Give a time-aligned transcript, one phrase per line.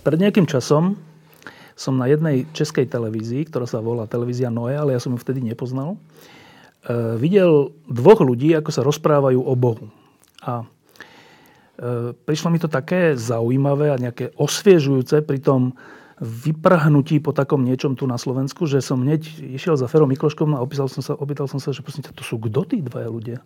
[0.00, 0.96] Pred nejakým časom
[1.76, 5.40] som na jednej českej televízii, ktorá sa volá televízia Noé, ale ja som ju vtedy
[5.40, 5.98] nepoznal, e,
[7.16, 9.88] videl dvoch ľudí, ako sa rozprávajú o Bohu.
[10.44, 15.76] A e, prišlo mi to také zaujímavé a nejaké osviežujúce pri tom
[16.20, 19.24] vyprhnutí po takom niečom tu na Slovensku, že som hneď
[19.56, 22.36] išiel za Ferom Mikloškom a opýtal som sa, opýtal som sa že prosím to sú
[22.36, 23.38] kto tí dvaja ľudia?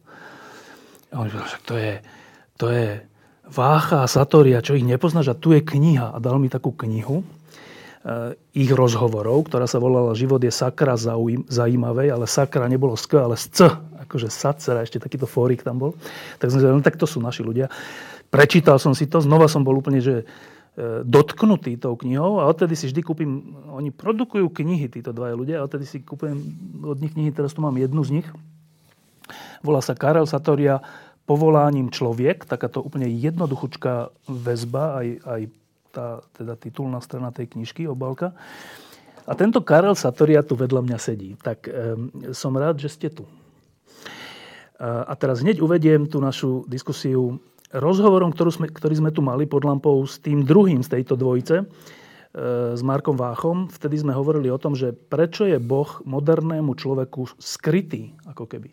[1.15, 2.03] A on že to je,
[2.59, 2.99] to je
[3.45, 6.15] Vácha a Satória, čo ich nepoznáš a tu je kniha.
[6.15, 7.23] A dal mi takú knihu
[8.05, 10.93] Eh, ich rozhovorov, ktorá sa volala Život je sakra
[11.49, 13.65] zaujímavej, ale sakra nebolo sk, ale s c,
[14.05, 15.97] akože sacera, ešte takýto fórik tam bol.
[16.37, 17.73] Tak som si no tak to sú naši ľudia.
[18.29, 22.77] Prečítal som si to, znova som bol úplne, že eh, dotknutý tou knihou a odtedy
[22.77, 26.45] si vždy kúpim, oni produkujú knihy, títo dvaja ľudia, a odtedy si kúpim
[26.85, 28.29] od nich knihy, teraz tu mám jednu z nich.
[29.65, 30.85] Volá sa Karel Satoria
[31.25, 35.41] Povoláním človek, takáto úplne jednoduchučká väzba, aj, aj
[35.89, 38.37] tá teda titulná strana tej knižky, obálka.
[39.25, 41.33] A tento Karel Satoria tu vedľa mňa sedí.
[41.41, 43.25] Tak um, som rád, že ste tu.
[44.77, 47.41] A, a teraz hneď uvediem tú našu diskusiu
[47.73, 51.63] rozhovorom, ktorú sme, ktorý sme tu mali pod lampou s tým druhým z tejto dvojice,
[51.63, 51.67] e,
[52.77, 53.67] s Markom Váchom.
[53.67, 58.71] Vtedy sme hovorili o tom, že prečo je Boh modernému človeku skrytý, ako keby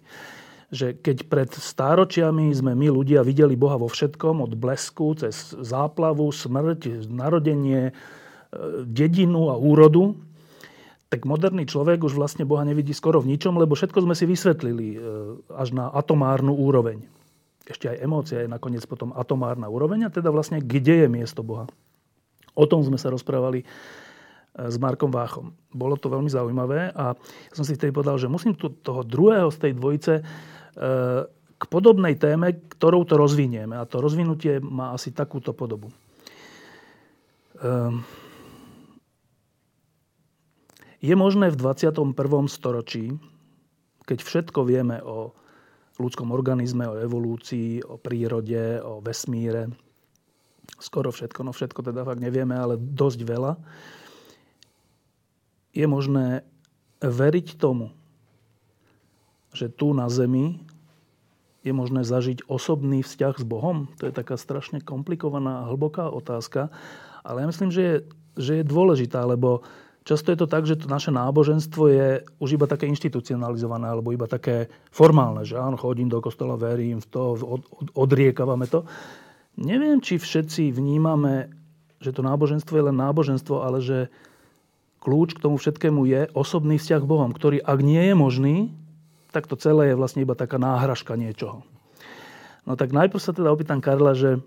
[0.72, 6.32] že keď pred stáročiami sme my ľudia videli Boha vo všetkom, od blesku cez záplavu,
[6.32, 7.94] smrť, narodenie, e,
[8.88, 10.16] dedinu a úrodu,
[11.12, 14.88] tak moderný človek už vlastne Boha nevidí skoro v ničom, lebo všetko sme si vysvetlili
[14.96, 14.98] e,
[15.52, 17.04] až na atomárnu úroveň.
[17.68, 21.68] Ešte aj emócia je nakoniec potom atomárna úroveň a teda vlastne kde je miesto Boha.
[22.56, 23.66] O tom sme sa rozprávali e,
[24.56, 25.52] s Markom Váchom.
[25.76, 27.12] Bolo to veľmi zaujímavé a
[27.52, 30.24] som si vtedy povedal, že musím tu toho druhého z tej dvojice
[31.62, 33.78] k podobnej téme, ktorou to rozvinieme.
[33.78, 35.94] A to rozvinutie má asi takúto podobu.
[37.62, 38.02] Ehm,
[41.02, 42.50] je možné v 21.
[42.50, 43.14] storočí,
[44.10, 45.34] keď všetko vieme o
[46.02, 49.70] ľudskom organizme, o evolúcii, o prírode, o vesmíre,
[50.82, 53.54] skoro všetko, no všetko teda fakt nevieme, ale dosť veľa,
[55.78, 56.42] je možné
[57.06, 57.94] veriť tomu,
[59.52, 60.60] že tu na Zemi
[61.62, 63.92] je možné zažiť osobný vzťah s Bohom?
[64.02, 66.74] To je taká strašne komplikovaná a hlboká otázka,
[67.22, 67.96] ale ja myslím, že je,
[68.40, 69.62] že je dôležitá, lebo
[70.02, 72.08] často je to tak, že to naše náboženstvo je
[72.42, 77.08] už iba také inštitucionalizované alebo iba také formálne, že áno, chodím do kostola, verím v
[77.08, 78.88] to, od, od, odriekavame to.
[79.62, 81.54] Neviem, či všetci vnímame,
[82.02, 84.10] že to náboženstvo je len náboženstvo, ale že
[85.02, 88.56] kľúč k tomu všetkému je osobný vzťah s Bohom, ktorý ak nie je možný,
[89.32, 91.64] tak to celé je vlastne iba taká náhražka niečoho.
[92.68, 94.44] No tak najprv sa teda opýtam Karla, že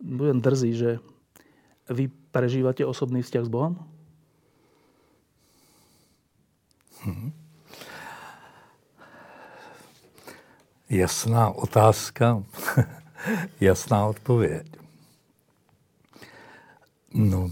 [0.00, 0.90] budem drzý, že
[1.90, 3.76] vy prežívate osobný vzťah s Bohom?
[7.04, 7.32] Hmm.
[10.88, 12.42] Jasná otázka,
[13.60, 14.66] jasná odpověď.
[17.14, 17.50] No,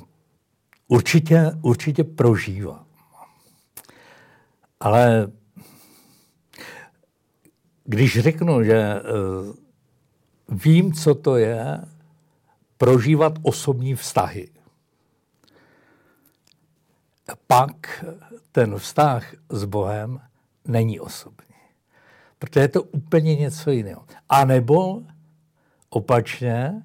[0.89, 2.84] určitě, určitě prožívám.
[4.81, 5.33] Ale
[7.84, 9.54] když řeknu, že uh,
[10.48, 11.84] vím, co to je
[12.78, 14.48] prožívat osobní vztahy,
[17.47, 18.04] pak
[18.53, 20.21] ten vztah s Bohem
[20.65, 21.56] není osobní.
[22.38, 24.04] Protože je to úplně něco jiného.
[24.28, 25.03] A nebo
[25.88, 26.82] opačně,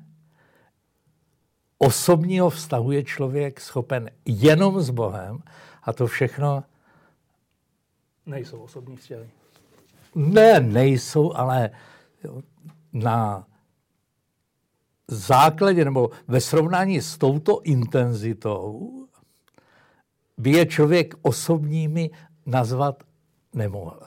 [1.77, 5.43] osobního vztahu je člověk schopen jenom s Bohem
[5.83, 6.63] a to všechno
[8.25, 9.29] nejsou osobní vztahy.
[10.15, 11.69] Ne, nejsou, ale
[12.93, 13.45] na
[15.07, 18.91] základě nebo ve srovnání s touto intenzitou
[20.37, 22.11] by je člověk osobními
[22.45, 23.03] nazvat
[23.53, 23.99] nemohl.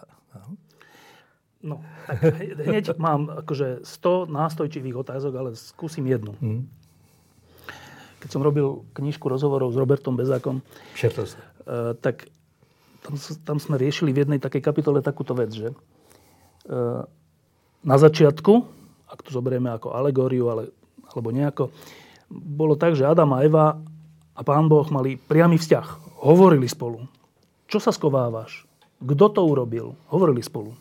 [1.63, 2.23] No, tak
[2.65, 6.33] hneď mám akože 100 nástojčivých otázok, ale skúsim jednu.
[6.41, 6.65] Hmm.
[8.21, 10.65] Keď som robil knižku rozhovorov s Robertom Bezákom,
[10.97, 11.21] Všetko.
[11.21, 12.25] Uh, tak
[13.11, 15.75] tam, tam sme riešili v jednej takej kapitole takúto vec, že
[17.81, 18.53] na začiatku,
[19.11, 20.71] ak to zoberieme ako alegóriu, ale,
[21.11, 21.75] alebo nejako,
[22.31, 23.75] bolo tak, že Adam a Eva
[24.37, 25.87] a pán Boh mali priamy vzťah.
[26.23, 27.03] Hovorili spolu.
[27.67, 28.69] Čo sa skovávaš?
[29.03, 29.99] Kto to urobil?
[30.13, 30.71] Hovorili spolu.
[30.71, 30.79] E,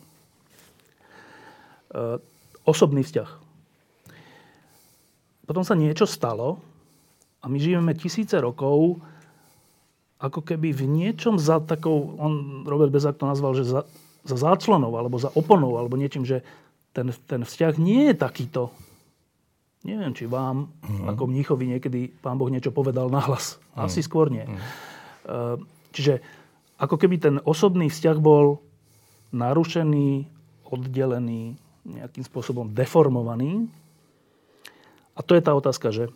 [2.62, 3.30] osobný vzťah.
[5.48, 6.62] Potom sa niečo stalo
[7.42, 9.02] a my žijeme tisíce rokov
[10.20, 13.88] ako keby v niečom za takou, on Robert Bezak to nazval, že za,
[14.20, 16.44] za záclonou alebo za oponou alebo niečím, že
[16.92, 18.68] ten, ten vzťah nie je takýto.
[19.80, 21.08] Neviem, či vám mm-hmm.
[21.08, 23.56] ako mníchovi niekedy pán Boh niečo povedal nahlas.
[23.56, 23.80] Mm-hmm.
[23.80, 24.44] Asi skôr nie.
[24.44, 25.64] Mm-hmm.
[25.96, 26.20] Čiže
[26.76, 28.60] ako keby ten osobný vzťah bol
[29.32, 30.28] narušený,
[30.68, 33.72] oddelený, nejakým spôsobom deformovaný.
[35.16, 36.12] A to je tá otázka, že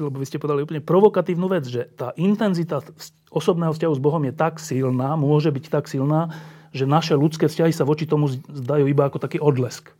[0.00, 2.80] lebo vy ste povedali úplne provokatívnu vec, že tá intenzita
[3.28, 6.32] osobného vzťahu s Bohom je tak silná, môže byť tak silná,
[6.72, 9.90] že naše ľudské vzťahy sa voči tomu zdajú iba ako taký odlesk.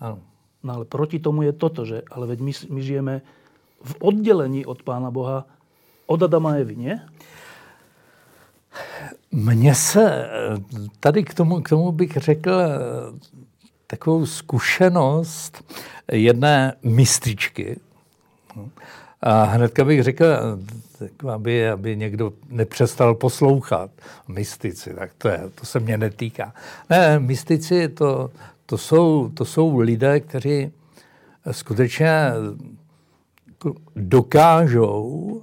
[0.00, 0.20] Áno.
[0.64, 3.14] No ale proti tomu je toto, že ale veď my, my žijeme
[3.84, 5.44] v oddelení od Pána Boha
[6.06, 7.00] od Adama a Evy, nie?
[9.32, 10.28] Mně se
[11.00, 12.62] tady k tomu, k tomu bych řekl
[13.86, 15.74] takovou zkušenost
[16.12, 17.80] jedné mističky.
[19.26, 20.24] A hnedka bych řekl,
[21.32, 23.90] aby, aby někdo nepřestal poslouchat.
[24.28, 26.54] Mystici, tak to, je, to se mě netýká.
[26.90, 28.30] Ne, mystici to,
[28.66, 30.72] to, jsou, to jsou lidé, kteří
[31.50, 32.10] skutečně
[33.96, 35.42] dokážou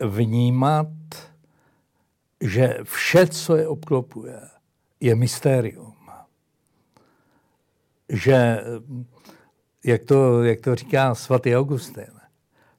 [0.00, 0.86] vnímat,
[2.40, 4.40] že vše, co je obklopuje,
[5.00, 5.98] je mystérium
[8.08, 8.60] že,
[9.84, 12.10] jak to, jak to říká svatý Augustin,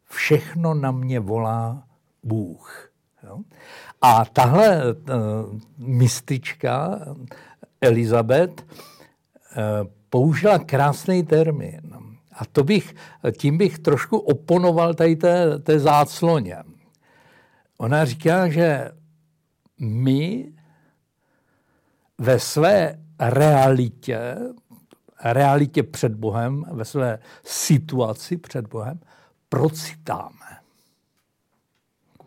[0.06, 1.84] všechno na mě volá
[2.24, 2.92] Bůh.
[3.24, 3.40] Jo?
[4.02, 5.00] A tahle uh,
[5.78, 7.00] mistička
[7.82, 11.82] Elizabeth uh, použila krásný termín.
[12.32, 12.96] A to bych,
[13.38, 16.58] tím bych trošku oponoval tady té, té zácloně.
[17.78, 18.92] Ona říká, že
[19.80, 20.52] my
[22.18, 24.36] ve své realitě
[25.24, 29.00] realitě před Bohem, ve své situaci před Bohem,
[29.50, 30.60] procitáme.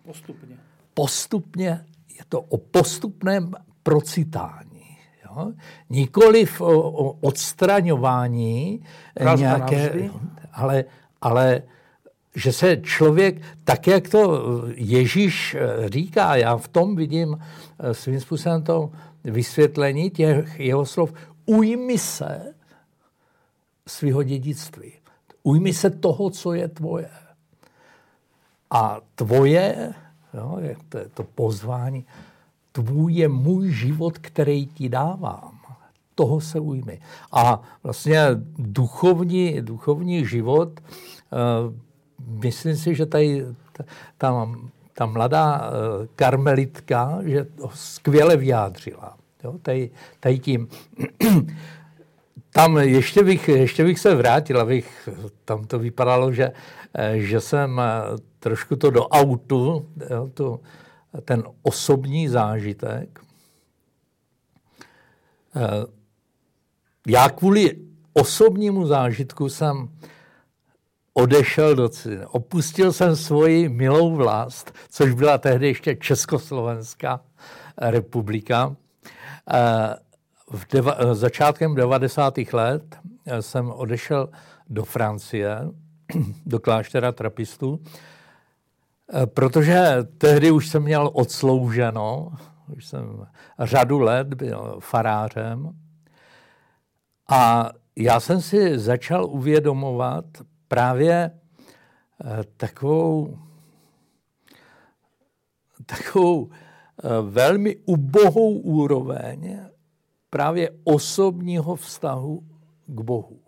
[0.03, 0.57] Postupně.
[0.95, 1.85] Postupně
[2.19, 3.53] je to o postupném
[3.83, 4.99] procitání.
[5.25, 5.53] Jo?
[5.91, 8.85] Nikoliv o, o odstraňování
[9.17, 10.11] Raz nějaké,
[10.53, 10.85] ale,
[11.21, 11.63] ale
[12.35, 14.43] že se člověk, tak jak to
[14.75, 15.57] Ježíš
[15.87, 17.39] říká, já v tom vidím
[17.79, 18.91] eh, svým způsobem to
[19.25, 21.13] vysvětlení těch jeho slov,
[21.47, 22.55] ujmi se
[23.89, 24.93] svého dědictví.
[25.43, 27.11] Ujmi se toho, co je tvoje.
[28.71, 29.95] A tvoje,
[30.35, 32.07] jo, je to, je to pozvání,
[32.73, 35.59] tvůj je můj život, který ti dávám.
[36.15, 37.01] Toho se ujmi.
[37.33, 38.27] A vlastně
[38.59, 41.75] duchovní, duchovní život, uh,
[42.43, 43.47] myslím si, že tady
[44.19, 44.55] ta,
[44.95, 49.17] ta, mladá uh, karmelitka, že to skvěle vyjádřila.
[49.45, 49.91] Jo, tady,
[50.21, 50.69] tady tím
[52.55, 55.09] tam ještě bych, ještě bych se vrátil, abych,
[55.45, 56.53] tam to vypadalo, že,
[57.15, 57.81] že jsem
[58.39, 60.61] trošku to do autu, jo, to,
[61.25, 63.21] ten osobní zážitek.
[67.07, 67.77] Já kvůli
[68.13, 69.89] osobnímu zážitku jsem
[71.15, 72.27] odešel do ciziny.
[72.27, 77.21] Opustil jsem svoji milou vlast, což byla tehdy ještě Československá
[77.79, 78.77] republika
[80.53, 82.53] v deva, eh, začátkem 90.
[82.53, 84.29] let eh, jsem odešel
[84.69, 85.59] do Francie,
[86.47, 87.81] do kláštera trapistů,
[89.13, 92.33] eh, protože tehdy už jsem měl odslouženo,
[92.77, 93.27] už jsem
[93.59, 95.79] řadu let byl farářem
[97.31, 100.25] a já jsem si začal uvědomovat
[100.69, 101.31] právě
[102.57, 103.39] takovou,
[105.87, 106.51] takovou
[107.23, 109.61] velmi ubohou úroveň
[110.33, 112.43] právě osobního vztahu
[112.87, 113.41] k Bohu.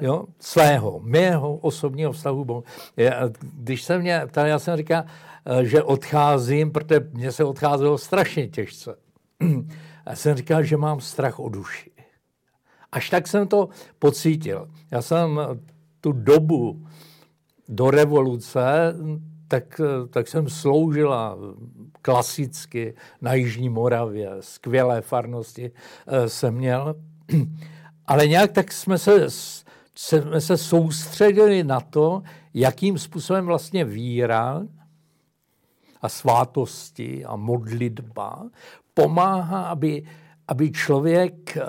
[0.00, 0.24] Jo?
[0.40, 2.64] Svého, mého osobního vztahu k Bohu.
[2.96, 5.04] Já, když se mě ptal, já jsem říkal,
[5.46, 8.96] eh, že odcházím, protože mně se odcházelo strašně těžce.
[10.06, 11.90] Já jsem říkal, že mám strach o duši.
[12.92, 13.68] Až tak jsem to
[13.98, 14.68] pocítil.
[14.90, 15.40] Já jsem
[16.00, 16.86] tu dobu
[17.68, 18.94] do revoluce,
[19.48, 21.38] tak, tak jsem sloužila
[22.02, 25.70] klasicky na Jižní Moravě, skvělé farnosti
[26.06, 26.94] eh, jsem měl.
[28.06, 29.26] Ale nějak tak jsme se,
[29.94, 32.22] jsme se soustředili na to,
[32.54, 34.62] jakým způsobem vlastně víra
[36.02, 38.46] a svátosti a modlitba
[38.94, 40.06] pomáhá, aby,
[40.48, 41.62] aby člověk eh,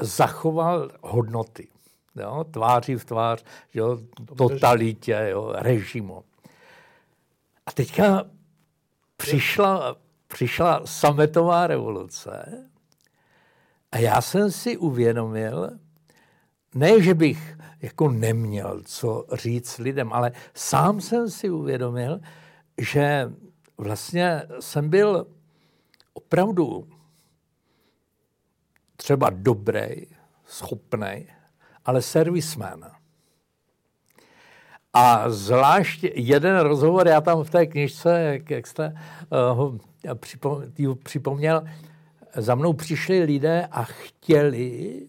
[0.00, 1.68] zachoval hodnoty.
[2.16, 3.98] jo, tváří v tvář jo,
[4.36, 6.24] totalitě, jo, režimu.
[7.66, 8.24] A teďka
[9.16, 9.96] přišla,
[10.28, 12.64] přišla sametová revoluce
[13.92, 15.70] a já jsem si uvědomil,
[16.74, 22.20] ne, že bych jako neměl co říct lidem, ale sám jsem si uvědomil,
[22.78, 23.32] že
[23.78, 25.26] vlastně jsem byl
[26.12, 26.88] opravdu
[28.96, 30.06] třeba dobrý,
[30.46, 31.26] schopný,
[31.84, 32.93] ale servisman.
[34.94, 38.94] A zvlášť jeden rozhovor, já tam v té knižce, jak, jak jste
[39.52, 39.78] uh,
[40.86, 41.64] ho připomněl,
[42.36, 45.00] za mnou přišli lidé a chtěli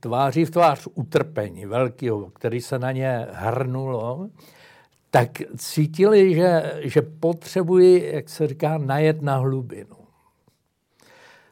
[0.00, 4.28] tváří v tvář utrpení velkého, který se na ně hrnulo,
[5.10, 9.96] tak cítili, že, že potřebují, jak se říká, najet na hlubinu.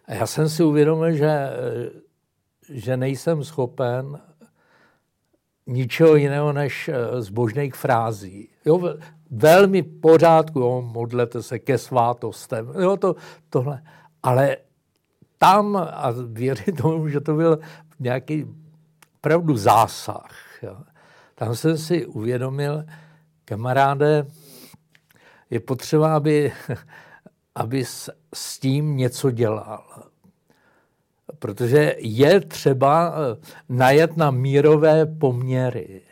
[0.07, 1.51] A já jsem si uvědomil, že,
[2.73, 4.21] že nejsem schopen
[5.71, 8.49] ničeho jiného než eh, zbožných frází.
[8.65, 8.95] Jo,
[9.31, 13.17] velmi pořádku, jo, modlete se ke svátostem, jo, to,
[13.51, 13.83] tohle.
[14.23, 14.57] Ale
[15.39, 17.59] tam, a věřím tomu, že to byl
[18.01, 18.47] nějaký
[19.19, 20.31] opravdu zásah,
[20.63, 20.77] jo,
[21.35, 22.85] tam jsem si uvědomil,
[23.45, 24.27] kamaráde,
[25.51, 26.53] je potřeba, aby,
[27.55, 27.85] aby
[28.35, 30.10] s tím něco dělal.
[31.39, 36.03] Protože je třeba eh, najet na mírové poměry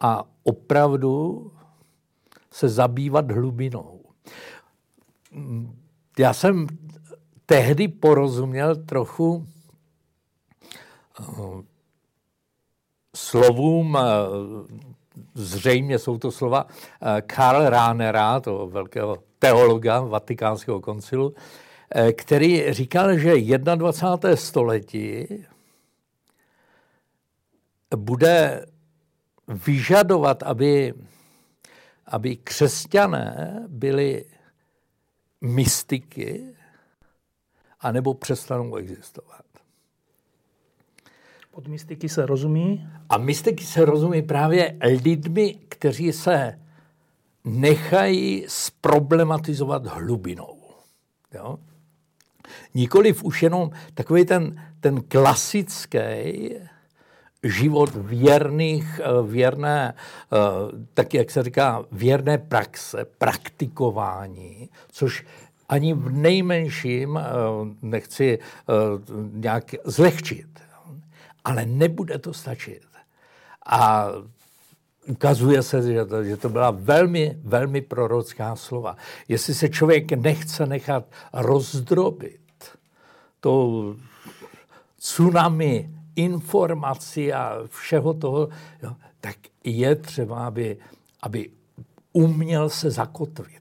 [0.00, 1.42] a opravdu
[2.50, 4.00] se zabývat hlubinou.
[6.18, 6.66] Já jsem
[7.46, 9.46] tehdy porozuměl trochu
[11.20, 11.24] eh,
[13.16, 14.02] slovům eh,
[15.34, 16.66] zřejmě jsou to slova
[17.26, 21.34] Karl Rahnera, toho velkého teologa Vatikánského koncilu,
[22.12, 24.36] který říkal, že 21.
[24.36, 25.26] století
[27.96, 28.66] bude
[29.48, 30.94] vyžadovat, aby,
[32.06, 34.24] aby křesťané byli
[35.40, 36.54] mystiky,
[37.80, 39.44] anebo přestanou existovat.
[41.50, 42.88] Pod mystiky se rozumí?
[43.08, 46.58] A mystiky se rozumí právě lidmi, kteří se
[47.44, 50.58] nechají zproblematizovat hlubinou.
[51.34, 51.58] Jo?
[52.74, 55.98] Nikoliv už jenom takový ten, ten klasický
[57.42, 60.36] život věrných, eh, věrné, eh,
[60.94, 65.24] tak jak se říká, věrné praxe, praktikování, což
[65.68, 67.22] ani v nejmenším eh,
[67.82, 68.38] nechci
[69.32, 70.58] nějak zlehčit
[71.48, 72.82] ale nebude to stačit.
[73.66, 74.08] A
[75.08, 78.96] ukazuje se, že to, že to byla velmi, velmi prorocká slova.
[79.28, 82.40] Jestli se člověk nechce nechat rozdrobit
[83.40, 83.94] to
[84.98, 88.48] tsunami informací a všeho toho,
[88.82, 90.76] jo, tak je třeba, aby,
[91.22, 91.50] aby
[92.12, 93.58] uměl se zakotvit.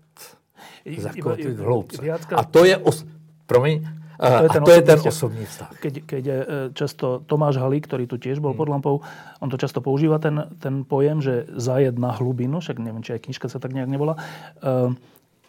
[0.98, 2.12] Zakotvit hloubce.
[2.36, 3.06] A to je, os,
[3.46, 3.88] promiň,
[4.20, 5.70] a to je ten, to je ten osobný vztah.
[5.78, 6.38] Keď, keď je
[6.74, 8.60] často Tomáš Halík, ktorý tu tiež bol hmm.
[8.60, 8.96] pod lampou,
[9.40, 13.30] on to často používa, ten, ten pojem, že zajed na hlubinu, však neviem, či aj
[13.30, 14.90] knižka sa tak nejak nebola, uh,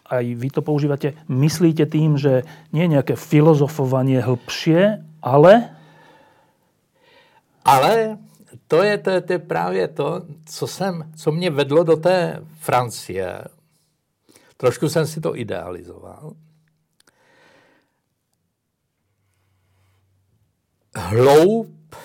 [0.09, 5.73] aj vy to používate, myslíte tým, že nie je nejaké filozofovanie hĺbšie, ale...
[7.65, 8.17] Ale
[8.67, 12.41] to je, to, je, to je právě to, co, jsem, co mě vedlo do té
[12.59, 13.43] Francie.
[14.57, 16.33] Trošku jsem si to idealizoval.
[20.95, 21.95] Hloub.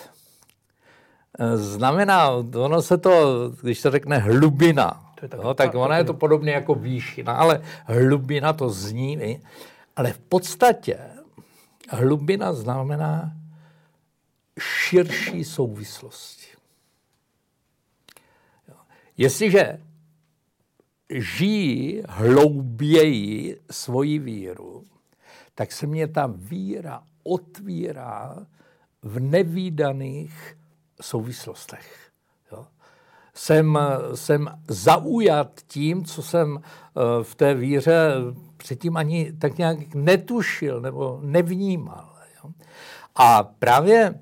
[1.39, 6.53] Eh, znamená, ono se to, když se řekne hlubina, no, tak ona je to podobně
[6.53, 9.41] jako výšina, ale hlubina to zní,
[9.97, 10.99] ale v podstatě
[11.89, 13.33] hlubina znamená
[14.61, 16.47] širší souvislosti.
[19.17, 19.81] Jestliže
[21.11, 24.87] žijí hlouběji svoji víru,
[25.55, 28.47] tak se mě ta víra otvírá
[29.05, 30.57] v nevýdaných
[31.01, 32.11] souvislostech.
[32.53, 32.67] Jo.
[33.35, 33.79] Jsem,
[34.15, 38.15] jsem zaujat tím, co jsem eh, v té víře
[38.57, 42.15] předtím ani tak nějak netušil nebo nevnímal.
[42.45, 42.51] Jo.
[43.15, 44.21] A právě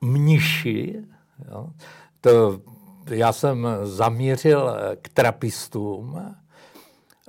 [0.00, 1.04] mniši,
[1.50, 1.68] jo,
[2.20, 2.60] to
[3.10, 6.34] já jsem zamířil k trapistům,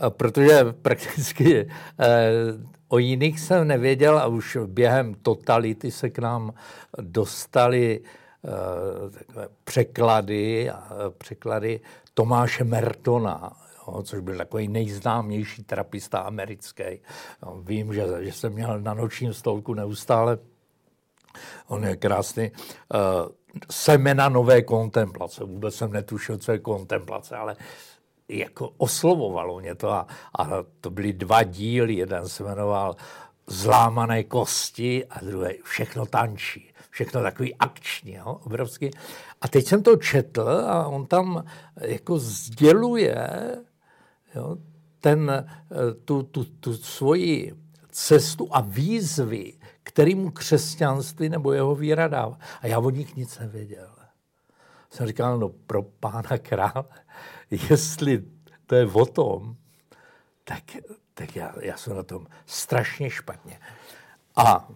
[0.09, 2.31] protože prakticky eh,
[2.93, 6.53] O jiných jsem nevěděl a už během totality se k nám
[7.01, 8.51] dostali uh,
[9.63, 11.79] překlady, uh, překlady
[12.13, 13.57] Tomáše Mertona,
[13.87, 16.83] jo, což byl takový nejznámější trapista americký.
[17.43, 20.37] Jo, vím, že, že jsem měl na nočním stolku neustále
[21.67, 22.51] On je krásný.
[22.51, 23.31] Uh,
[23.71, 25.43] semena nové kontemplace.
[25.43, 27.55] Vůbec jsem netušil, co je kontemplace, ale
[28.29, 30.07] jako oslovovalo mě to a,
[30.39, 30.49] a
[30.81, 31.93] to byly dva díly.
[31.95, 32.95] Jeden se jmenoval
[33.47, 36.73] Zlámané kosti a druhý Všechno tančí.
[36.89, 38.91] Všechno takový akční, jo, obrovský.
[39.41, 41.45] A teď jsem to četl a on tam
[41.81, 43.27] jako sděluje
[44.35, 44.57] jo,
[44.99, 47.53] ten, eh, tu, tu, tu svoji
[47.91, 49.53] cestu a výzvy,
[49.83, 52.37] kterým křesťanství nebo jeho víra dává.
[52.61, 53.89] A já o nich nic nevěděl.
[54.89, 56.83] Jsem říkal, no pro pána krále,
[57.69, 58.23] jestli
[58.65, 59.55] to je o tom,
[60.43, 60.63] tak,
[61.13, 63.59] tak já, já jsem na tom strašně špatně.
[64.35, 64.69] A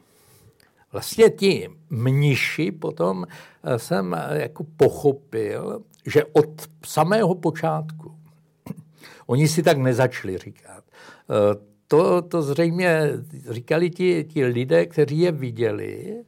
[0.92, 3.26] vlastně ti mniši potom
[3.64, 8.20] eh, jsem eh, jako pochopil, že od samého počátku,
[9.28, 10.84] oni si tak nezačali říkat,
[11.30, 13.10] eh, to, to zřejmě
[13.50, 16.24] říkali ti, ti lidé, kteří je viděli,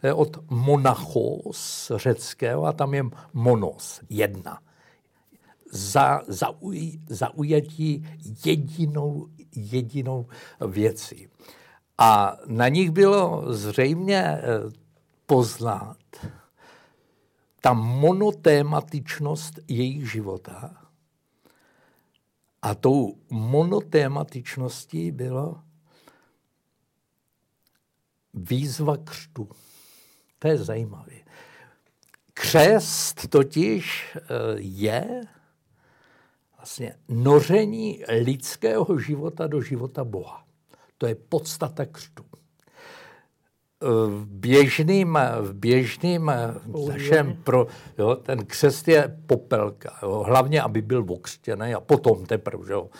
[0.00, 4.58] to je od monachos řeckého a tam je monos, jedna.
[5.76, 8.06] Za, zauj, zaujatí
[8.44, 10.26] jedinou, jedinou
[10.66, 11.28] věcí.
[11.98, 14.40] A na nich bylo zřejmě eh,
[15.26, 15.96] poznat
[17.60, 20.86] ta monotématičnost jejich života.
[22.62, 25.60] A tou monotématičností bylo
[28.34, 29.48] výzva křtu.
[30.38, 31.14] To je zajímavé.
[32.34, 34.20] Křest totiž eh,
[34.56, 35.20] je
[36.64, 40.44] vlastně noření lidského života do života Boha.
[40.98, 42.24] To je podstata křtu.
[44.08, 46.32] V běžným, v běžným
[46.88, 47.66] našem pro,
[47.98, 49.98] jo, ten křest je popelka.
[50.02, 52.90] Jo, hlavně, aby byl okřtěný a potom teprve jo,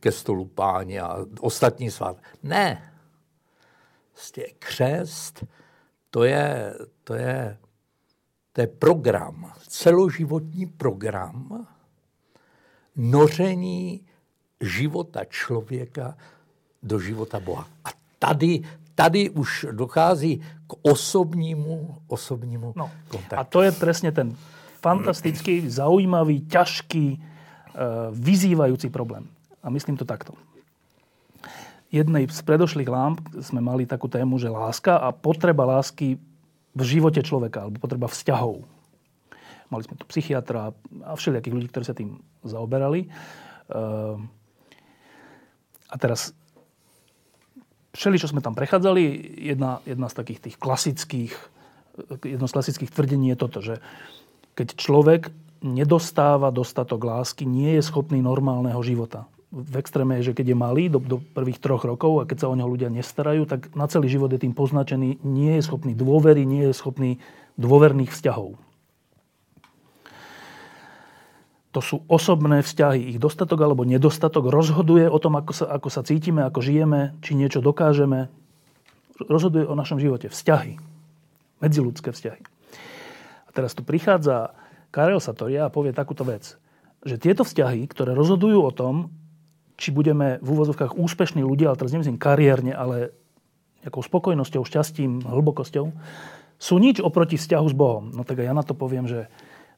[0.00, 2.16] ke stolu páně a ostatní svát.
[2.42, 2.92] Ne.
[4.14, 5.44] Vlastně křest,
[6.10, 7.58] to je, to je,
[8.52, 11.66] to je program, celoživotní program
[12.96, 14.00] noření
[14.60, 16.16] života člověka
[16.82, 17.66] do života Boha.
[17.84, 17.88] A
[18.18, 18.62] tady,
[18.94, 23.36] tady už dochází k osobnímu, osobnímu no, kontaktu.
[23.36, 24.36] A to je přesně ten
[24.80, 27.80] fantastický, zaujímavý, ťažký, eh,
[28.12, 29.26] vyzývající problém.
[29.62, 30.32] A myslím to takto.
[31.94, 36.18] Jednej z predošlých lámp jsme mali takú tému, že láska a potreba lásky
[36.74, 38.66] v živote človeka, alebo potreba vzťahov.
[39.74, 40.70] Mali sme tu psychiatra
[41.02, 43.10] a všelijakých ľudí, ktorí sa tým zaoberali.
[43.10, 44.16] Eh,
[45.90, 46.30] a teraz
[47.94, 49.02] všeli, čo sme tam prechádzali,
[49.50, 51.34] jedna, jedna z takých tých klasických,
[52.22, 53.78] jedno z klasických tvrdení je toto, že
[54.58, 55.22] keď človek
[55.64, 59.26] nedostáva dostatok lásky, nie je schopný normálneho života.
[59.54, 62.50] V extréme je, že keď je malý, do, do prvých troch rokov, a keď sa
[62.50, 66.42] o neho ľudia nestarajú, tak na celý život je tým poznačený, nie je schopný dôvery,
[66.42, 67.22] nie je schopný
[67.54, 68.58] dôverných vzťahov
[71.74, 73.10] to sú osobné vzťahy.
[73.10, 77.34] Ich dostatok alebo nedostatok rozhoduje o tom, ako sa, ako sa cítime, ako žijeme, či
[77.34, 78.30] niečo dokážeme.
[79.18, 80.30] Rozhoduje o našom živote.
[80.30, 80.78] Vzťahy.
[81.58, 82.42] Medziludské vzťahy.
[83.46, 84.54] A teraz tu prichádza
[84.94, 86.54] Karel Satoria a povie takúto vec.
[87.02, 89.10] Že tieto vzťahy, ktoré rozhodujú o tom,
[89.74, 93.10] či budeme v úvozovkách úspešní ľudia, ale teraz nemyslím kariérne, ale
[93.82, 95.90] nejakou spokojnosťou, šťastím, hlbokosťou,
[96.54, 98.14] sú nič oproti vzťahu s Bohom.
[98.14, 99.26] No tak ja na to poviem, že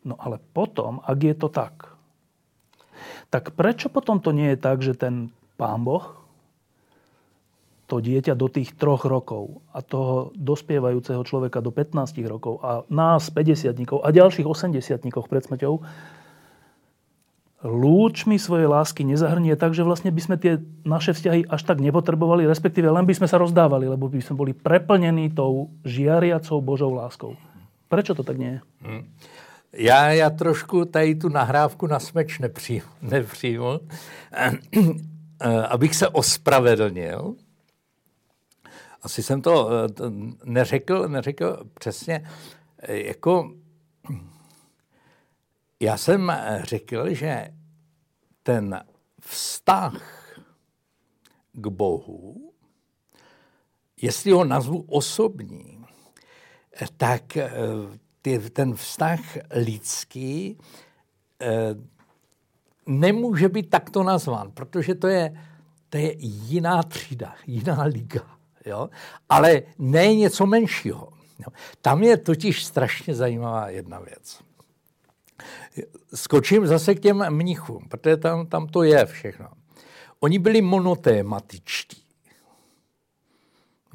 [0.06, 1.90] No ale potom, ak je to tak,
[3.28, 6.22] tak prečo potom to nie je tak, že ten pán Boh
[7.86, 13.30] to dieťa do tých troch rokov a toho dospievajúceho človeka do 15 rokov a nás
[13.30, 15.74] 50 a ďalších 80 pred smrťou
[17.66, 22.46] lúčmi svojej lásky nezahrnie tak, že vlastne by sme tie naše vzťahy až tak nepotrebovali,
[22.46, 27.34] respektíve len by sme sa rozdávali, lebo by sme boli preplnení tou žiariacou Božou láskou.
[27.90, 28.60] Prečo to tak nie je?
[28.82, 29.02] Hmm.
[29.78, 32.38] Já, já trošku tady tu nahrávku na smeč
[33.02, 33.80] nepřijmu,
[35.68, 37.36] abych se ospravedlnil.
[39.02, 39.70] Asi jsem to
[40.44, 42.30] neřekl, neřekl přesně.
[42.88, 43.54] Jako,
[45.80, 47.48] já jsem řekl, že
[48.42, 48.84] ten
[49.20, 50.02] vztah
[51.52, 52.52] k Bohu,
[54.02, 55.84] jestli ho nazvu osobní,
[56.96, 57.22] tak
[58.26, 60.58] ty, ten vztah lidský
[61.40, 61.74] eh,
[62.86, 65.42] nemůže být takto nazván, protože to je,
[65.88, 68.38] to je jiná třída, jiná liga.
[68.64, 68.90] Jo?
[69.28, 71.08] Ale ne něco menšího.
[71.38, 71.52] Jo?
[71.82, 74.40] Tam je totiž strašně zajímavá jedna věc.
[76.14, 79.48] Skočím zase k těm mnichům, protože tam, tam to je všechno.
[80.20, 82.05] Oni byli monotématičtí.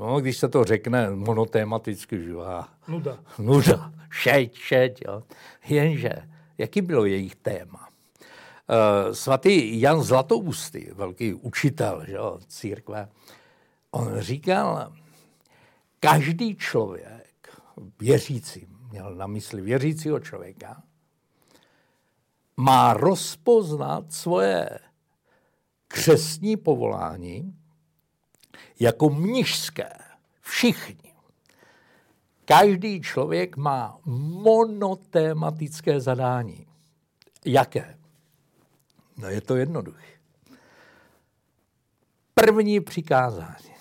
[0.02, 2.34] No, když se to řekne monotématicky, že
[2.88, 3.20] Nuda.
[3.40, 3.94] Nuda.
[4.10, 5.24] Šeť, šeť, jo.
[5.68, 6.14] Jenže,
[6.58, 7.88] jaký bylo jejich téma?
[8.70, 13.10] Uh, svatý Jan Zlatousty, velký učitel že jo, církve,
[13.92, 14.94] on říkal,
[16.00, 17.50] každý člověk,
[18.00, 20.84] věřící, měl na mysli věřícího člověka,
[22.58, 24.70] má rozpoznat svoje
[25.88, 27.61] křesní povolání
[28.82, 29.90] jako mnižské.
[30.42, 31.14] Všichni.
[32.46, 36.68] Každý člověk má monotématické zadání.
[37.46, 37.98] Jaké?
[39.18, 40.08] No je to jednoduché.
[42.34, 43.76] První přikázání.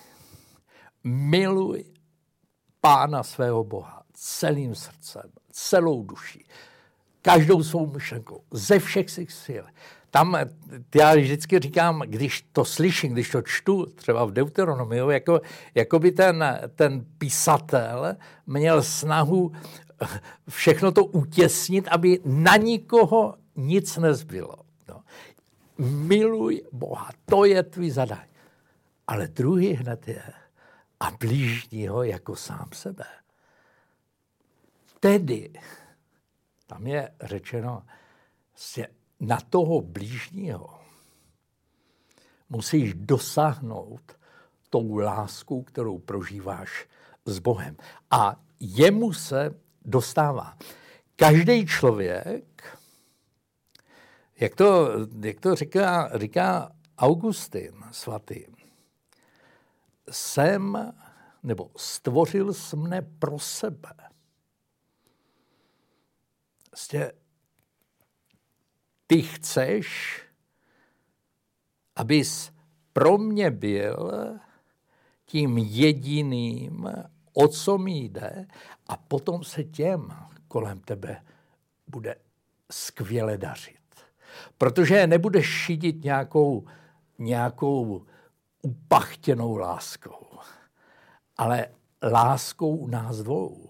[1.03, 1.85] Miluj
[2.81, 6.45] pána svého Boha celým srdcem, celou duší,
[7.21, 9.65] každou svou myšlenkou, ze všech svých sil.
[10.11, 10.37] Tam
[10.95, 15.41] já vždycky říkám, když to slyším, když to čtu, třeba v Deuteronomiu, jako,
[15.75, 18.15] jako by ten, ten písatel
[18.47, 19.51] měl snahu
[20.49, 24.55] všechno to utěsnit, aby na nikoho nic nezbylo.
[24.89, 25.03] No.
[25.77, 28.31] Miluj Boha, to je tvůj zadání.
[29.07, 30.23] Ale druhý hned je
[30.99, 33.05] a blížního jako sám sebe.
[34.99, 35.53] Tedy,
[36.67, 37.83] tam je řečeno,
[39.21, 40.79] na toho blížního
[42.49, 44.17] musíš dosáhnout
[44.69, 46.87] tou lásku, kterou prožíváš
[47.25, 47.77] s Bohem.
[48.11, 50.57] A jemu se dostává.
[51.15, 52.77] Každý člověk,
[54.39, 54.89] jak to,
[55.23, 58.45] jak to říká, říká Augustin svatý,
[60.09, 60.93] jsem,
[61.43, 63.93] nebo stvořil jsem mne pro sebe.
[66.71, 67.11] Vlastně
[69.11, 70.19] ty chceš,
[71.95, 72.51] abys
[72.93, 74.11] pro mě byl
[75.25, 76.89] tím jediným,
[77.33, 78.47] o co mi jde,
[78.87, 80.13] a potom se těm
[80.47, 81.23] kolem tebe
[81.87, 82.15] bude
[82.71, 83.77] skvěle dařit.
[84.57, 86.67] Protože nebudeš šidit nějakou,
[87.19, 88.05] nějakou
[88.61, 90.39] upachtěnou láskou,
[91.37, 91.65] ale
[92.11, 93.69] láskou nás dvou.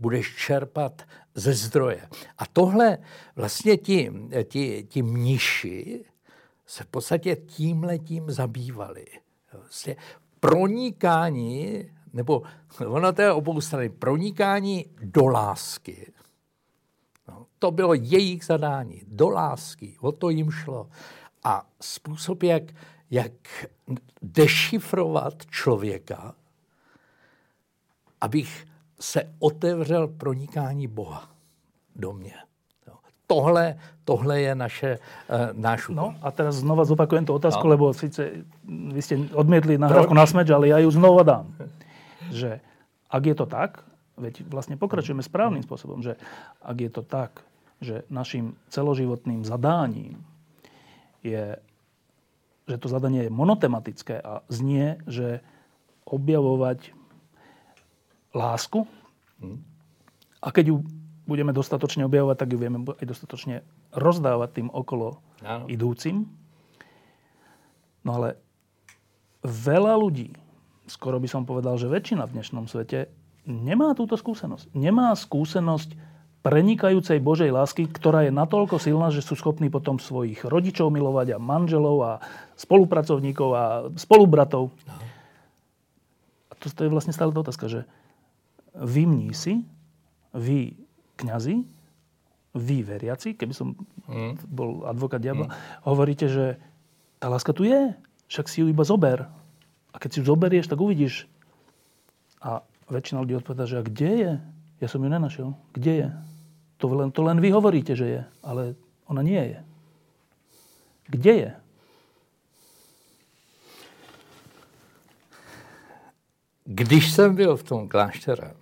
[0.00, 1.02] Budeš čerpat
[1.34, 2.08] ze zdroje.
[2.38, 2.98] A tohle
[3.36, 4.12] vlastně ti,
[4.44, 6.04] ti, ti mniši
[6.66, 9.06] se v podstatě tímhletím zabývali.
[9.52, 9.96] Vlastně
[10.40, 12.42] pronikání, nebo
[12.86, 16.12] ono to je obou strany, pronikání do lásky.
[17.28, 20.90] No, to bylo jejich zadání, do lásky, o to jim šlo.
[21.44, 22.62] A způsob, jak,
[23.10, 23.32] jak
[24.22, 26.34] dešifrovat člověka,
[28.20, 28.66] abych
[29.00, 31.28] se otevřel pronikání Boha
[31.96, 32.34] do mě.
[33.26, 37.70] Tohle, tohle je naše, uh, náš No a teraz znova zopakujem tú otázku, no.
[37.70, 41.46] lebo síce vy ste odmietli nahrávku na smeč, ale ja ju znova dám.
[42.34, 42.58] Že
[43.06, 43.86] ak je to tak,
[44.18, 46.18] veď vlastne pokračujeme správnym spôsobom, že
[46.58, 47.46] ak je to tak,
[47.78, 50.18] že našim celoživotným zadáním
[51.22, 51.54] je,
[52.66, 55.38] že to zadanie je monotematické a znie, že
[56.02, 56.98] objavovať
[58.34, 58.86] lásku.
[60.40, 60.76] A keď ju
[61.28, 63.62] budeme dostatočne objavovať, tak ju vieme aj dostatočne
[63.94, 65.70] rozdávať tým okolo ano.
[65.70, 66.26] idúcim.
[68.02, 68.40] No ale
[69.44, 70.34] veľa ľudí,
[70.90, 73.12] skoro by som povedal, že väčšina v dnešnom svete,
[73.46, 74.72] nemá túto skúsenosť.
[74.74, 75.94] Nemá skúsenosť
[76.40, 81.38] prenikajúcej Božej lásky, ktorá je natoľko silná, že sú schopní potom svojich rodičov milovať a
[81.38, 82.12] manželov a
[82.56, 83.64] spolupracovníkov a
[84.00, 84.72] spolubratov.
[86.48, 87.80] A to, to je vlastne stále tá otázka, že
[88.74, 89.64] vy mnísi,
[90.34, 90.74] vy
[91.16, 91.66] kňazi,
[92.54, 94.46] vy veriaci, keby som mm.
[94.50, 95.54] bol advokát diabla, mm.
[95.86, 96.58] hovoríte, že
[97.22, 97.94] tá láska tu je,
[98.30, 99.26] však si ju iba zober.
[99.90, 101.26] A keď si ju zoberieš, tak uvidíš.
[102.40, 104.32] A väčšina ľudí odpovedá, že a kde je?
[104.80, 105.52] Ja som ju nenašiel.
[105.76, 106.08] Kde je?
[106.80, 109.58] To len, to len vy hovoríte, že je, ale ona nie je.
[111.10, 111.50] Kde je?
[116.64, 118.54] Když jsem byl v tom kláštere,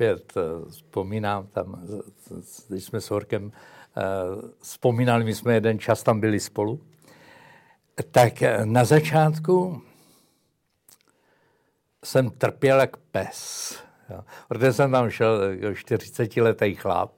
[0.00, 1.86] opět eh, vzpomínám tam,
[2.68, 3.52] když jsme s Horkem
[3.96, 4.02] eh,
[4.62, 6.80] vzpomínali, my jsme jeden čas tam byli spolu,
[8.10, 9.82] tak eh, na začátku
[12.04, 13.74] jsem trpěl jak pes.
[14.10, 14.24] Jo.
[14.48, 17.12] Protože jsem tam šel 40-letý chlap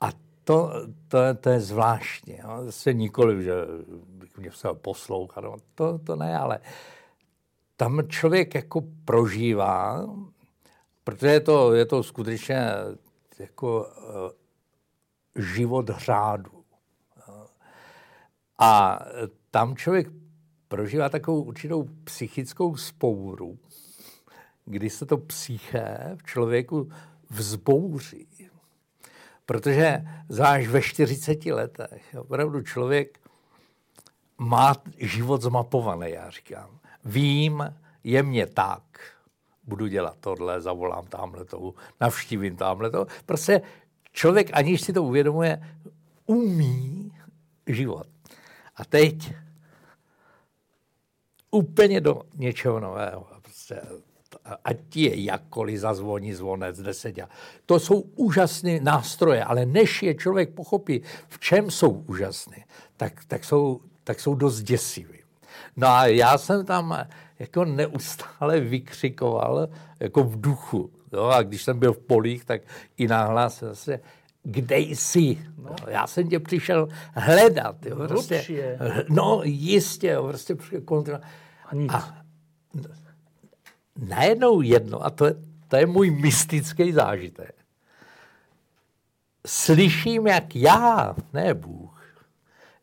[0.00, 0.08] a
[0.44, 0.72] to,
[1.08, 2.38] to, to je zvláštní.
[2.38, 2.64] Jo.
[2.64, 3.52] Zase nikoli, že
[3.96, 5.56] bych mě musel poslouchat, no.
[5.74, 6.58] to, to ne, ale
[7.76, 10.06] tam člověk jako prožívá
[11.04, 12.66] Protože je to, je to skutečně
[13.38, 14.30] jako uh,
[15.44, 16.64] život řádu.
[18.58, 19.00] A
[19.50, 20.08] tam člověk
[20.68, 23.58] prožívá takovou určitou psychickou spouru,
[24.64, 26.90] kdy se to psyché v člověku
[27.30, 28.28] vzbouří.
[29.46, 33.18] Protože zvlášť ve 40 letech opravdu člověk
[34.38, 36.78] má život zmapovaný, já říkám.
[37.04, 38.82] Vím, je mě tak,
[39.64, 43.06] budu dělat tohle, zavolám tamhle toho, navštívím tamhle toho.
[43.26, 43.62] Prostě
[44.12, 45.62] člověk, aniž si to uvědomuje,
[46.26, 47.12] umí
[47.66, 48.06] život.
[48.76, 49.34] A teď
[51.50, 53.26] úplně do něčeho nového.
[53.42, 53.80] Prostě,
[54.64, 57.18] ať ti je jakkoliv zazvoní zvonec, deset.
[57.66, 62.64] To jsou úžasné nástroje, ale než je člověk pochopí, v čem jsou úžasné,
[62.96, 65.21] tak, tak, jsou, tak jsou dost děsivý.
[65.76, 67.06] No a já jsem tam
[67.38, 69.68] jako neustále vykřikoval
[70.00, 70.92] jako v duchu.
[71.12, 71.24] Jo?
[71.24, 72.62] A když jsem byl v polích, tak
[72.96, 74.00] i nahlas zase,
[74.42, 75.38] kde jsi?
[75.58, 77.86] No, já jsem tě přišel hledat.
[77.86, 77.96] Jo?
[77.96, 80.28] Prostě, no jistě, jo?
[80.28, 81.20] prostě kontrola.
[81.66, 81.92] A, nic.
[81.94, 82.22] a
[83.96, 85.34] najednou jedno, a to je,
[85.68, 87.54] to je můj mystický zážitek.
[89.46, 92.24] Slyším, jak já, ne Bůh,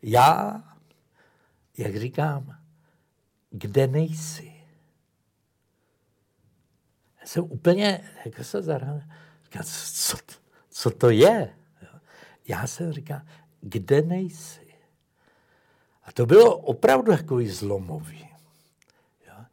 [0.02, 0.62] já,
[1.78, 2.59] jak říkám,
[3.50, 4.62] kde nejsi?
[7.20, 9.00] Já jsem úplně, jako se zahrál,
[9.44, 10.16] říkám, co,
[10.70, 11.56] co to je?
[12.48, 13.20] Já jsem říkal,
[13.60, 14.74] kde nejsi?
[16.02, 18.28] A to bylo opravdu takový zlomový.
[19.26, 19.44] Jo?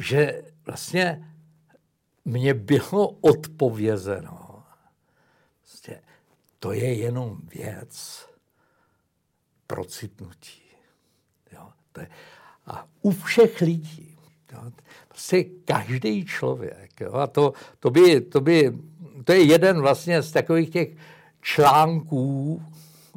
[0.00, 1.34] Že vlastně
[2.24, 4.64] mně bylo odpovězeno,
[5.60, 6.02] prostě,
[6.58, 8.26] to je jenom věc
[9.66, 10.62] procitnutí.
[11.52, 11.72] Jo?
[11.92, 12.10] To je,
[12.66, 14.18] a u všech lidí.
[14.52, 14.70] Jo,
[15.08, 17.00] prostě každý člověk.
[17.00, 18.78] Jo, a to, to, by, to, by,
[19.24, 20.88] to je jeden vlastně z takových těch
[21.40, 22.62] článků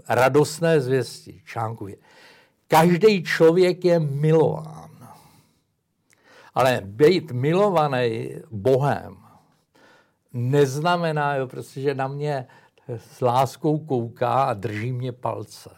[0.09, 1.41] radostné zvěsti.
[1.45, 1.97] Článků je.
[2.67, 5.15] Každý člověk je milován.
[6.53, 9.17] Ale být milovaný Bohem
[10.35, 12.47] neznamená, jo, prostě, že na mě
[12.87, 15.69] s láskou kouká a drží mě palce.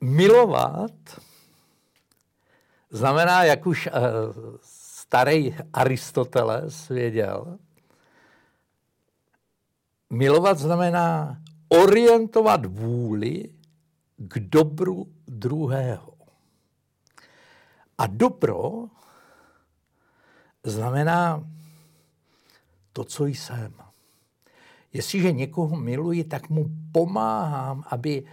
[0.00, 0.90] Milovat
[2.92, 3.92] Znamená, jak už uh,
[4.62, 7.58] starý Aristoteles věděl,
[10.10, 11.36] milovat znamená
[11.68, 13.54] orientovat vůli
[14.16, 16.12] k dobru druhého.
[17.98, 18.88] A dobro
[20.64, 21.48] znamená
[22.92, 23.74] to, co jsem.
[24.92, 28.24] Jestliže někoho miluji, tak mu pomáhám, aby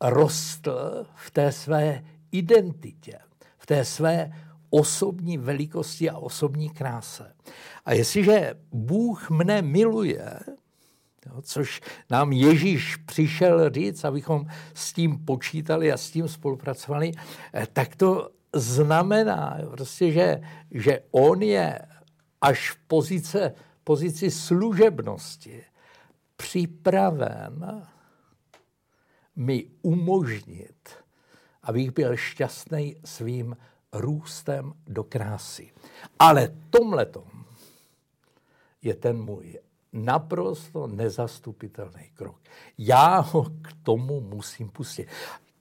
[0.00, 3.18] rostl v té své identitě
[3.64, 4.32] v té své
[4.70, 7.32] osobní velikosti a osobní kráse.
[7.84, 10.38] A jestliže Bůh mne miluje,
[11.26, 17.12] jo, což nám Ježíš přišel říct, abychom s tím počítali a s tím spolupracovali,
[17.54, 21.78] eh, tak to znamená, prostě, že, že on je
[22.40, 25.64] až v pozice, pozici služebnosti
[26.36, 27.86] připraven
[29.36, 31.03] mi umožnit
[31.64, 33.56] abych byl šťastný svým
[33.92, 35.72] růstem do krásy.
[36.18, 37.24] Ale tomhletom
[38.82, 39.58] je ten můj
[39.92, 42.40] naprosto nezastupitelný krok.
[42.78, 45.08] Já ho k tomu musím pustit.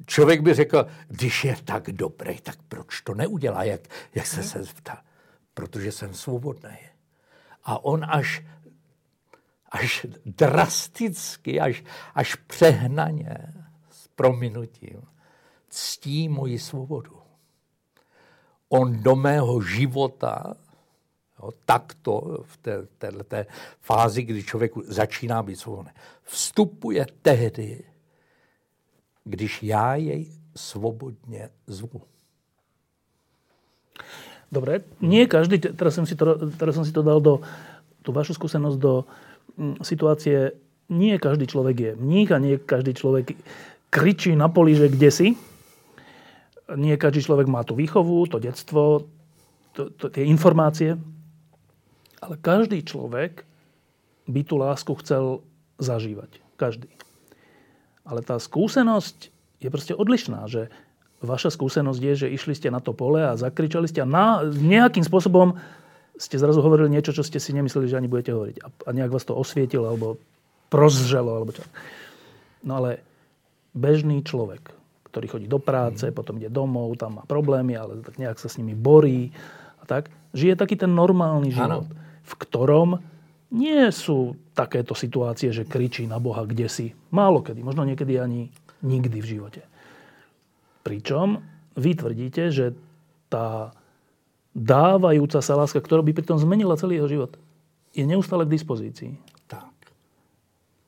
[0.05, 3.81] Člověk by řekl, když je tak dobrý, tak proč to neudělá, jak,
[4.15, 5.03] jak se se zeptá?
[5.53, 6.77] Protože jsem svobodný.
[7.63, 8.45] A on až,
[9.71, 11.83] až drasticky, až,
[12.15, 13.53] až přehnaně
[13.89, 15.01] s prominutím
[15.73, 17.17] ctí moji svobodu.
[18.69, 20.53] On do mého života,
[21.41, 23.45] jo, takto v té, této té
[23.81, 25.91] fázi, kdy člověk začíná být svobodný,
[26.23, 27.83] vstupuje tehdy,
[29.23, 32.01] když já jej svobodně zvu.
[34.53, 37.41] Dobre, nie každý, teraz som si to, teraz som si to dal do,
[38.05, 39.01] tú vašu skúsenosť do
[39.57, 40.53] mm, situácie,
[40.93, 43.33] nie každý človek je mních a nie každý človek
[43.89, 45.27] kričí na poli, že kde si,
[46.71, 49.07] nie každý človek má tú výchovu, to detstvo,
[49.75, 50.95] to, to, tie informácie,
[52.23, 53.43] ale každý človek
[54.29, 55.43] by tú lásku chcel
[55.81, 56.39] zažívať.
[56.55, 56.87] Každý.
[58.07, 60.71] Ale tá skúsenosť je proste odlišná, že
[61.23, 65.03] vaša skúsenosť je, že išli ste na to pole a zakričali ste a na, nejakým
[65.03, 65.59] spôsobom
[66.19, 68.57] ste zrazu hovorili niečo, čo ste si nemysleli, že ani budete hovoriť.
[68.61, 70.21] A, a nejak vás to osvietilo, alebo
[70.69, 71.65] prozřelo, alebo čo.
[72.63, 73.01] No ale
[73.73, 74.71] bežný človek,
[75.13, 76.17] ktorý chodí do práce, mm.
[76.17, 79.29] potom ide domov, tam má problémy, ale tak nejak sa s nimi borí
[79.77, 80.09] a tak.
[80.33, 81.93] Žije taký ten normálny život, ano.
[82.25, 82.89] v ktorom
[83.53, 86.97] nie sú takéto situácie, že kričí na Boha, kde si.
[87.13, 88.49] Málo kedy, možno niekedy ani
[88.81, 89.61] nikdy v živote.
[90.81, 91.45] Pričom
[91.77, 92.73] vy tvrdíte, že
[93.29, 93.69] tá
[94.57, 97.37] dávajúca sa láska, ktorá by pritom zmenila celý jeho život,
[97.93, 99.13] je neustále k dispozícii.
[99.45, 99.77] Tak.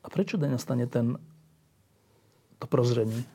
[0.02, 1.22] A prečo nastane ten,
[2.58, 3.35] to prozření?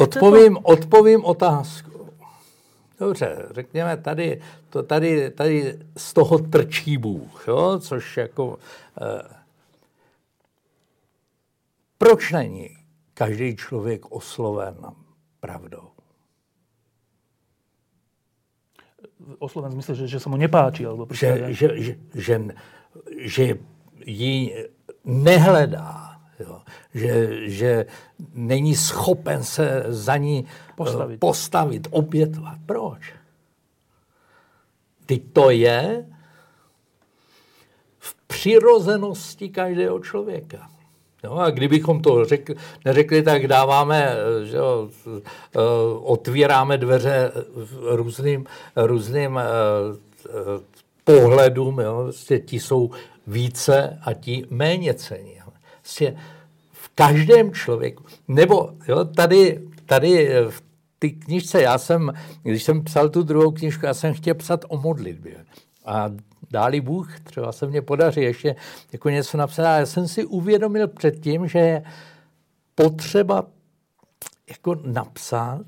[0.00, 0.60] Odpovím, to?
[0.60, 1.90] odpovím otázku.
[3.00, 7.78] Dobře, řekněme, tady, to tady, tady z toho trčí Bůh, jo?
[7.78, 8.58] což jako...
[9.00, 9.42] Eh,
[11.98, 12.76] proč není
[13.14, 14.76] každý člověk osloven
[15.40, 15.88] pravdou?
[19.38, 20.86] Osloven v že, že se mu nepáčí?
[20.86, 22.40] Alebo že, že, že, že,
[23.18, 23.58] že
[24.06, 24.66] ji
[25.04, 26.11] nehledá,
[26.42, 26.60] jo?
[26.94, 27.86] Že, že
[28.34, 32.58] není schopen se za ní postavit, postavit obětovat.
[32.66, 33.14] Proč?
[35.06, 36.06] Teď to je
[37.98, 40.70] v přirozenosti každého člověka.
[41.24, 45.58] No a kdybychom to řekli, neřekli, tak dáváme, že jo, eh,
[46.02, 47.32] otvíráme dveře
[47.82, 49.42] různým, různým eh,
[51.04, 51.80] pohledům.
[51.80, 52.02] Jo.
[52.02, 52.90] Vlastně ti jsou
[53.26, 55.41] více a ti méně cení.
[55.92, 56.16] Vlastně
[56.72, 60.62] v každém člověku, nebo jo, tady, tady v
[60.98, 64.80] té knižce, já jsem, když jsem psal tu druhou knižku, já jsem chtěl psat o
[64.80, 65.44] modlitbě.
[65.84, 66.10] A
[66.50, 68.56] dáli Bůh, třeba se mně podaří ještě
[68.92, 69.66] jako něco napsat.
[69.66, 71.84] A já jsem si uvědomil předtím, že je
[72.74, 73.46] potřeba
[74.48, 75.66] jako napsat,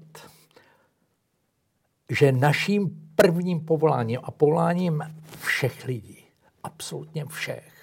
[2.11, 5.03] že naším prvním povoláním a povoláním
[5.41, 6.19] všech lidí,
[6.63, 7.74] absolutně všech,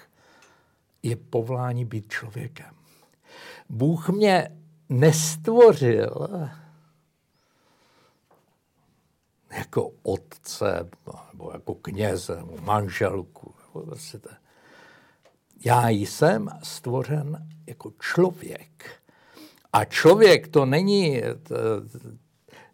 [1.02, 2.74] je povolání být člověkem.
[3.68, 4.48] Bůh mě
[4.88, 6.28] nestvořil
[9.56, 10.90] jako otce,
[11.32, 13.54] nebo jako kněze, nebo manželku.
[13.74, 14.28] Nebo prostě to.
[15.64, 19.02] Já jsem stvořen jako člověk.
[19.72, 21.54] A člověk to není, to,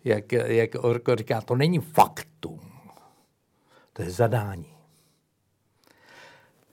[0.04, 2.60] jak, jak Orko říká, to není faktum.
[3.92, 4.76] To je zadání.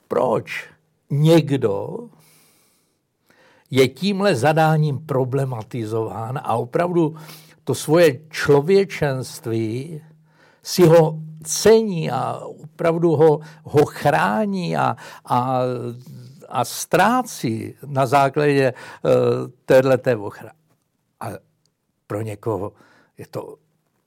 [0.08, 0.70] Proč
[1.10, 1.98] někdo
[3.70, 7.16] je tímhle zadáním problematizován a opravdu
[7.64, 10.02] to svoje člověčenství
[10.64, 15.60] si ho cení a opravdu ho, ho chrání a, a,
[16.50, 19.12] a ztrácí na základě uh,
[19.66, 20.56] téhleté ochrany.
[21.20, 21.28] A
[22.08, 22.74] pro někoho
[23.18, 23.56] je to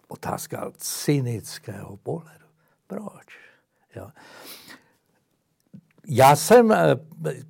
[0.09, 2.47] otázka cynického pohledu.
[2.87, 3.27] Proč?
[3.97, 4.09] Jo.
[6.09, 6.97] Já jsem eh,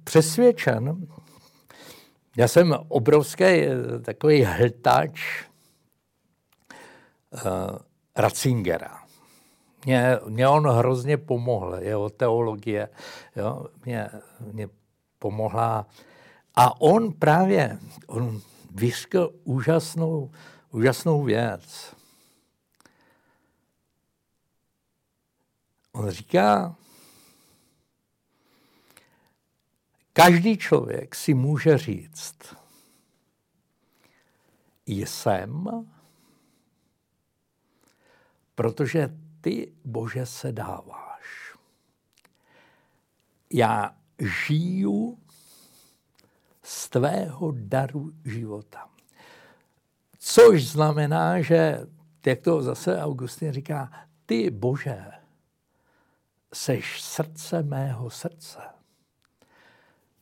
[0.04, 1.06] přesvědčen,
[2.36, 5.44] já jsem obrovský eh, takový hltač
[7.32, 7.78] uh,
[8.16, 9.02] Ratzingera.
[9.84, 12.88] Mě, mě on hrozně pomohl, jeho teologie
[13.36, 14.10] jo, mě,
[14.52, 14.68] mě
[15.18, 15.86] pomohla.
[16.54, 18.40] A on právě, on
[18.74, 20.30] vyškl úžasnou,
[20.70, 21.94] úžasnou věc.
[25.92, 26.76] On říká,
[30.18, 32.56] každý člověk si může říct,
[34.86, 35.68] jsem,
[38.54, 41.56] protože ty, Bože, se dáváš.
[43.52, 43.96] Já
[44.46, 45.18] žiju
[46.62, 48.88] z tvého daru života.
[50.18, 51.86] Což znamená, že,
[52.26, 55.04] jak to zase Augustin říká, ty, Bože,
[56.52, 58.77] seš srdce mého srdce.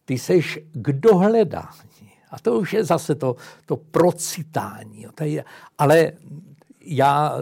[0.07, 2.13] Ty seš k dohledání.
[2.31, 5.07] A to už je zase to, to procitání.
[5.79, 6.13] Ale
[6.81, 7.39] já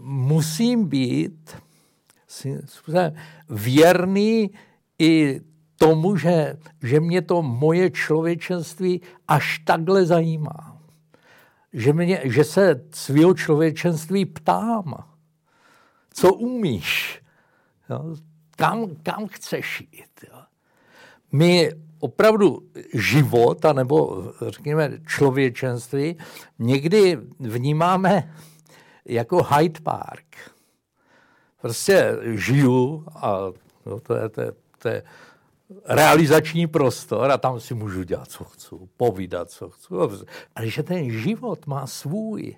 [0.00, 1.56] musím být
[3.48, 4.50] věrný
[4.98, 5.40] i
[5.76, 10.82] tomu, že, že mě to moje člověčenství až takhle zajímá.
[11.72, 14.94] Že, mě, že se svého člověčenství ptám,
[16.12, 17.22] co umíš,
[17.90, 18.16] jo?
[18.56, 20.24] Kam, kam chceš jít.
[20.28, 20.42] Jo?
[21.32, 22.62] My opravdu
[22.94, 26.16] život, nebo řekněme člověčenství,
[26.58, 28.34] někdy vnímáme
[29.04, 30.36] jako Hyde Park.
[31.60, 33.38] Prostě žiju a
[33.86, 35.02] no, to, je, to, je, to je
[35.84, 39.94] realizační prostor a tam si můžu dělat, co chci, povídat, co chci.
[40.54, 42.56] Ale že ten život má svůj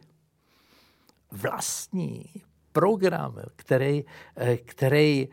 [1.33, 2.25] vlastní
[2.73, 4.05] program, který,
[4.65, 5.29] který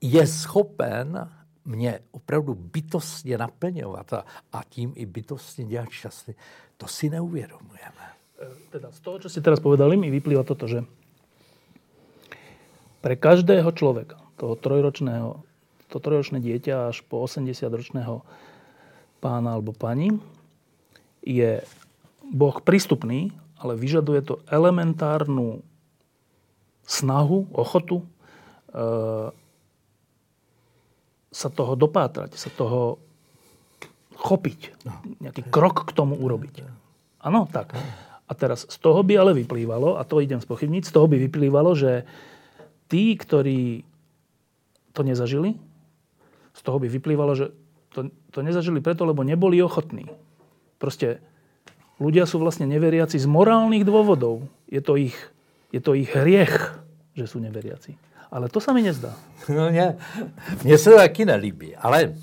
[0.00, 1.30] je schopen
[1.64, 6.34] mě opravdu bytostně naplňovat a, a tím i bytostně dělat šťastný,
[6.76, 8.06] to si neuvědomujeme.
[8.70, 10.82] Teda z toho, čo ste teraz povedali, mi vyplýva toto, že
[12.98, 15.46] pre každého človeka, toho trojročného,
[15.86, 18.26] to trojročné dieťa až po 80-ročného
[19.22, 20.18] pána alebo pani,
[21.22, 21.62] je
[22.34, 23.30] Boh prístupný,
[23.62, 25.62] ale vyžaduje to elementárnu
[26.82, 28.06] snahu, ochotu e,
[31.32, 33.00] sa toho dopátrať, sa toho
[34.20, 34.84] chopiť.
[34.84, 34.92] No.
[35.24, 36.62] Nejaký krok k tomu urobiť.
[37.24, 37.74] Áno, tak.
[38.28, 41.72] A teraz z toho by ale vyplývalo, a to idem spochybniť, z toho by vyplývalo,
[41.74, 42.04] že
[42.86, 43.82] tí, ktorí
[44.92, 45.56] to nezažili,
[46.52, 47.50] z toho by vyplývalo, že
[47.96, 50.08] to, to nezažili preto, lebo neboli ochotní.
[50.76, 51.24] Proste
[51.96, 54.44] ľudia sú vlastne neveriaci z morálnych dôvodov.
[54.68, 55.16] Je to ich,
[55.72, 56.76] je to ich hriech,
[57.16, 57.96] že sú neveriaci.
[58.32, 59.14] Ale to sa mi nezdá.
[59.48, 59.96] No mě,
[60.64, 62.14] mně se to taky nelíbí, ale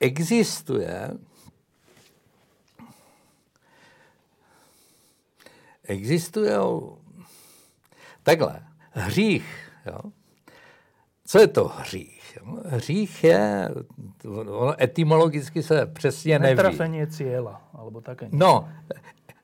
[0.00, 1.10] existuje
[5.84, 6.52] existuje
[8.22, 9.98] takhle, hřích, jo?
[11.26, 12.38] Co je to hřích?
[12.64, 13.68] Hřích je,
[14.28, 16.56] ono etymologicky se přesně neví.
[16.56, 18.28] Netrafení cíla, alebo také.
[18.32, 18.68] No,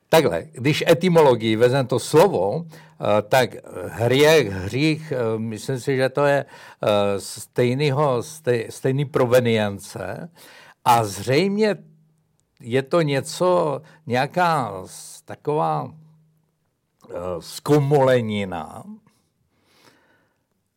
[0.09, 3.51] takhle, když etymologii vezmeme to slovo, eh, tak
[3.89, 8.23] hřích, hřích, eh, myslím si, že to je eh, stejnýho,
[8.69, 10.31] stejný provenience
[10.85, 11.77] a zřejmě
[12.61, 14.83] je to něco, nějaká
[15.25, 15.95] taková
[17.41, 18.85] zkomolenina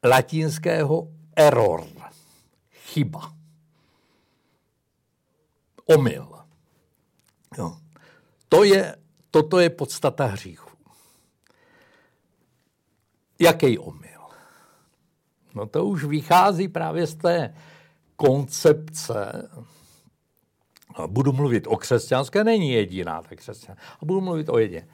[0.03, 1.83] latinského error,
[2.71, 3.33] chyba,
[5.85, 6.27] omyl.
[7.57, 7.77] Jo.
[8.49, 8.95] To je,
[9.31, 10.69] toto je podstata hříchu.
[13.39, 14.21] Jaký omyl?
[15.55, 17.55] No to už vychází právě z té
[18.15, 19.49] koncepce,
[21.07, 24.87] budu mluvit o křesťanské, není jediná ta křesťanská, a budu mluvit o jediné.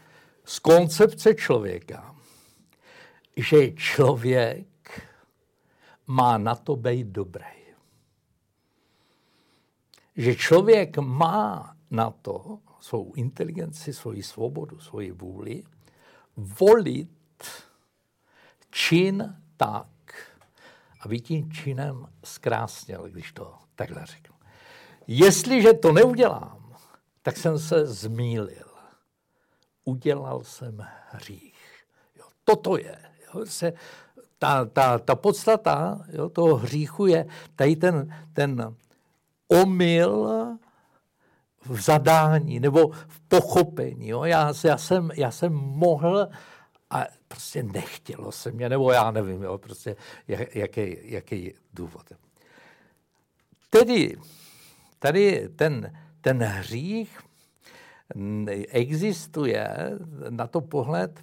[0.46, 2.16] Z koncepce člověka,
[3.38, 4.68] že člověk
[6.08, 7.58] má na to být dobrý.
[10.16, 15.64] Že člověk má na to svou inteligenci, svoji svobodu, svoji vůli,
[16.38, 17.44] volit
[18.72, 19.88] čin tak,
[21.02, 24.36] aby tím činem zkrásněl, když to takhle řeknu.
[25.08, 26.76] Jestliže to neudělám,
[27.22, 28.68] tak jsem se zmílil.
[29.86, 31.86] Udělal jsem hřích.
[32.16, 32.98] Jo, toto je.
[33.26, 33.74] Jo, se,
[34.40, 37.26] ta, ta, ta podstata jo, toho hříchu je
[37.56, 38.76] tady ten, ten
[39.48, 40.28] omyl
[41.70, 44.08] v zadání nebo v pochopení.
[44.08, 44.24] Jo.
[44.24, 46.30] Já, já, jsem, já jsem mohl
[46.90, 49.96] a prostě nechtělo se mě, nebo já nevím, jo, prostě
[50.54, 52.12] jaký, jaký důvod.
[53.70, 54.18] Tedy
[55.00, 57.20] tady ten, ten hřích
[58.70, 59.98] existuje
[60.30, 61.20] na to pohled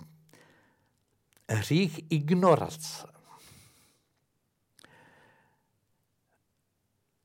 [1.48, 3.13] hřích ignorace.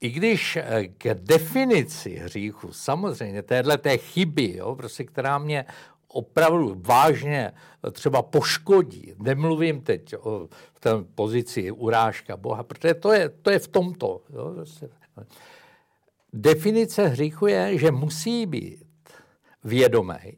[0.02, 5.66] I když eh, k definici hříchu, samozřejmě téhle té chyby, jo, prostě, která mě
[6.08, 7.54] opravdu vážně
[7.92, 13.60] třeba poškodí, nemluvím teď o v té pozici urážka Boha, protože to je, to je
[13.60, 14.22] v tomto.
[14.30, 14.90] Jo, prostě.
[16.34, 19.10] Definice hříchu je, že musí být
[19.64, 20.38] vědomý.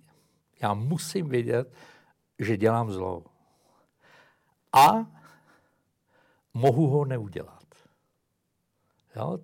[0.61, 1.73] Já musím vědět,
[2.39, 3.23] že dělám zlo
[4.73, 5.05] a
[6.53, 7.60] mohu ho neudělat.
[9.15, 9.39] Jo?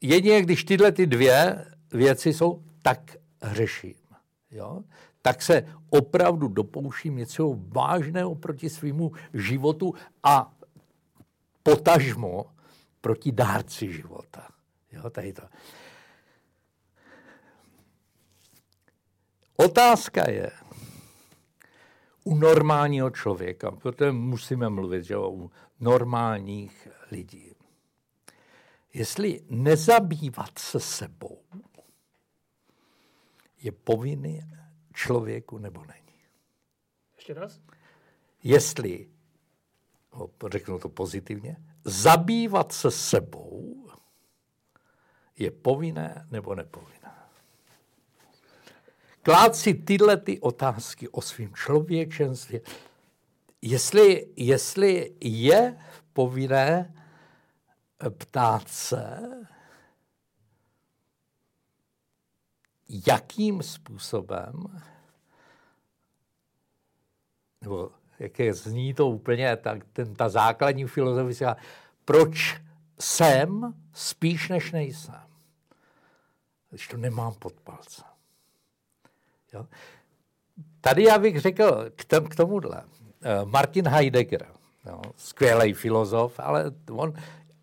[0.00, 3.94] Jedině, když tyhle ty dvě věci jsou, tak hřeším.
[4.50, 4.82] Jo?
[5.22, 10.54] Tak se opravdu dopouštím něco vážného proti svýmu životu a
[11.62, 12.46] potažmo
[13.00, 14.48] proti dárci života.
[14.92, 15.42] Jo, tady to.
[19.56, 20.50] Otázka je,
[22.24, 27.55] u normálního člověka, protože musíme mluvit že o normálních lidí.
[28.96, 31.42] Jestli nezabývat se sebou
[33.58, 34.42] je povinný
[34.94, 36.20] člověku nebo není.
[37.16, 37.60] Ještě raz?
[38.42, 39.08] Jestli,
[40.52, 43.86] řeknu to pozitivně, zabývat se sebou
[45.38, 47.12] je povinné nebo nepovinné
[49.22, 52.60] klát si tyhle ty otázky o svém člověčenství.
[53.62, 55.78] Jestli, jestli je
[56.12, 56.94] povinné
[58.18, 59.20] ptát se,
[63.06, 64.82] jakým způsobem,
[67.60, 71.56] nebo jaké zní to úplně, tak ten, ta základní filozofie,
[72.04, 72.60] proč
[73.00, 75.26] jsem spíš než nejsem,
[76.70, 78.04] když to nemám pod palcem.
[79.52, 79.66] Jo.
[80.80, 82.84] Tady já bych řekl k, tom, k tomuhle.
[83.22, 84.46] Eh, Martin Heidegger,
[85.16, 87.14] skvělý filozof, ale on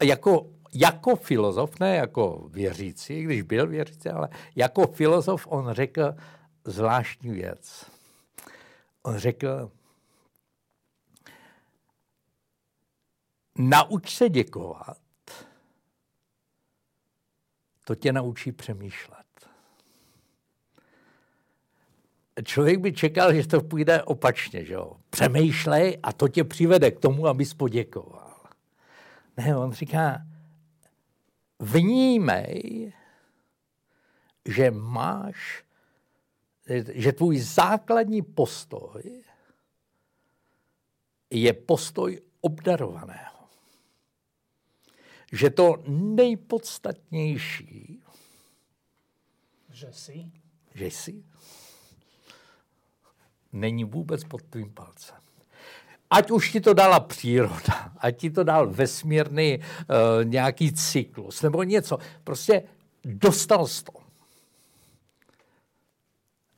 [0.03, 6.15] jako jako filozof, ne jako věřící, když byl věřící, ale jako filozof on řekl
[6.65, 7.85] zvláštní věc.
[9.03, 9.71] On řekl,
[13.57, 14.97] nauč se děkovat,
[17.85, 19.17] to tě naučí přemýšlet.
[22.43, 24.97] Člověk by čekal, že to půjde opačně, že jo?
[25.09, 28.22] Přemýšlej a to tě přivede k tomu, abys poděkoval.
[29.37, 30.25] Ne, on říká,
[31.59, 32.93] vnímej,
[34.45, 35.63] že máš,
[36.93, 39.23] že tvůj základní postoj
[41.29, 43.47] je postoj obdarovaného.
[45.31, 48.03] Že to nejpodstatnější,
[49.69, 50.31] že jsi,
[50.73, 51.25] že jsi,
[53.51, 55.22] není vůbec pod tvým palcem
[56.09, 59.65] ať už ti to dala příroda, ať ti to dal vesmírný uh,
[60.23, 61.97] nějaký cyklus nebo něco.
[62.23, 62.63] Prostě
[63.03, 63.93] dostal jsi to.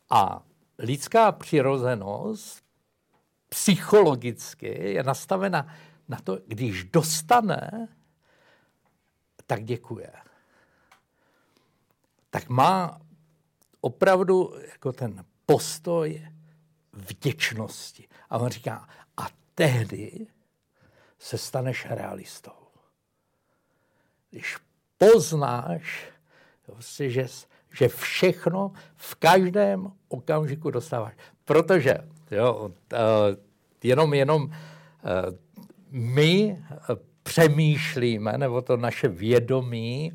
[0.09, 0.43] A
[0.79, 2.65] lidská přirozenost
[3.49, 5.67] psychologicky je nastavena
[6.07, 7.87] na to, když dostane,
[9.47, 10.11] tak děkuje.
[12.29, 12.99] Tak má
[13.81, 16.27] opravdu jako ten postoj
[16.93, 18.07] vděčnosti.
[18.29, 18.87] A on říká,
[19.56, 20.28] tehdy
[21.20, 22.51] se staneš realistou.
[24.30, 24.58] Když
[24.97, 26.08] poznáš,
[26.68, 27.28] vlastně, že,
[27.74, 31.14] že všechno v každém okamžiku dostáváš.
[31.45, 31.97] Protože
[32.32, 32.72] jo,
[33.84, 34.51] jenom, jenom
[35.89, 36.64] my
[37.24, 40.12] přemýšlíme, nebo to naše vědomí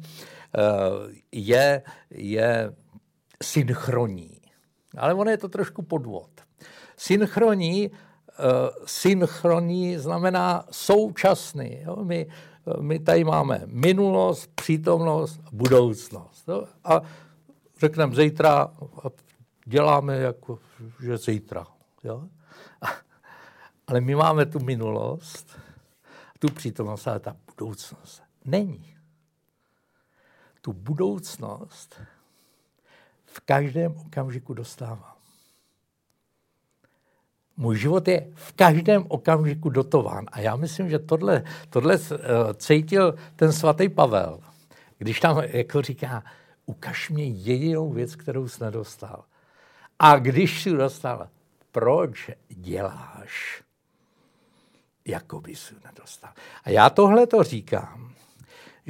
[1.32, 2.74] je, je
[3.43, 4.41] synchronní.
[4.97, 6.30] Ale ono je to trošku podvod.
[6.97, 8.09] Synchronní Eh,
[8.84, 11.78] synchronní znamená současný.
[11.82, 11.97] Jo?
[12.05, 12.26] My,
[12.80, 16.49] my tady máme minulost, přítomnost, budoucnost.
[16.49, 16.64] Jo?
[16.84, 17.01] A
[17.80, 18.74] řekneme zítra,
[19.64, 20.59] děláme jako,
[21.03, 21.66] že zítra.
[22.05, 22.24] Jo?
[23.86, 25.59] Ale my máme tu minulost,
[26.38, 28.97] tu přítomnost, ale ta budoucnost není.
[30.61, 32.01] Tu budoucnost
[33.24, 35.19] v každém okamžiku dostávám.
[37.61, 40.26] Můj život je v každém okamžiku dotován.
[40.32, 42.16] A já myslím, že tohle, tohle uh,
[42.56, 44.40] cítil ten svatý Pavel,
[44.98, 46.24] když tam jako říká,
[46.66, 49.24] ukaž mě jedinou věc, kterou jsi nedostal.
[49.98, 51.28] A když jsi dostal,
[51.72, 53.62] proč děláš,
[55.04, 56.30] jako by jsi nedostal.
[56.64, 58.09] A já tohle to říkám,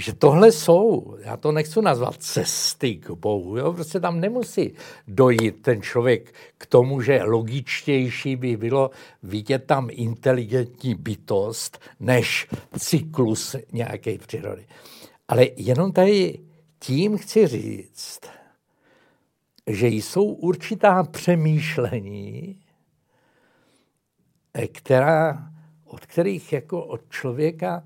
[0.00, 3.72] že tohle jsou, já to nechci nazvat cesty k Bohu, jo?
[3.72, 4.72] prostě tam nemusí
[5.08, 8.90] dojít ten člověk k tomu, že logičtější by bylo
[9.22, 12.48] vidět tam inteligentní bytost než
[12.78, 14.66] cyklus nějaké přírody.
[15.28, 16.38] Ale jenom tady
[16.78, 18.20] tím chci říct,
[19.66, 22.60] že jsou určitá přemýšlení,
[24.72, 25.50] která,
[25.84, 27.82] od kterých jako od člověka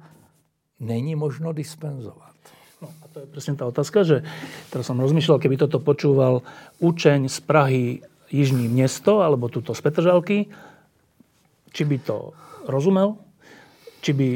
[0.85, 2.37] není možno dispenzovať.
[2.85, 4.21] No a to je presne tá otázka, že
[4.69, 6.45] teraz som rozmýšľal, keby toto počúval
[6.85, 7.85] učeň z Prahy
[8.29, 10.53] Jižní město, alebo tuto z Petržalky,
[11.73, 12.37] či by to
[12.69, 13.17] rozumel,
[14.05, 14.29] či by,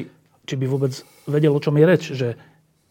[0.49, 0.93] či by vôbec
[1.29, 2.29] vedel, o čom je reč, že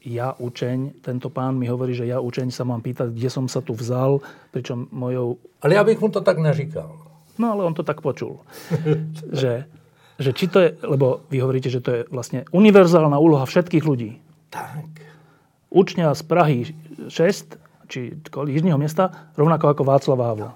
[0.07, 3.59] ja učeň, tento pán mi hovorí, že ja učeň sa mám pýtať, kde som sa
[3.59, 4.23] tu vzal,
[4.55, 5.41] pričom mojou...
[5.59, 6.95] Ale ja bych mu to tak neříkal.
[7.37, 8.39] No ale on to tak počul.
[9.41, 9.67] že
[10.17, 14.17] že či to je, lebo vy hovoríte, že to je vlastne univerzálna úloha všetkých ľudí.
[14.49, 14.89] Tak.
[15.69, 16.59] Učňa z Prahy
[17.07, 17.11] 6,
[17.87, 20.51] či Jižního mesta, rovnako ako Václav Havel.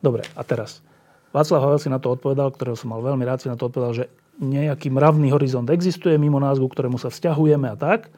[0.00, 0.80] Dobre, a teraz.
[1.34, 3.92] Václav Havel si na to odpovedal, ktorého som mal veľmi rád, si na to odpovedal,
[3.92, 4.04] že
[4.38, 8.12] nejaký mravný horizont existuje mimo nás, ku ktorému sa vzťahujeme a tak.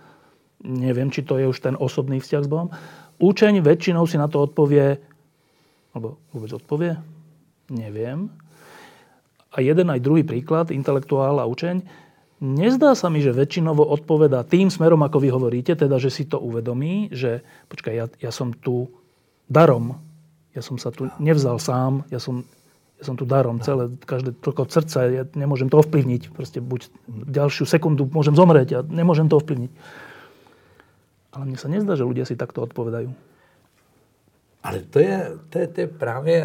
[0.67, 2.75] Neviem, či to je už ten osobný vzťah s Bohom.
[3.23, 4.99] Učeň väčšinou si na to odpovie,
[5.95, 6.99] alebo vôbec odpovie,
[7.71, 8.31] neviem,
[9.49, 11.81] a jeden aj druhý príklad, intelektuál a učeň,
[12.41, 16.39] nezdá sa mi, že väčšinovo odpoveda tým smerom, ako vy hovoríte, teda, že si to
[16.39, 17.43] uvedomí, že
[17.73, 18.93] počkaj, ja, ja som tu
[19.49, 19.99] darom,
[20.53, 22.45] ja som sa tu nevzal sám, ja som,
[23.01, 26.35] ja som tu darom, celé, každé toľko srdca, ja nemôžem to ovplyvniť.
[26.35, 29.73] Proste buď ďalšiu sekundu môžem zomrieť, ja nemôžem to ovplyvniť.
[31.33, 33.13] Ale mne sa nezdá, že ľudia si takto odpovedajú.
[34.67, 35.17] Ale to je,
[35.49, 36.39] to je, to je právě,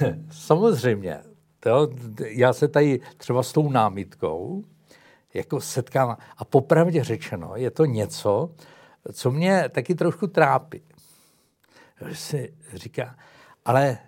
[0.30, 1.29] samozřejmě,
[1.60, 1.88] to,
[2.26, 4.64] já se tady třeba s tou námitkou
[5.34, 8.54] jako setkám a popravdě řečeno, je to něco,
[9.12, 10.82] co mě taky trošku trápí.
[12.12, 13.16] Si říká,
[13.64, 13.98] ale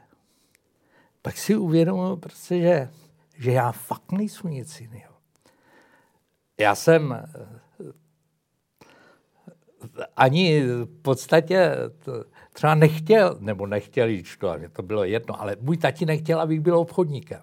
[1.22, 2.90] pak si uvědomuji prostě, že,
[3.36, 5.14] že já fakt nejsem nic jiného.
[6.58, 7.24] Já jsem
[10.16, 11.76] ani v podstatě
[12.52, 16.60] třeba nechtěl, nebo nechtěl jít to, mě to bylo jedno, ale můj tati nechtěl, abych
[16.60, 17.40] byl obchodníkem.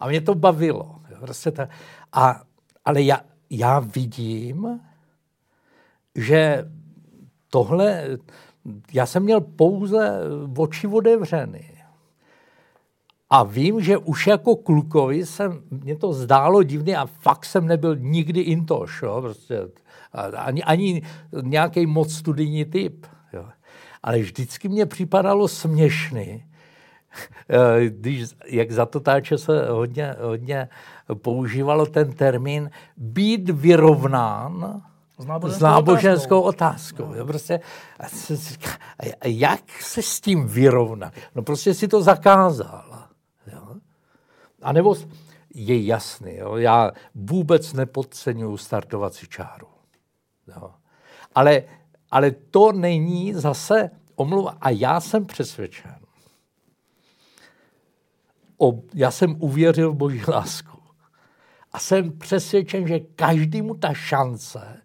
[0.00, 0.96] A mě to bavilo.
[1.20, 1.68] Prostě ta,
[2.12, 2.42] a,
[2.84, 3.20] ale já,
[3.50, 4.80] já vidím,
[6.14, 6.70] že
[7.50, 8.04] tohle,
[8.92, 10.20] já jsem měl pouze
[10.56, 11.70] oči otevřeny.
[13.30, 17.96] A vím, že už jako klukovi jsem, mě to zdálo divně a fakt jsem nebyl
[17.96, 19.60] nikdy intoš, jo, prostě,
[20.36, 21.02] ani, ani
[21.42, 23.06] nějaký moc studijní typ.
[24.02, 26.44] Ale vždycky mě připadalo směšný,
[27.48, 30.68] eh, když, jak za to táče se hodně, hodně
[31.14, 34.82] používalo ten termín, být vyrovnán
[35.18, 37.04] s náboženskou, s náboženskou otázkou.
[37.04, 37.18] otázkou.
[37.18, 37.26] No.
[37.26, 37.60] Prostě,
[39.24, 41.12] jak se s tím vyrovnat?
[41.34, 43.08] No prostě si to zakázal.
[43.52, 43.74] Jo?
[44.62, 44.96] A nebo
[45.54, 46.56] je jasný, jo?
[46.56, 49.66] já vůbec nepodceňuji startovací čáru.
[50.48, 50.70] Jo?
[51.34, 51.62] Ale,
[52.10, 54.56] ale to není zase omluva.
[54.60, 55.96] A já jsem přesvědčen,
[58.58, 60.78] o, já jsem uvěřil v boží lásku.
[61.72, 64.82] A jsem přesvědčen, že každému ta šance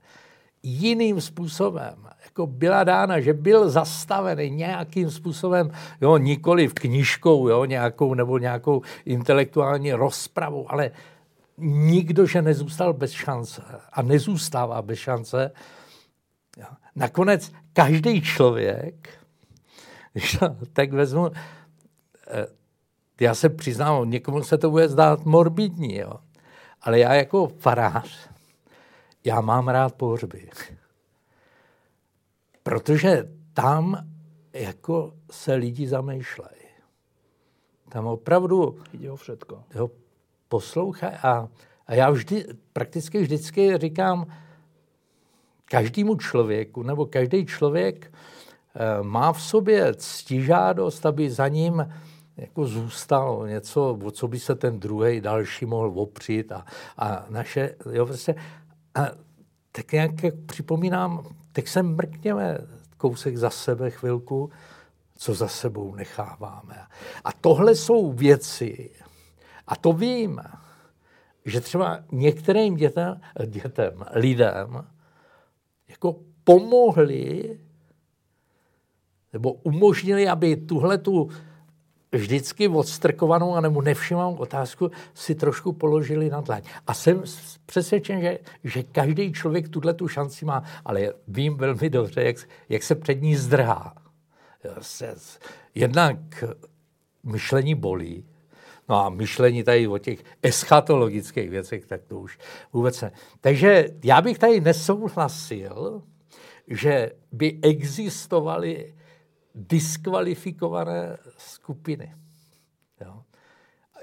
[0.63, 1.95] jiným způsobem
[2.25, 5.71] jako byla dána, že byl zastavený nějakým způsobem,
[6.01, 10.91] jo, nikoli v knižkou, jo, nějakou nebo nějakou intelektuální rozpravou, ale
[11.57, 13.61] nikdo, že nezůstal bez šance
[13.93, 15.51] a nezůstává bez šance.
[16.95, 19.09] Nakonec každý člověk,
[20.13, 21.31] když to tak vezmu,
[22.27, 22.47] eh,
[23.19, 26.13] já se přiznám, někomu se to bude zdát morbidní, jo.
[26.81, 28.29] ale já jako farář,
[29.23, 30.49] já mám rád pohřby.
[32.63, 34.07] Protože tam
[34.53, 36.65] jako se lidi zamýšlejí.
[37.89, 38.79] Tam opravdu...
[38.93, 39.63] Jde o všetko.
[39.75, 39.91] Jo,
[40.47, 41.47] poslouchaj a,
[41.87, 44.25] a já vždy, prakticky vždycky říkám,
[45.69, 48.05] každému člověku, nebo každý člověk
[48.75, 51.87] e, má v sobě ctižádost, aby za ním
[52.37, 56.65] jako zůstalo něco, o co by se ten druhý další mohl opřít a,
[56.97, 58.35] a naše, jo, prostě,
[58.95, 59.07] a
[59.71, 62.57] tak nějak jak připomínám, tak se mrkněme
[62.97, 64.51] kousek za sebe chvilku,
[65.17, 66.75] co za sebou necháváme.
[67.23, 68.89] A tohle jsou věci,
[69.67, 70.41] a to vím,
[71.45, 74.85] že třeba některým dětem, dětem lidem,
[75.95, 77.57] jako pomohli
[79.33, 81.29] nebo umožnili, aby tuhle tu
[82.11, 86.61] vždycky odstrkovanou a nebo nevšimavou otázku si trošku položili na tlaň.
[86.87, 87.23] A jsem
[87.65, 92.35] přesvědčen, že, že každý člověk tuhle tu šanci má, ale vím velmi dobře, jak,
[92.69, 93.95] jak se před ní zdrhá.
[95.75, 96.43] Jednak
[97.23, 98.25] myšlení bolí,
[98.89, 102.39] No a myšlení tady o těch eschatologických věcech, tak to už
[102.73, 103.11] vůbec ne.
[103.41, 106.03] Takže já bych tady nesouhlasil,
[106.67, 108.95] že by existovaly
[109.55, 112.15] diskvalifikované skupiny.
[113.01, 113.23] Jo.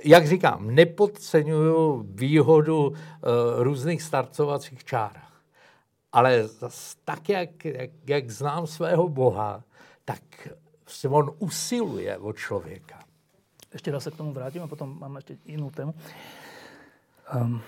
[0.05, 2.95] Jak říkám, nepodceňuju výhodu uh,
[3.59, 5.22] různých startovacích čár.
[6.12, 6.49] Ale
[7.05, 9.64] tak, jak, jak, jak znám svého Boha,
[10.05, 10.49] tak
[10.87, 13.01] se on usiluje od člověka.
[13.73, 15.95] Ještě raz se k tomu vrátím a potom mám ještě jinou tému.
[17.35, 17.61] Um,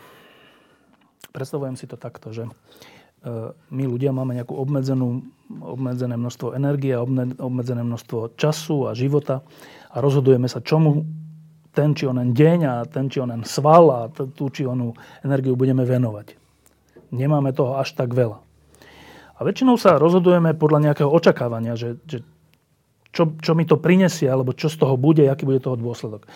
[1.33, 2.47] predstavujem si to takto, že
[3.73, 5.25] my ľudia máme nejakú obmedzenú,
[5.65, 6.93] obmedzené množstvo energie,
[7.41, 9.41] obmedzené množstvo času a života
[9.89, 11.09] a rozhodujeme sa, čomu
[11.73, 14.93] ten či onen deň a ten či onen sval a tú či onú
[15.25, 16.37] energiu budeme venovať.
[17.17, 18.45] Nemáme toho až tak veľa.
[19.35, 22.21] A väčšinou sa rozhodujeme podľa nejakého očakávania, že, že
[23.15, 26.27] čo, čo mi to prinesie, alebo čo z toho bude, aký bude toho dôsledok.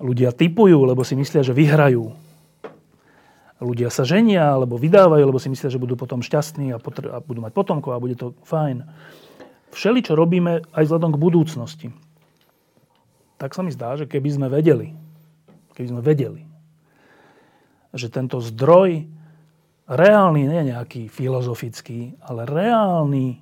[0.00, 2.16] Ľudia typujú, lebo si myslia, že vyhrajú
[3.60, 7.24] ľudia sa ženia alebo vydávajú, lebo si myslia, že budú potom šťastní a, potr- a
[7.24, 8.84] budú mať potomkov a bude to fajn.
[9.72, 11.88] Všeli, čo robíme aj vzhľadom k budúcnosti.
[13.36, 14.96] Tak sa mi zdá, že keby sme vedeli,
[15.76, 16.42] keby sme vedeli,
[17.96, 19.08] že tento zdroj
[19.88, 23.40] reálny, nie nejaký filozofický, ale reálny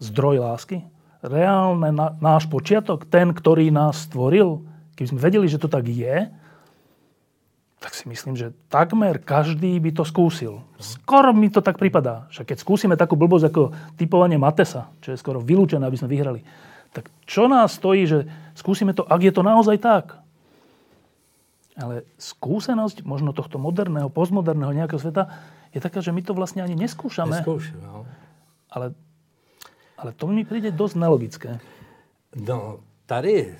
[0.00, 0.84] zdroj lásky,
[1.22, 4.66] reálne náš počiatok, ten, ktorý nás stvoril,
[4.98, 6.28] keby sme vedeli, že to tak je,
[7.82, 10.62] tak si myslím, že takmer každý by to skúsil.
[10.78, 12.30] Skoro mi to tak pripadá.
[12.30, 13.62] Že keď skúsime takú blbosť ako
[13.98, 16.46] typovanie Matesa, čo je skoro vylúčené, aby sme vyhrali,
[16.94, 20.22] tak čo nás stojí, že skúsime to, ak je to naozaj tak?
[21.74, 25.32] Ale skúsenosť možno tohto moderného, postmoderného nejakého sveta
[25.74, 27.42] je taká, že my to vlastne ani neskúšame.
[27.42, 28.04] Neskúšame, no.
[28.70, 28.94] Ale,
[30.02, 31.62] ale to mi príde dosť nelogické.
[32.34, 33.54] No, tady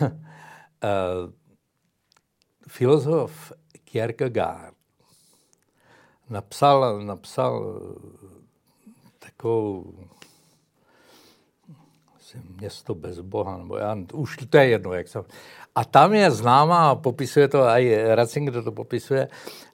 [0.00, 0.08] uh,
[2.68, 3.52] filozof
[3.84, 4.76] Kierkegaard
[6.30, 7.80] napsal, napsal
[9.18, 9.94] takovou
[12.60, 15.24] město bez Boha, nebo já, už to je jedno, jak jsem.
[15.74, 19.28] A tam je známá, popisuje to, i Ratzinger to popisuje,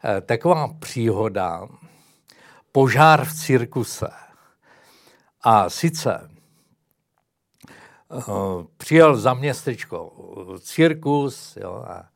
[0.05, 1.69] eh, taková příhoda,
[2.75, 4.11] požár v cirkuse.
[5.41, 6.31] A sice
[8.09, 10.13] uh, přijel za městečko
[10.61, 12.09] cirkus jo, a,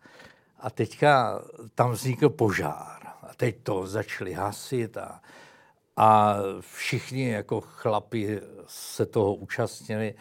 [0.61, 1.42] a teďka
[1.74, 2.98] tam vznikl požár.
[3.22, 5.20] A teď to začali hasit a,
[5.96, 10.14] a všichni jako chlapi se toho účastnili.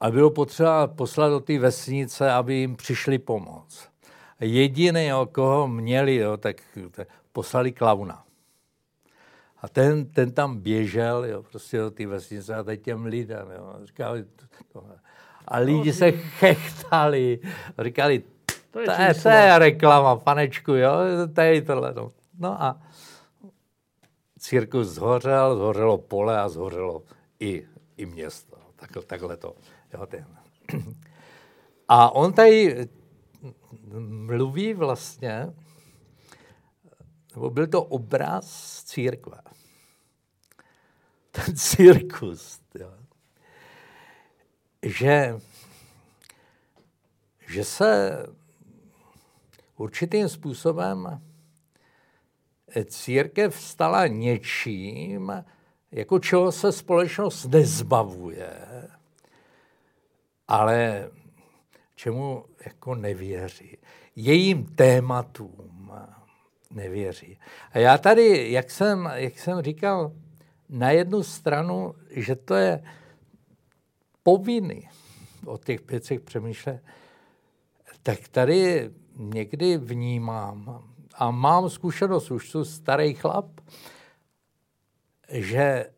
[0.00, 3.88] A bylo potřeba poslat do té vesnice, aby jim přišli pomoct.
[4.40, 6.56] Jediný, o koho měli, jo, tak,
[6.90, 8.23] tak poslali klauna.
[9.64, 13.48] A ten, ten tam běžel jo, prostě do té vesnice a teď těm lidem.
[13.56, 14.24] Jo, říkali,
[14.72, 14.98] tohle.
[15.48, 17.40] A lidi se chechtali.
[17.78, 18.22] Říkali,
[18.70, 20.92] to je, to je, to je reklama, panečku, jo,
[21.34, 21.94] to je tohle.
[21.94, 22.12] No.
[22.38, 22.82] no a
[24.38, 27.02] cirkus zhořel, zhořelo pole a zhořelo
[27.40, 28.56] i, i město.
[28.76, 29.54] Takhle, takhle to.
[29.94, 30.26] Jo, ten.
[31.88, 32.88] A on tady
[34.08, 35.52] mluví vlastně,
[37.34, 39.53] nebo byl to obraz církve.
[41.34, 42.60] Ten cirkus.
[42.80, 42.92] Jo.
[44.82, 45.40] Že,
[47.46, 48.18] že se
[49.76, 51.22] určitým způsobem
[52.84, 55.44] církev stala něčím,
[55.92, 58.50] jako čeho se společnost nezbavuje,
[60.48, 61.10] ale
[61.94, 63.78] čemu jako nevěří.
[64.16, 65.92] Jejím tématům
[66.70, 67.38] nevěří.
[67.72, 70.12] A já tady, jak jsem, jak jsem říkal,
[70.68, 72.84] na jednu stranu, že to je
[74.22, 74.88] povinný
[75.46, 76.82] o těch věcech přemýšlet,
[78.02, 80.84] tak tady někdy vnímám,
[81.14, 83.60] a mám zkušenost, už jsem starý chlap,
[85.28, 85.90] že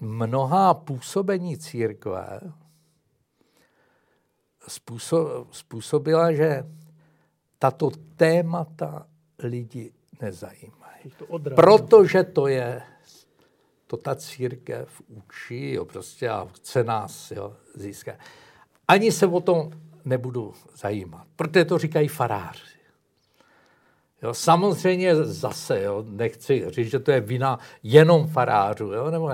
[0.00, 2.40] mnohá působení církve
[5.50, 6.66] způsobila, že
[7.58, 9.06] tato témata
[9.38, 9.92] lidi
[11.54, 12.82] Protože to je,
[13.86, 18.16] to ta církev učí, jo, prostě a chce nás jo, získat.
[18.88, 19.70] Ani se o tom
[20.04, 22.78] nebudu zajímat, protože to říkají faráři.
[24.22, 29.30] Jo, samozřejmě zase, jo, nechci říct, že to je vina jenom farářů, jo, nebo,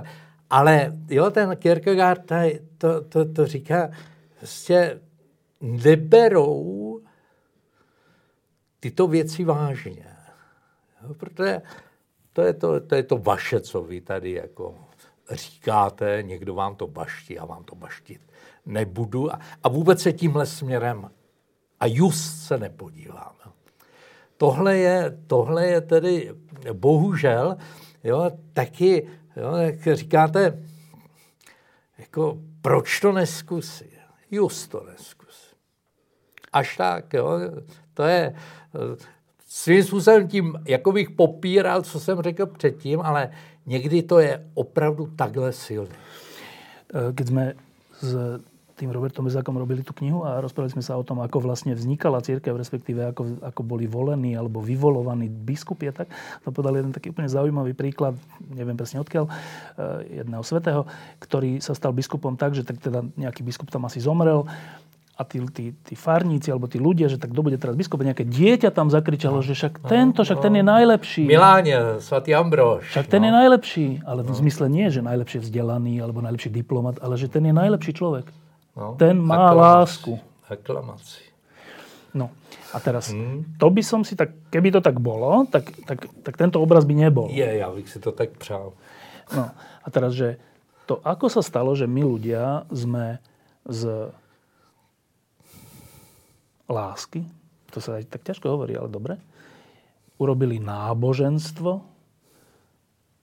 [0.51, 2.33] ale jo, ten Kierkegaard
[2.79, 3.91] to, to, to říká,
[4.39, 5.01] prostě
[5.61, 7.01] neberou
[8.81, 10.14] tyto věci vážně.
[11.09, 11.63] Jo, protože
[12.33, 14.75] to je to, to je to vaše, co vy tady jako
[15.31, 18.21] říkáte, někdo vám to baští, já vám to baštit
[18.67, 19.35] nebudu.
[19.35, 21.11] A, a vůbec se tímhle směrem
[21.81, 23.35] a just se nepodívám.
[24.37, 26.35] Tohle je, tohle je tedy
[26.73, 27.57] bohužel
[28.05, 30.63] jo, taky, jo, jak říkáte,
[31.99, 33.95] jako proč to neskusit?
[34.31, 35.57] Just to neskusit.
[36.53, 37.41] Až tak, jo,
[37.95, 38.35] to je
[39.55, 43.31] svým způsobem tím, jako bych popíral, co jsem řekl předtím, ale
[43.67, 45.95] někdy to je opravdu takhle silné.
[47.15, 47.55] Když jsme
[48.01, 48.41] s
[48.75, 52.19] tým Robertom Bezákom robili tú knihu a rozprávali sme sa o tom, ako vlastne vznikala
[52.19, 56.11] církev, respektíve ako, ako boli volení alebo vyvolovaní biskupy a tak.
[56.43, 58.19] To podali jeden taký úplne zaujímavý príklad,
[58.51, 60.83] neviem presne odkiaľ, eh, jedného svetého,
[61.23, 64.43] ktorý sa stal biskupom tak, že tak teda nejaký biskup tam asi zomrel
[65.15, 68.27] a tí, tí, tí farníci alebo tí ľudia, že tak kto bude teraz biskup, nejaké
[68.27, 70.45] dieťa tam zakričalo, no, že však no, tento, však no.
[70.45, 71.25] ten je najlepší.
[71.31, 72.83] Miláne, svatý Ambrož.
[72.91, 73.27] Však ten no.
[73.31, 74.39] je najlepší, ale v no.
[74.43, 78.27] zmysle nie, že najlepšie vzdelaný alebo najlepší diplomat, ale že ten je najlepší človek.
[78.75, 79.63] No, ten má aklamaci.
[79.63, 80.13] lásku.
[80.51, 81.23] Aklamaci.
[82.11, 82.35] No
[82.75, 83.55] a teraz, hmm.
[83.55, 86.95] to by som si tak, keby to tak bolo, tak, tak, tak tento obraz by
[86.95, 87.31] nebol.
[87.31, 88.75] Je, ja bych si to tak přál.
[89.31, 90.43] No a teraz, že
[90.91, 93.23] to ako sa stalo, že my ľudia sme
[93.71, 94.11] z
[96.69, 97.27] lásky,
[97.75, 99.19] to sa tak ťažko hovorí, ale dobre,
[100.17, 101.83] urobili náboženstvo,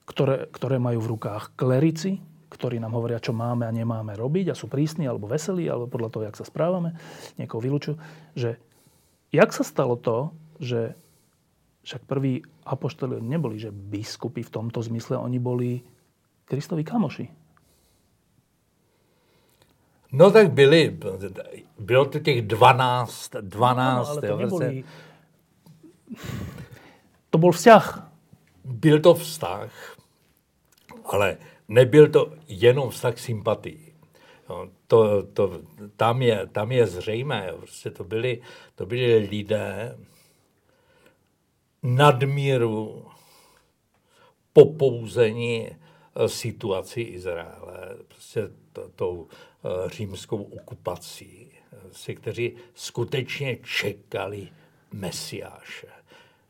[0.05, 2.19] ktoré, ktoré majú v rukách klerici,
[2.51, 6.09] ktorí nám hovoria, čo máme a nemáme robiť a sú prísni alebo veselí, alebo podľa
[6.11, 6.99] toho, jak sa správame,
[7.39, 7.95] niekoho vylúčujú,
[8.35, 8.59] že
[9.31, 10.91] jak sa stalo to, že
[11.87, 15.81] však prví apoštoli neboli, že biskupy v tomto zmysle, oni boli
[16.45, 17.40] Kristovi kamoši.
[20.11, 20.97] No tak byli,
[21.79, 24.07] bylo to těch 12, 12.
[24.07, 24.83] No, ale to, neboli,
[27.29, 28.11] to byl vzťah.
[28.65, 29.95] Byl to vztah,
[31.05, 31.37] ale
[31.67, 33.93] nebyl to jenom vztah sympatii.
[34.49, 35.61] No, to, to,
[35.95, 38.41] tam, je, tam je zřejmé, prostě to byli,
[38.75, 39.97] to byli lidé,
[41.83, 43.05] nadmíru
[44.53, 48.49] popouzení eh, situaci Izraele, prostě
[48.95, 49.50] tou eh,
[49.87, 51.47] římskou okupací,
[51.91, 54.47] si, kteří skutečně čekali
[54.93, 55.87] Mesiáše.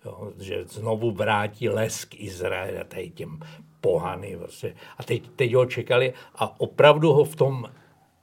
[0.06, 3.40] Jo, že znovu vrátí lesk Izraele, tady těm
[3.82, 4.36] pohany.
[4.36, 4.74] Vlastně.
[4.98, 7.66] A teď, teď ho čekali a opravdu ho v tom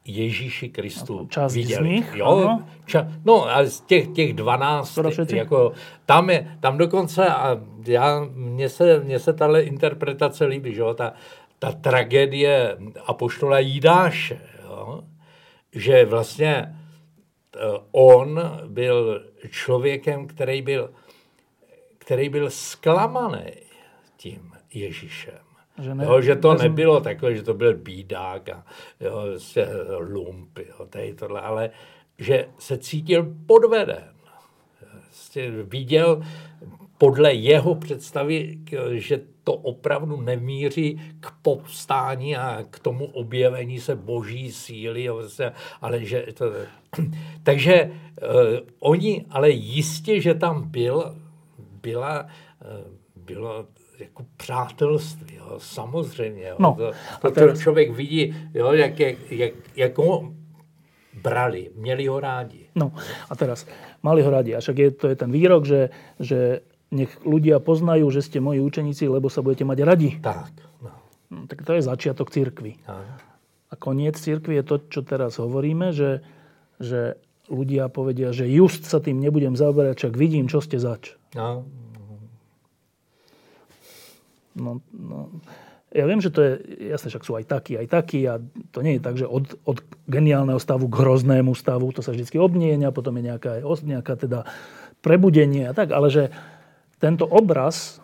[0.04, 1.88] Ježíši Kristu Část viděli.
[1.88, 2.68] z nich, jo, ano.
[2.86, 4.98] ča, no a z těch, těch 12,
[5.32, 5.72] jako,
[6.06, 10.94] tam, je, tam dokonce, a já, mně se, mně se tahle interpretace líbí, že jo,
[10.94, 11.12] ta,
[11.58, 12.76] ta tragédie
[13.06, 14.40] Apoštola Jídáše,
[15.72, 17.58] že vlastně eh,
[17.90, 20.90] on byl člověkem, který byl,
[21.98, 23.52] který byl zklamaný
[24.16, 25.38] tím Ježíšem.
[25.82, 26.62] Že, ne, jo, že to nezm...
[26.62, 28.66] nebylo takové, že to byl bídák a
[29.00, 31.70] jo, se lump, jo, tady tohle, ale
[32.18, 34.14] že se cítil podveden.
[35.04, 36.22] Prostě viděl
[36.98, 38.58] podle jeho představy,
[38.92, 45.08] že to opravdu nemíří k povstání a k tomu objevení se boží síly,
[45.80, 46.44] ale že to,
[47.42, 48.28] takže uh,
[48.78, 51.16] oni, ale jistě, že tam byl,
[51.82, 53.66] byla, uh, bylo
[53.98, 56.48] jako přátelství, jo, samozřejmě.
[56.48, 56.56] Jo.
[56.58, 57.60] No, to, to, teraz...
[57.60, 60.32] člověk vidí, jo, jak, jak, jak, jak ho
[61.22, 62.66] brali, měli ho rádi.
[62.74, 62.92] No
[63.30, 63.66] a teraz,
[64.02, 64.56] mali ho rádi.
[64.56, 65.88] A však je, to je ten výrok, že,
[66.20, 70.10] že nech ľudia poznajú, že ste moji učeníci, lebo sa budete mať radi.
[70.20, 70.52] Tak.
[70.80, 70.92] No.
[71.28, 72.80] No, tak to je začiatok církvy.
[73.68, 76.24] A koniec církvy je to, čo teraz hovoríme, že,
[76.80, 77.20] že
[77.52, 81.12] ľudia povedia, že just sa tým nebudem zaoberať, čak vidím, čo ste zač.
[81.36, 81.68] No.
[84.58, 85.30] No, no,
[85.88, 86.52] ja viem, že to je,
[86.92, 88.42] jasné, však sú aj takí, aj takí a
[88.74, 92.36] to nie je tak, že od, od geniálneho stavu k hroznému stavu to sa vždy
[92.36, 94.44] obmienia, potom je nejaká, nejaká teda
[95.00, 96.24] prebudenie a tak, ale že
[96.98, 98.02] tento obraz,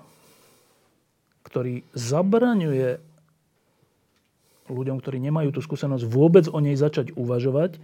[1.44, 2.98] ktorý zabraňuje
[4.70, 7.78] ľuďom, ktorí nemajú tú skúsenosť, vôbec o nej začať uvažovať,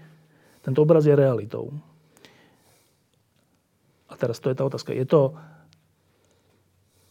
[0.64, 1.72] tento obraz je realitou.
[4.10, 4.96] A teraz to je tá otázka.
[4.96, 5.36] Je to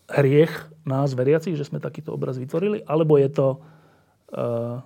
[0.09, 0.51] hriech
[0.89, 3.47] nás, veriacich, že sme takýto obraz vytvorili, alebo je to
[4.33, 4.81] uh,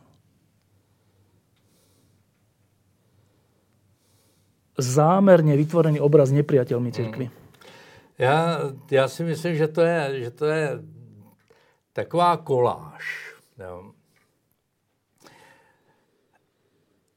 [4.75, 7.25] zámerne vytvorený obraz nepriateľmi cirkvi?
[7.31, 7.42] Hmm.
[8.17, 8.59] Já,
[8.91, 10.69] já si myslím, že to je, že to je
[11.93, 13.35] taková koláž.
[13.59, 13.91] Jo.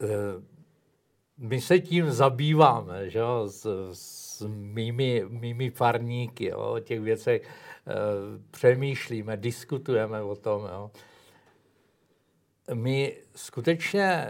[0.02, 0.06] E,
[1.38, 7.42] my se tím zabýváme, že jo, s, s mými, mými farníky, jo, o těch věcech
[7.42, 7.48] e,
[8.50, 10.62] přemýšlíme, diskutujeme o tom.
[10.62, 10.90] Jo.
[12.74, 14.26] My skutečně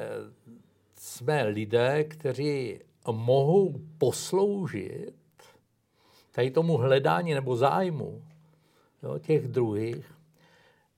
[0.98, 2.80] jsme lidé, kteří
[3.12, 5.15] mohou posloužit
[6.36, 8.22] tady tomu hledání nebo zájmu
[9.02, 10.14] jo, těch druhých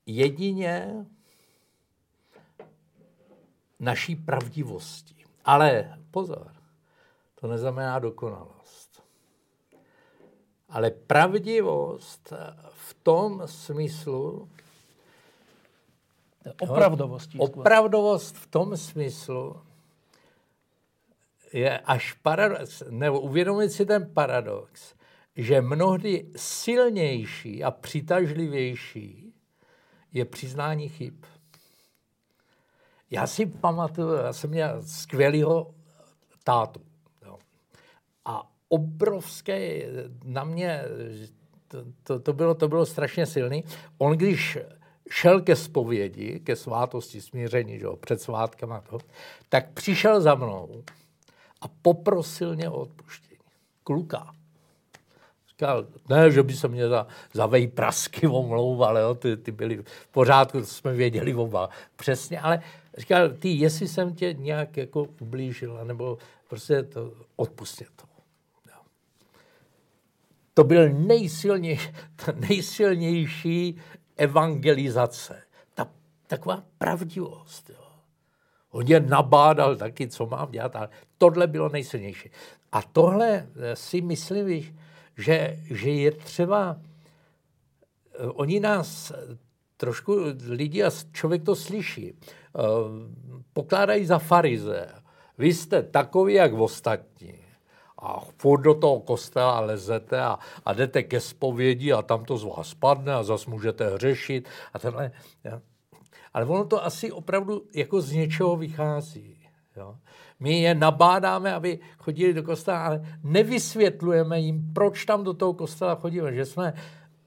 [0.05, 1.05] jedině
[3.79, 5.15] naší pravdivosti.
[5.45, 6.51] Ale pozor,
[7.35, 9.03] to neznamená dokonalost.
[10.69, 12.33] Ale pravdivost
[12.73, 14.49] v tom smyslu,
[16.61, 17.29] Opravdovost.
[17.37, 19.61] Opravdovost v tom smyslu
[21.53, 24.98] je až paradox, nebo uvědomit si ten paradox,
[25.39, 29.33] že mnohdy silnější a přitažlivější
[30.13, 31.13] je přiznání chyb.
[33.11, 35.75] Já si pamatuju, já jsem měl skvělého
[36.43, 36.81] tátu.
[37.25, 37.37] Jo.
[38.25, 39.81] A obrovské
[40.23, 40.83] na mě,
[41.67, 43.63] to, to, to, bylo, to bylo strašně silný.
[43.97, 44.57] On když
[45.11, 48.97] šel ke zpovědi, ke svátosti smíření, že jo, před svátkama to,
[49.49, 50.83] tak přišel za mnou
[51.61, 53.39] a poprosil mě o odpuštění.
[53.83, 54.38] Kluka.
[55.59, 59.77] Říkal, ne, že by se mě za, za vej prasky omlouval, jo, ty, ty byly
[59.77, 62.61] v pořádku, to jsme věděli oba přesně, ale
[62.97, 66.17] říkal, ty, jestli jsem tě nějak jako ublížil, nebo
[66.49, 68.03] prostě to, odpustit to.
[68.67, 68.81] Jo.
[70.53, 73.81] To byl nejsilnější, ta nejsilnější
[74.17, 75.43] evangelizace.
[75.73, 75.87] Ta,
[76.27, 77.69] taková pravdivost.
[77.69, 77.85] Jo.
[78.71, 82.29] On je nabádal taky, co mám dělat, ale tohle bylo nejsilnější.
[82.71, 84.49] A tohle si myslím,
[85.19, 86.77] že, že je třeba,
[88.13, 89.11] eh, oni nás
[89.77, 90.17] trošku
[90.47, 92.61] lidi a člověk to slyší, eh,
[93.53, 94.89] pokládají za farize.
[95.37, 97.33] Vy jste takový, jak ostatní.
[98.01, 102.43] A furt do toho kostela lezete a, a jdete ke zpovědi a tam to z
[102.43, 105.11] vás spadne a zase můžete hřešit a tenhle.
[106.33, 109.38] Ale ono to asi opravdu jako z něčeho vychází.
[109.79, 109.95] Jo.
[110.39, 115.95] My je nabádáme, aby chodili do kostela, ale nevysvětlujeme jim, proč tam do toho kostela
[115.95, 116.73] chodíme, že jsme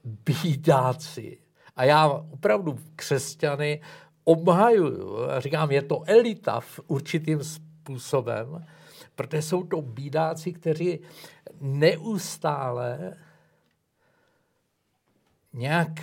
[0.03, 1.37] bídáci.
[1.75, 3.81] A já opravdu křesťany
[4.23, 8.65] obhajuju říkám, je to elita v určitým způsobem,
[9.15, 10.99] protože jsou to bídáci, kteří
[11.61, 13.17] neustále
[15.53, 15.99] nějak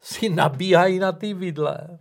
[0.00, 1.98] si nabíhají na ty vidle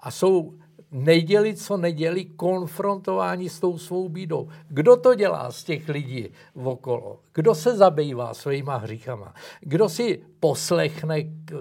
[0.00, 0.58] a jsou
[0.92, 4.48] neděli, co neděli, konfrontování s tou svou bídou.
[4.68, 7.20] Kdo to dělá z těch lidí okolo?
[7.34, 9.34] Kdo se zabývá svýma hříchama?
[9.60, 11.16] Kdo si poslechne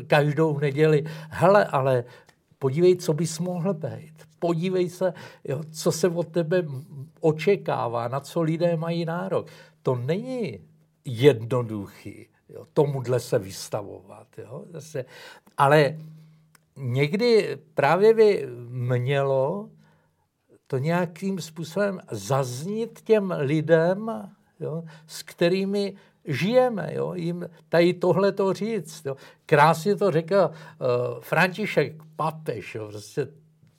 [0.08, 2.04] každou neděli, hele, ale
[2.60, 4.14] podívej, co bys mohl být.
[4.40, 5.14] Podívej se,
[5.44, 6.64] jo, co se od tebe
[7.20, 9.48] očekává, na co lidé mají nárok.
[9.84, 10.60] To není
[11.06, 14.28] jednoduchý jo, tomuhle se vystavovat.
[14.38, 14.64] Jo.
[14.70, 15.06] Zase,
[15.58, 15.98] ale
[16.78, 19.70] někdy právě by mělo
[20.68, 25.96] to nějakým způsobem zaznít těm lidem, jo, s kterými
[26.26, 29.06] žijeme, jo, jim tady tohle to říct.
[29.06, 29.16] Jo.
[29.46, 33.28] Krásně to řekl uh, František, papež, jo, prostě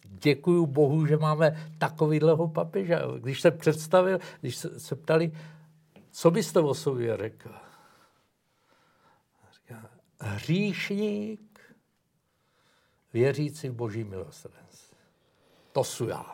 [0.05, 2.99] děkuju Bohu, že máme takovýhleho papeže.
[3.20, 5.32] Když se představil, když se, se ptali,
[6.11, 7.51] co byste o sobě řekl?
[9.53, 9.90] Říká,
[10.20, 11.51] hříšník,
[13.12, 14.96] věřící v boží milosrdenství.
[15.72, 16.24] To jsou já.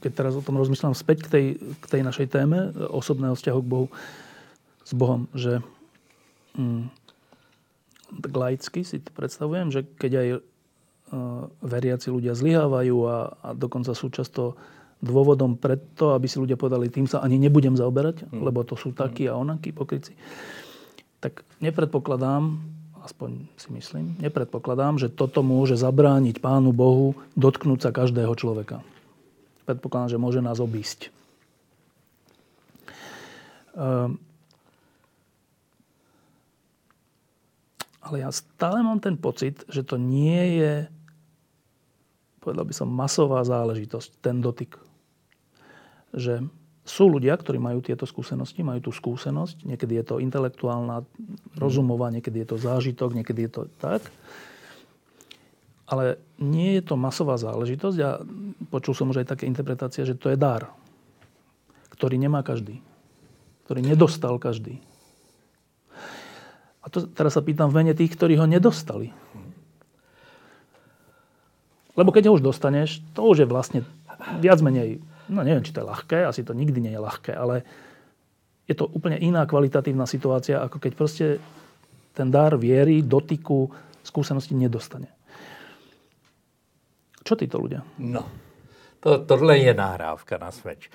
[0.00, 1.46] Keď teraz o tom rozmýšľam späť k tej,
[1.80, 3.86] k tej našej téme osobného vzťahu k Bohu,
[4.84, 5.64] s Bohom, že
[6.60, 6.92] mm,
[8.20, 10.40] tak laicky si to predstavujem, že keď aj uh,
[11.64, 14.60] veriaci ľudia zlyhávajú a, a dokonca sú často
[15.00, 18.44] dôvodom preto, aby si ľudia povedali, tým sa ani nebudem zaoberať, hmm.
[18.44, 20.12] lebo to sú takí a onakí pokryci,
[21.24, 22.60] tak nepredpokladám,
[23.04, 28.80] aspoň si myslím, nepredpokladám, že toto môže zabrániť Pánu Bohu dotknúť sa každého človeka.
[29.68, 31.12] Predpokladám, že môže nás obísť.
[33.76, 34.16] Ehm,
[38.00, 40.74] ale ja stále mám ten pocit, že to nie je,
[42.40, 44.80] povedal by som, masová záležitosť, ten dotyk.
[46.16, 46.48] Že
[46.84, 49.64] sú ľudia, ktorí majú tieto skúsenosti, majú tú skúsenosť.
[49.64, 51.08] Niekedy je to intelektuálna,
[51.56, 54.04] rozumová, niekedy je to zážitok, niekedy je to tak.
[55.88, 58.20] Ale nie je to masová záležitosť a
[58.68, 60.68] počul som už aj také interpretácie, že to je dar,
[61.96, 62.84] ktorý nemá každý.
[63.64, 64.76] Ktorý nedostal každý.
[66.84, 69.08] A to teraz sa pýtam v mene tých, ktorí ho nedostali.
[71.96, 73.80] Lebo keď ho už dostaneš, to už je vlastne
[74.44, 77.64] viac menej no neviem, či to je ľahké, asi to nikdy nie je ľahké, ale
[78.64, 81.26] je to úplne iná kvalitatívna situácia, ako keď proste
[82.14, 83.68] ten dar viery, dotyku,
[84.00, 85.10] skúsenosti nedostane.
[87.24, 87.80] Čo títo ľudia?
[87.98, 88.24] No,
[89.00, 90.92] to, tohle je nahrávka na smeč.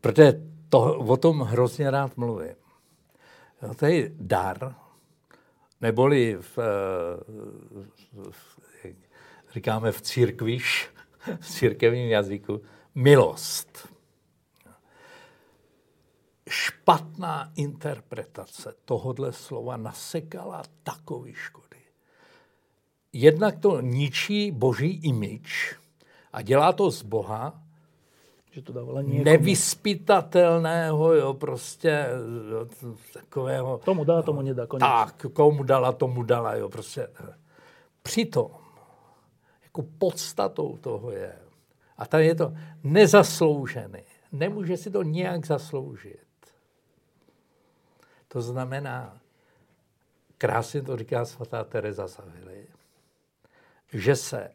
[0.00, 2.54] Protože to, o tom hrozně rád mluvím.
[3.62, 4.74] Jo, to je dar,
[5.80, 8.58] neboli v, v, v,
[9.52, 10.88] říkáme v církviš,
[11.40, 12.60] v církevním jazyku,
[12.94, 13.88] milost.
[16.48, 21.76] Špatná interpretace tohodle slova nasekala takový škody.
[23.12, 25.74] Jednak to ničí boží imič
[26.32, 27.62] a dělá to z Boha,
[28.50, 32.08] že to dávala nevyspytatelného, jo, prostě
[32.50, 32.66] jo,
[33.12, 33.80] takového...
[33.84, 34.88] Tomu dá, tomu nedá, konec.
[34.88, 37.08] Tak, komu dala, tomu dala, jo, prostě.
[38.02, 38.50] Přitom,
[39.62, 41.41] jako podstatou toho je,
[42.02, 42.52] a tady je to
[42.84, 44.02] nezasloužený.
[44.32, 46.26] Nemůže si to nějak zasloužit.
[48.28, 49.20] To znamená,
[50.38, 52.66] krásně to říká svatá Teresa Savily,
[53.92, 54.50] že se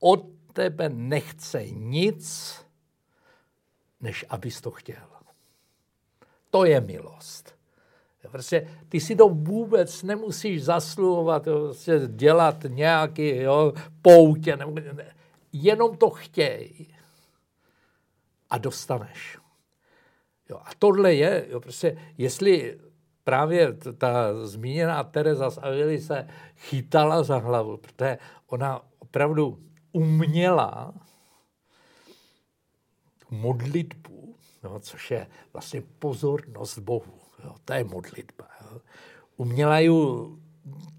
[0.00, 2.54] od tebe nechce nic,
[4.00, 5.08] než abys to chtěl.
[6.50, 7.54] To je milost.
[8.30, 14.56] Prostě ty si to vůbec nemusíš zasluhovat, prostě dělat nějaký jo, poutě.
[14.56, 15.14] Nebo, ne,
[15.52, 16.86] jenom to chtěj
[18.50, 19.38] a dostaneš.
[20.50, 22.78] Jo, a tohle je, jo, prostě, jestli
[23.24, 29.58] právě ta zmíněná Teresa z Avily se chytala za hlavu, protože ona opravdu
[29.92, 30.94] uměla
[33.30, 37.20] modlitbu, jo, což je vlastně pozornost Bohu.
[37.44, 38.48] Jo, to je modlitba.
[38.60, 38.80] Jo.
[39.36, 39.90] Uměla ji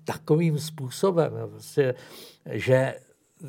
[0.03, 1.95] takovým způsobem, jo, prostě,
[2.45, 2.99] že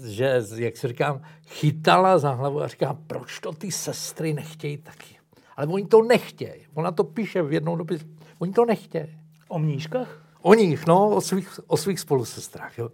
[0.06, 5.18] že, jak si říkám, chytala za hlavu a říká, proč to ty sestry nechtějí taky.
[5.56, 6.66] Ale oni to nechtějí.
[6.74, 7.98] Ona to píše v jednou době.
[8.38, 9.18] Oni to nechtějí.
[9.48, 10.22] O mnížkách?
[10.42, 12.78] O nich, no, o svých, o svých spolusestrách.
[12.78, 12.90] Jo.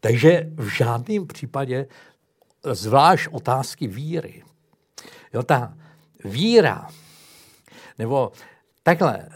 [0.00, 1.86] Takže v žádném případě
[2.64, 4.42] zvlášť otázky víry.
[5.34, 5.74] Jo, ta
[6.24, 6.88] víra,
[7.98, 8.32] nebo
[8.82, 9.28] takhle,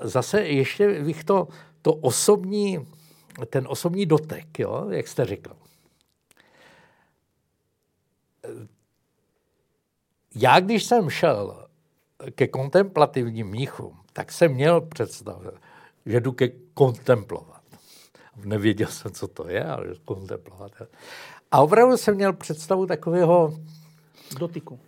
[0.00, 1.48] zase ještě bych to,
[1.82, 2.86] to osobní,
[3.50, 5.61] ten osobní dotek, jo, jak jste řekl.
[10.34, 11.68] Já, když jsem šel
[12.30, 15.50] ke kontemplativním mnichům, tak jsem měl představu,
[16.06, 17.62] že jdu ke kontemplovat.
[18.36, 20.72] Nevěděl jsem, co to je, ale kontemplovat.
[21.50, 23.58] A opravdu jsem měl představu takového...
[24.38, 24.80] Dotyku.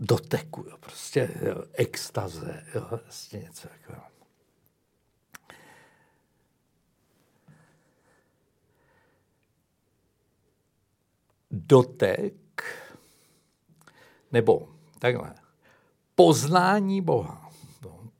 [0.00, 4.04] Doteku, jo, prostě jo, extaze, jo, vlastně něco takového.
[11.50, 12.34] Dotek,
[14.32, 14.68] nebo
[14.98, 15.34] takhle,
[16.14, 17.48] poznání Boha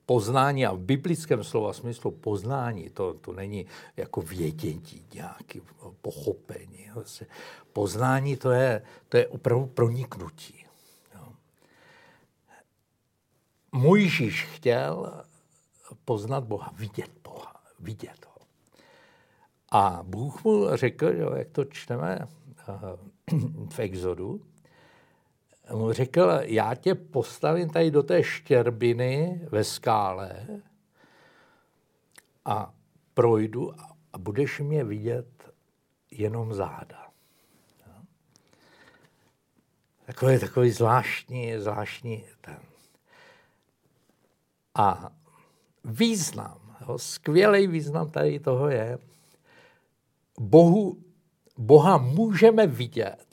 [0.09, 3.65] poznání a v biblickém slova smyslu poznání, to, to není
[3.97, 5.59] jako vědění, nějaké
[6.01, 6.89] pochopení.
[7.73, 10.65] Poznání to je, to je opravdu proniknutí.
[13.71, 15.23] Můj Mojžíš chtěl
[16.05, 18.41] poznat Boha, vidět Boha, vidět ho.
[19.71, 22.65] A Bůh mu řekl, jo, jak to čteme eh,
[23.69, 24.41] v Exodu,
[25.73, 30.47] mu řekl, já tě postavím tady do té štěrbiny ve skále
[32.45, 32.73] a
[33.13, 33.73] projdu
[34.13, 35.51] a budeš mě vidět
[36.11, 37.09] jenom záda.
[40.05, 42.59] Takový, takový zvláštní, zvláštní ten.
[44.75, 45.11] A
[45.83, 48.97] význam, jo, skvělý význam tady toho je,
[50.39, 51.03] Bohu,
[51.57, 53.28] Boha můžeme vidět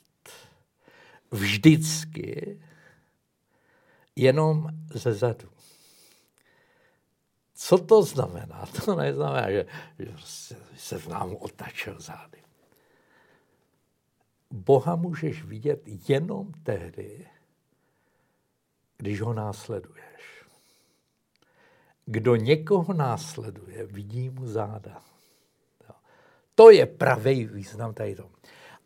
[1.31, 2.61] vždycky
[4.17, 5.49] jenom ze zadu.
[7.55, 8.67] Co to znamená?
[8.85, 9.67] To neznamená, že,
[9.99, 10.13] že
[10.77, 12.43] se v nám otačil zády.
[14.51, 17.29] Boha můžeš vidět jenom tehdy,
[18.97, 20.45] když ho následuješ.
[22.07, 25.03] Kdo někoho následuje, vidí mu záda.
[26.55, 28.17] To je pravý význam tady.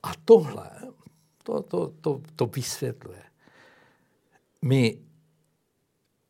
[0.02, 0.70] A tohle
[1.42, 3.22] to, to, to, to vysvětluje.
[4.62, 4.98] My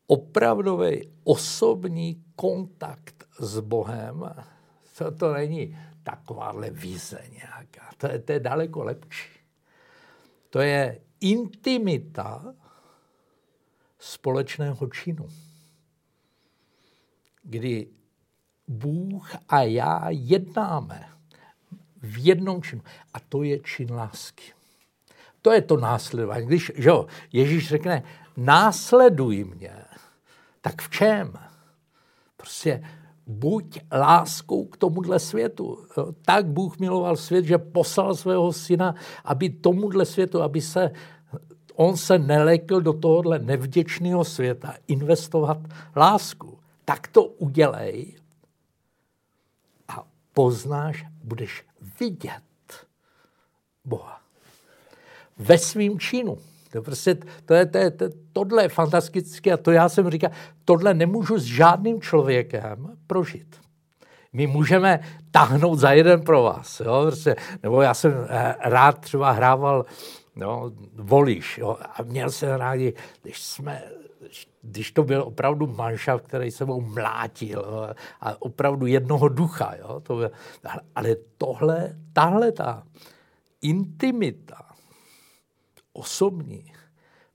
[0.07, 4.35] opravdový osobní kontakt s Bohem,
[4.97, 7.91] to, to není takováhle vize nějaká.
[7.97, 9.39] To je, to je daleko lepší.
[10.49, 12.55] To je intimita
[13.99, 15.29] společného činu,
[17.43, 17.87] kdy
[18.67, 21.09] Bůh a já jednáme
[22.01, 22.81] v jednom činu.
[23.13, 24.60] A to je čin lásky.
[25.41, 26.45] To je to následování.
[26.47, 28.03] Když že jo, Ježíš řekne,
[28.37, 29.75] následuj mě,
[30.61, 31.33] tak v čem?
[32.37, 32.83] Prostě
[33.27, 35.85] buď láskou k tomuhle světu.
[36.21, 40.91] Tak Bůh miloval svět, že poslal svého syna, aby tomuhle světu, aby se
[41.75, 45.57] on se nelekl do tohohle nevděčného světa investovat
[45.95, 46.59] lásku.
[46.85, 48.15] Tak to udělej
[49.87, 51.65] a poznáš, budeš
[51.99, 52.87] vidět
[53.85, 54.20] Boha
[55.41, 56.37] ve svým činu.
[56.71, 60.31] To, prostě, to je, to je, to, tohle je fantastické a to já jsem říkal,
[60.65, 63.55] tohle nemůžu s žádným člověkem prožít.
[64.33, 64.99] My můžeme
[65.31, 66.79] tahnout za jeden pro vás.
[66.79, 67.03] Jo?
[67.07, 69.85] Prostě, nebo já jsem eh, rád třeba hrával
[70.35, 71.57] no, volíš.
[71.57, 71.77] Jo?
[71.81, 73.83] A měl jsem rádi, když jsme
[74.61, 77.89] když to byl opravdu manšaft, který se mnou mlátil jo?
[78.21, 79.73] a opravdu jednoho ducha.
[79.79, 79.99] Jo?
[79.99, 80.31] To byl,
[80.95, 82.83] ale tohle, tahle ta
[83.61, 84.70] intimita,
[85.93, 86.73] osobní,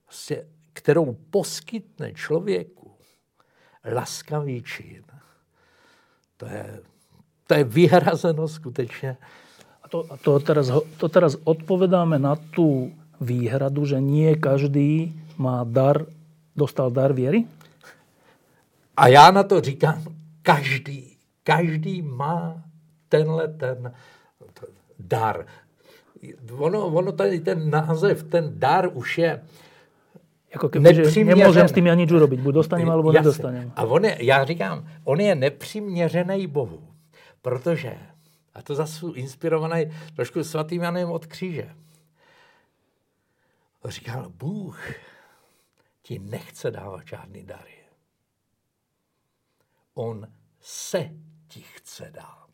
[0.07, 0.43] vlastně,
[0.73, 2.91] kterou poskytne člověku
[3.93, 5.03] laskavý čin,
[6.37, 6.79] to je,
[7.47, 9.17] to je vyhrazeno skutečně.
[9.83, 15.63] A to, a to, teraz, to teraz odpovedáme na tú výhradu, že nie každý má
[15.63, 16.05] dar,
[16.55, 17.45] dostal dar věry?
[18.97, 20.03] A já na to říkám,
[20.41, 22.63] každý, každý má
[23.09, 23.93] tenhle ten
[24.99, 25.45] dar
[26.57, 29.41] ono, ono tady ten název, ten dar už je
[30.53, 32.39] jako keby, že nemůžem s tím ani nič urobiť.
[32.39, 33.19] Buď dostanem, alebo Jasne.
[33.19, 33.71] nedostanem.
[33.75, 36.87] A on je, já říkám, on je nepřiměřený Bohu.
[37.41, 37.97] Protože,
[38.53, 41.69] a to zase inspirovaný trošku svatým Janem od kříže.
[43.85, 44.79] Říkal, Bůh
[46.01, 47.77] ti nechce dávat žádný dary.
[49.93, 50.27] On
[50.61, 51.09] se
[51.47, 52.47] ti chce dát.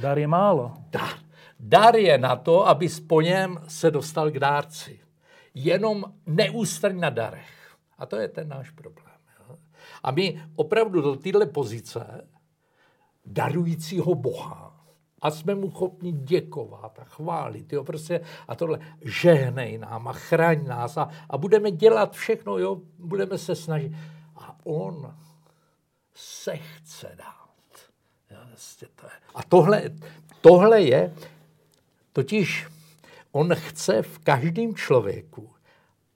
[0.00, 0.74] Dar je málo.
[0.90, 1.31] Dar.
[1.62, 5.00] Dar je na to, aby po něm se dostal k dárci.
[5.54, 7.76] Jenom neústrň na darech.
[7.98, 9.16] A to je ten náš problém.
[9.38, 9.58] Jo?
[10.02, 12.28] A my opravdu do téhle pozice
[13.26, 14.84] darujícího Boha
[15.22, 17.72] A jsme mu schopni děkovat a chválit.
[17.72, 22.80] Jo, prostě, a tohle žehnej nám a chraň nás a, a budeme dělat všechno, jo,
[22.98, 23.92] budeme se snažit.
[24.36, 25.14] A on
[26.14, 27.90] se chce dát.
[28.30, 29.12] Jo, prostě to je.
[29.34, 29.82] A tohle,
[30.40, 31.14] tohle je,
[32.12, 32.68] totiž
[33.32, 35.50] on chce v každém člověku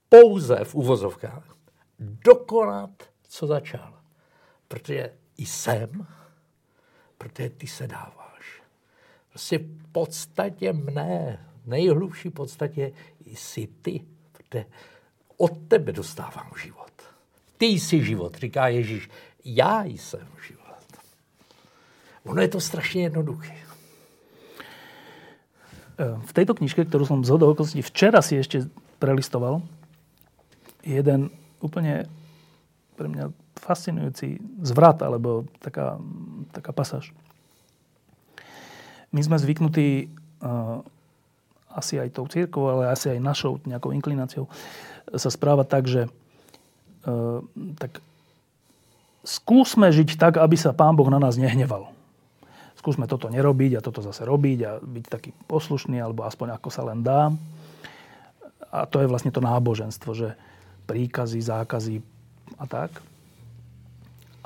[0.09, 1.56] pouze v uvozovkách
[1.98, 2.90] dokonat,
[3.28, 4.01] co začal.
[4.68, 6.06] Protože i jsem,
[7.18, 8.62] protože ty se dáváš.
[9.28, 12.93] Prostě v podstatě mne, nejhlubší podstatě
[13.27, 14.64] jsi ty, protože
[15.36, 16.93] od tebe dostávám život.
[17.59, 19.09] Ty jsi život, říká Ježíš.
[19.44, 20.66] Já jsem život.
[22.24, 23.65] Ono je to strašně jednoduché.
[25.98, 28.68] V této knižke, kterou jsem z okolností včera si ještě
[28.98, 29.62] prelistoval,
[30.85, 32.05] jeden úplně
[32.97, 36.01] pre mňa fascinujúci zvrat, alebo taká,
[36.52, 37.12] taká pasáž.
[39.12, 40.81] My sme zvyknutí uh,
[41.73, 44.48] asi aj tou církou, ale asi aj našou nejakou inklináciou
[45.16, 47.40] sa správať tak, že uh,
[47.81, 48.01] tak
[49.24, 51.95] skúsme žiť tak, aby sa Pán Boh na nás nehneval.
[52.86, 56.86] Skúsme toto nerobiť a toto zase robiť a byť taký poslušný, alebo aspoň ako sa
[56.86, 57.34] len dá.
[58.70, 60.38] A to je vlastne to náboženstvo, že
[60.86, 61.98] príkazy, zákazy
[62.54, 62.94] a tak.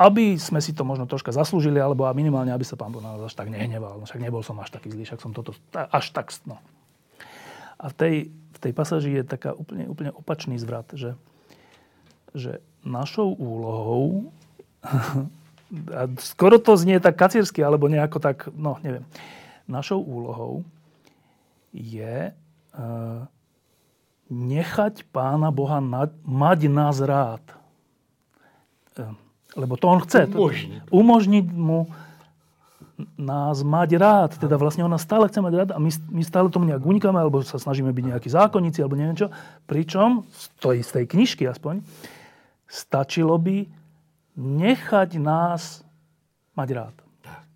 [0.00, 3.36] Aby sme si to možno troška zaslúžili, alebo minimálne, aby sa pán Boh nás až
[3.36, 4.00] tak nehneval.
[4.00, 6.32] No však nebol som až taký zlý, však som toto až tak...
[6.48, 6.56] No.
[7.76, 11.12] A v tej, v tej pasáži je taká úplne, úplne opačný zvrat, že,
[12.32, 14.32] že našou úlohou
[14.80, 15.28] a
[16.18, 19.06] skoro to znie tak kacírsky, alebo nejako tak, no neviem.
[19.70, 20.66] Našou úlohou
[21.70, 23.22] je uh,
[24.30, 27.42] nechať Pána Boha na, mať nás rád.
[28.98, 29.14] Ehm,
[29.55, 30.26] lebo to on chce.
[30.30, 30.80] Umožniť.
[30.90, 31.86] Umožniť mu
[33.18, 34.30] nás mať rád.
[34.38, 37.18] Teda vlastne on nás stále chce mať rád a my, my stále tomu nejak unikáme,
[37.18, 39.30] alebo sa snažíme byť nejakí zákonníci, alebo neviem čo.
[39.66, 41.82] Pričom, z tej, z tej knižky aspoň,
[42.70, 43.80] stačilo by
[44.36, 45.86] nechať nás
[46.55, 46.97] mať rád.
[47.23, 47.48] Tak.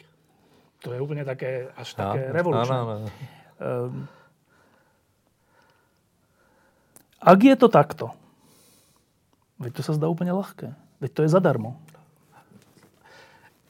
[0.86, 2.76] To je úplne také, až také no, revolučné.
[2.76, 3.08] No, no, no.
[3.60, 4.08] Um,
[7.24, 8.12] Ak je to takto,
[9.56, 10.76] veď to sa zdá úplne ľahké.
[11.00, 11.80] Veď to je zadarmo.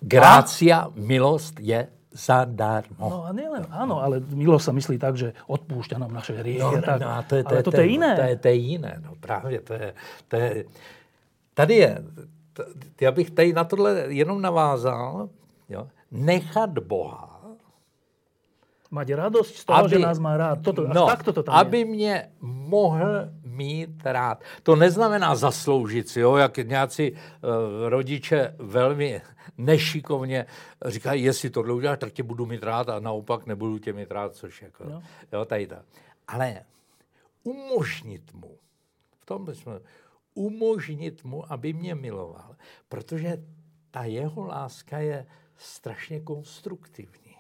[0.03, 0.91] Grácia, a...
[0.91, 3.07] milosť je zadarmo.
[3.07, 6.63] No a nielen, áno, ale milosť sa myslí tak, že odpúšťa nám naše hriechy.
[6.63, 6.99] No, tak.
[6.99, 8.13] no, to je, to ale je, toto je jiné.
[8.15, 9.89] To je, to je jiné, no právě, to je,
[10.29, 10.51] to je,
[11.55, 11.91] tady je,
[12.55, 12.65] to,
[13.01, 15.29] já bych tady na tohle jenom navázal,
[15.69, 17.35] jo, nechat Boha
[18.95, 20.63] mať radosť z toho, aby, že nás má rád.
[20.63, 21.85] Toto, no, tak toto tam aby je.
[21.85, 22.15] mě
[22.47, 24.39] mohl mít rád.
[24.63, 27.19] To neznamená zasloužit si, jo, jak nějací uh,
[27.91, 29.23] rodiče velmi
[29.59, 30.47] nešikovně
[30.87, 34.35] říkají, jestli tohle uděláš, tak tě budu mít rád a naopak nebudu tě mít rád,
[34.35, 35.03] což jako, no.
[35.33, 35.83] jo, tady ta.
[36.29, 36.63] Ale
[37.43, 38.59] umožnit mu,
[39.21, 39.73] v tom jsme,
[40.35, 42.57] umožnit mu, aby mě miloval,
[42.89, 43.43] protože
[43.91, 47.35] ta jeho láska je strašně konstruktivní.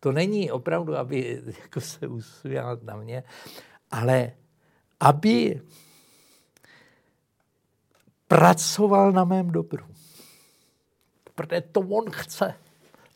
[0.00, 3.22] To není opravdu, aby jako se usvěl na mě,
[3.90, 4.32] ale
[5.00, 5.60] aby
[8.28, 9.86] pracoval na mém dobru.
[11.34, 12.54] Protože to on chce.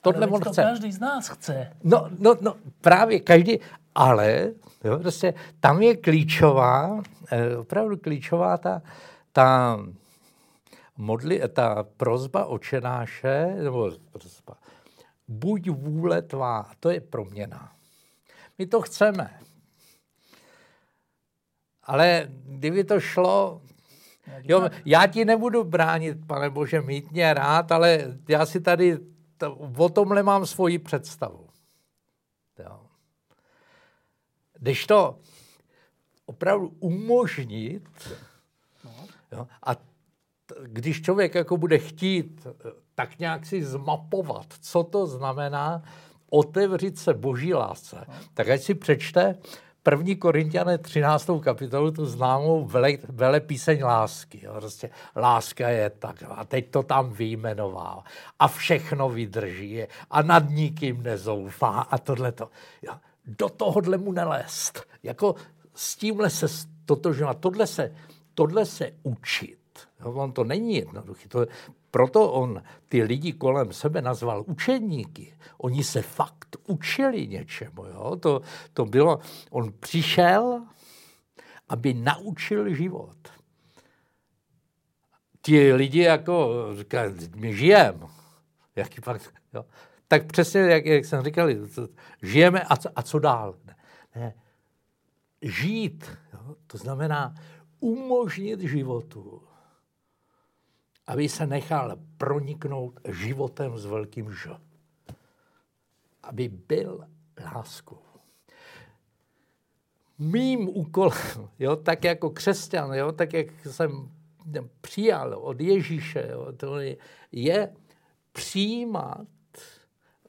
[0.02, 0.62] Tohle ale on to chce.
[0.62, 1.76] každý z nás chce.
[1.84, 3.58] No, no, no právě každý,
[3.98, 4.52] ale
[4.84, 8.82] jo, prostě tam je klíčová, eh, opravdu klíčová ta,
[9.32, 9.78] ta,
[10.96, 14.54] modli, ta prozba očenáše, nebo prozba,
[15.28, 16.70] buď vůle tvá.
[16.80, 17.72] To je proměna.
[18.58, 19.40] My to chceme.
[21.82, 23.62] Ale kdyby to šlo,
[24.42, 28.98] jo, já ti nebudu bránit, pane Bože, mít mě rád, ale já si tady
[29.36, 31.48] to, o tomhle mám svoji představu.
[32.58, 32.88] Jo.
[34.58, 35.18] Když to
[36.26, 37.88] opravdu umožnit,
[39.32, 39.82] jo, a t,
[40.62, 42.46] když člověk jako bude chtít
[42.98, 45.82] tak nějak si zmapovat, co to znamená
[46.30, 48.04] otevřít se boží lásce.
[48.08, 48.14] No.
[48.34, 49.38] Tak ať si přečte
[49.82, 51.30] první Korintiané 13.
[51.40, 54.40] kapitolu, tu známou vele, vele píseň lásky.
[54.42, 54.52] Jo.
[54.54, 56.22] Prostě láska je tak.
[56.28, 58.02] A teď to tam vyjmenoval.
[58.38, 59.82] A všechno vydrží.
[60.10, 61.80] A nad nikým nezoufá.
[61.80, 62.50] A tohleto.
[62.82, 62.94] Jo.
[63.28, 64.86] Do tohohle mu nelést.
[65.02, 65.34] Jako
[65.74, 66.46] s tímhle se
[66.84, 67.38] totožňovat.
[67.40, 67.94] Tohle se,
[68.34, 69.58] tohle se učit.
[70.00, 71.28] Jo, on to není jednoduché.
[71.28, 71.46] To,
[71.90, 75.36] proto on ty lidi kolem sebe nazval učeníky.
[75.58, 77.84] Oni se fakt učili něčemu.
[77.84, 78.16] Jo?
[78.16, 78.40] To,
[78.72, 80.66] to bylo, on přišel,
[81.68, 83.16] aby naučil život.
[85.42, 88.06] Ti lidi jako říkají, my žijeme.
[88.76, 89.64] Jaký pak, jo?
[90.08, 91.48] Tak přesně, jak, jak jsem říkal,
[92.22, 93.54] žijeme a co, a co dál?
[94.16, 94.34] Ne.
[95.42, 97.34] Žít, jo, to znamená
[97.80, 99.42] umožnit životu,
[101.06, 104.60] aby se nechal proniknout životem s velkým Ž.
[106.22, 107.04] Aby byl
[107.54, 108.02] láskou.
[110.18, 114.10] Mým úkolem, jo, tak jako křesťan, jo, tak jak jsem
[114.80, 116.96] přijal od Ježíše, jo, to je,
[117.32, 117.74] je
[118.32, 119.26] přijímat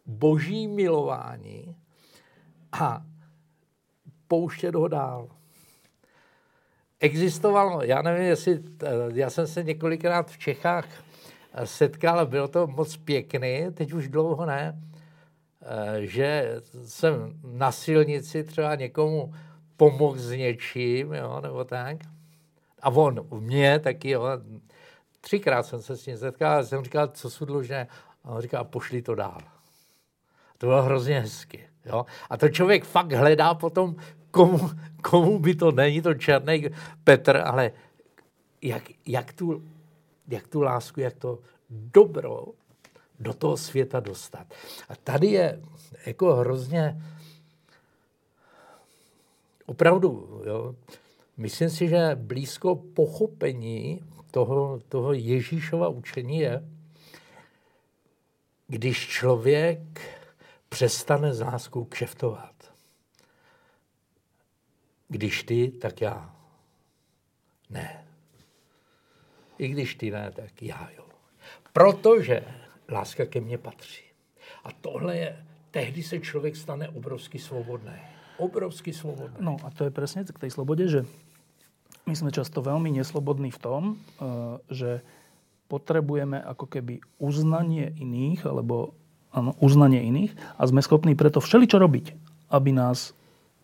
[0.10, 1.76] boží milování
[2.72, 3.02] a
[4.28, 5.30] pouštět ho dál.
[7.00, 8.60] Existovalo, já nevím, jestli,
[9.14, 10.86] já jsem se několikrát v Čechách
[11.64, 14.82] setkal, bylo to moc pěkný, teď už dlouho ne,
[16.00, 16.56] že
[16.86, 19.34] jsem na silnici třeba někomu
[19.78, 21.98] pomohl s něčím, jo, nebo tak.
[22.82, 24.24] A on mě taky, jo,
[25.22, 27.88] třikrát jsem se s ním setkal jsem říkal, co jsou dlužné.
[28.24, 29.42] A on říkal, pošli to dál.
[30.60, 31.68] To bylo hrozně hezky.
[31.86, 32.06] Jo?
[32.30, 33.96] A to člověk fakt hledá potom,
[34.32, 34.70] komu,
[35.02, 36.66] komu by to není, to černý
[37.04, 37.72] Petr, ale
[38.62, 39.64] jak, jak, tu,
[40.28, 42.46] jak tu lásku, jak to dobro
[43.20, 44.54] do toho světa dostat.
[44.90, 45.62] A tady je
[46.06, 47.02] jako hrozně
[49.66, 50.76] opravdu, jo,
[51.38, 56.64] myslím si, že blízko pochopení toho, toho Ježíšova učení je,
[58.68, 59.80] když člověk
[60.70, 62.74] přestane s láskou kšeftovat.
[65.08, 66.36] Když ty, tak já.
[67.70, 68.06] Ne.
[69.58, 71.06] I když ty ne, tak já jo.
[71.74, 72.44] Protože
[72.90, 74.04] láska ke mně patří.
[74.64, 78.00] A tohle je, tehdy se člověk stane obrovsky svobodný.
[78.38, 79.38] Obrovsky svobodný.
[79.40, 81.06] No a to je přesně k té slobodě, že
[82.06, 84.26] my jsme často velmi neslobodní v tom, eh,
[84.74, 85.02] že
[85.70, 88.98] potrebujeme ako keby uznanie iných, alebo
[89.62, 92.06] uznanie iných a sme schopní preto všeličo robiť,
[92.50, 93.14] aby nás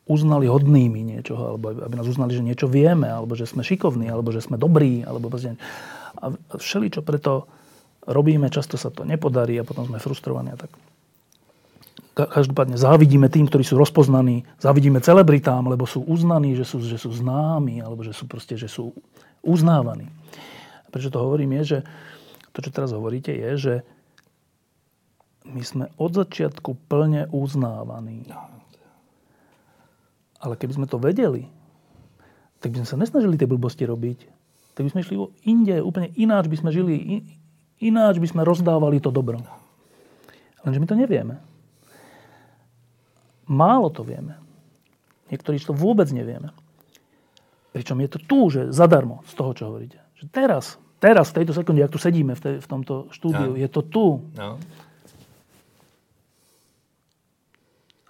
[0.05, 4.29] uznali hodnými niečoho, alebo aby nás uznali, že niečo vieme, alebo že sme šikovní, alebo
[4.29, 5.57] že sme dobrí, alebo proste...
[6.15, 7.49] A všeličo preto
[8.05, 10.71] robíme, často sa to nepodarí a potom sme frustrovaní a tak.
[12.15, 17.11] Každopádne závidíme tým, ktorí sú rozpoznaní, závidíme celebritám, lebo sú uznaní, že sú, že sú
[17.11, 18.95] známi, alebo že sú proste, že sú
[19.43, 20.07] uznávaní.
[20.95, 21.77] Prečo to hovorím je, že
[22.55, 23.73] to, čo teraz hovoríte, je, že
[25.45, 28.25] my sme od začiatku plne uznávaní.
[28.25, 28.39] No.
[30.41, 31.47] Ale keby sme to vedeli,
[32.59, 34.19] tak by sme sa nesnažili tie blbosti robiť.
[34.75, 35.15] Tak by sme išli
[35.47, 37.23] inde, úplne ináč by sme žili,
[37.79, 39.39] ináč by sme rozdávali to dobro.
[40.65, 41.35] Lenže my to nevieme.
[43.45, 44.35] Málo to vieme.
[45.29, 46.49] Niektorí to vôbec nevieme.
[47.73, 50.01] Pričom je to tu, že zadarmo z toho, čo hovoríte.
[50.17, 50.65] Že teraz,
[50.97, 53.59] teraz, v tejto sekunde, ak tu sedíme v, tej, v tomto štúdiu, no.
[53.59, 54.05] je to tu.
[54.33, 54.57] No.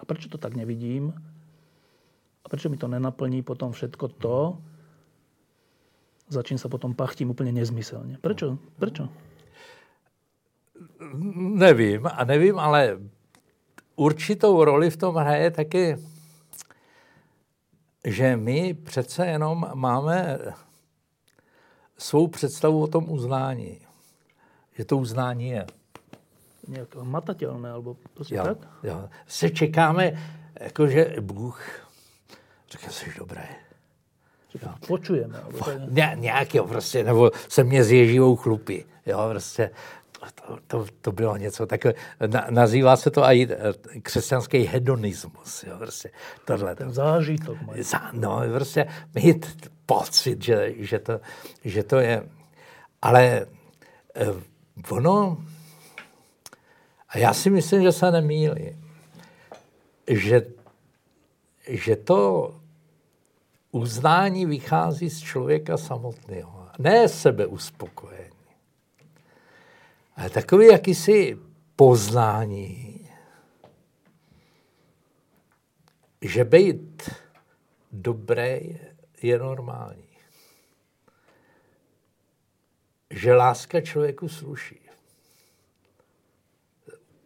[0.06, 1.12] Prečo to tak nevidím?
[2.44, 4.58] A prečo mi to nenaplní potom všetko to,
[6.28, 8.18] za čím sa potom pachtím úplně nezmyselně?
[8.18, 8.58] Prečo?
[8.78, 9.08] Prečo?
[11.36, 12.98] Nevím a nevím, ale
[13.96, 15.96] určitou roli v tom hraje taky,
[18.04, 20.38] že my přece jenom máme
[21.98, 23.80] svou představu o tom uznání.
[24.72, 25.66] Že to uznání je
[26.68, 28.58] nějak matatelné, alebo prostě jo, tak?
[28.82, 29.08] Jo.
[29.26, 30.12] Se čekáme,
[30.60, 31.86] jakože Bůh
[32.70, 33.48] říká, jsi dobré.
[34.62, 34.68] Jo.
[34.86, 35.40] Počujeme.
[35.58, 38.84] Po, ně, nějaký, prostě, nebo se mě s Ježivou chlupy.
[39.06, 39.70] Jo, prostě,
[40.34, 41.94] to, to, to bylo něco takové,
[42.26, 45.64] na, nazývá se to i eh, křesťanský hedonismus.
[45.64, 46.10] Jo, prostě,
[46.44, 46.76] tohle.
[46.76, 47.56] Ten zážitok.
[47.78, 51.20] Zá, no, prostě mít pocit, že, že, to,
[51.64, 52.28] že to je.
[53.02, 53.46] Ale
[54.14, 54.26] eh,
[54.88, 55.36] ono,
[57.08, 58.76] a já si myslím, že se nemýlí.
[60.08, 60.46] Že,
[61.68, 62.54] že to
[63.70, 66.68] uznání vychází z člověka samotného.
[66.78, 68.30] Ne sebeuspokojení.
[70.16, 71.38] Ale takový jakýsi
[71.76, 73.08] poznání,
[76.22, 77.10] že být
[77.92, 78.78] dobrý
[79.22, 80.02] je normální.
[83.10, 84.85] Že láska člověku sluší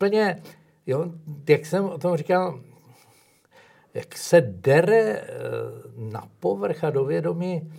[0.00, 0.42] úplně,
[0.86, 1.12] jo,
[1.48, 2.60] jak jsem o tom říkal,
[3.94, 5.26] jak se dere eh,
[5.96, 7.72] na povrch a do vědomí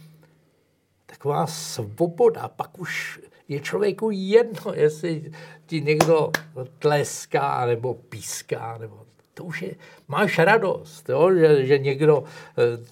[1.06, 5.32] taková svoboda, pak už je člověku jedno, jestli
[5.66, 6.32] ti někdo
[6.80, 9.76] tleská nebo píská, nebo to už je,
[10.08, 12.24] máš radost, jo, že, že někdo
[12.58, 12.86] eh,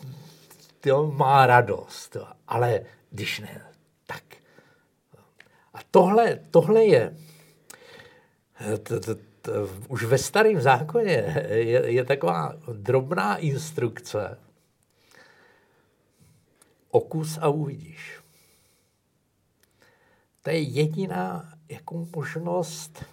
[0.86, 2.82] jo, má radost, jo, ale
[3.12, 3.62] když ne,
[4.08, 4.24] tak.
[5.74, 7.16] A tohle, tohle je
[9.88, 14.38] už ve starém zákoně je, je taková drobná instrukce.
[16.92, 18.20] Okus a uvidíš.
[20.44, 23.06] To je jediná jako možnost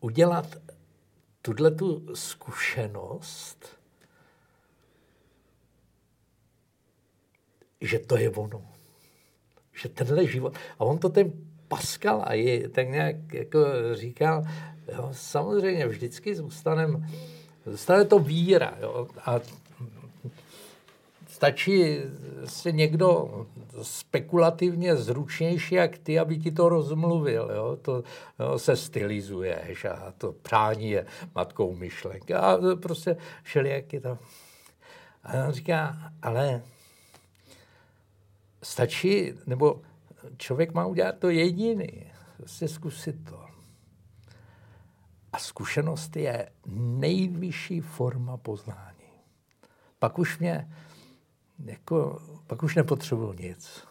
[0.00, 0.56] udělat
[1.42, 3.78] tuhle tu zkušenost,
[7.80, 8.72] že to je ono.
[9.72, 10.54] Že tenhle život.
[10.78, 11.32] A on to ten
[11.68, 13.58] Pascal a je tak nějak jako
[13.92, 14.44] říkal,
[14.92, 17.06] jo, samozřejmě vždycky zůstanem,
[17.66, 18.74] zůstane to víra.
[18.80, 19.40] Jo, a
[21.28, 21.98] stačí
[22.44, 23.46] si někdo
[23.82, 27.50] spekulativně zručnější jak ty, aby ti to rozmluvil.
[27.54, 27.78] Jo?
[27.82, 28.02] To
[28.38, 32.34] jo, se stylizuješ a to přání je matkou myšlenky.
[32.34, 34.18] A prostě všelijaky to.
[35.24, 36.62] A on říká, ale
[38.62, 39.80] stačí, nebo
[40.36, 43.46] člověk má udělat to jediný, prostě zkusit to.
[45.32, 46.50] A zkušenost je
[46.98, 49.12] nejvyšší forma poznání.
[49.98, 50.70] Pak už mě,
[51.64, 53.84] jako, pak už nepotřebuji nic.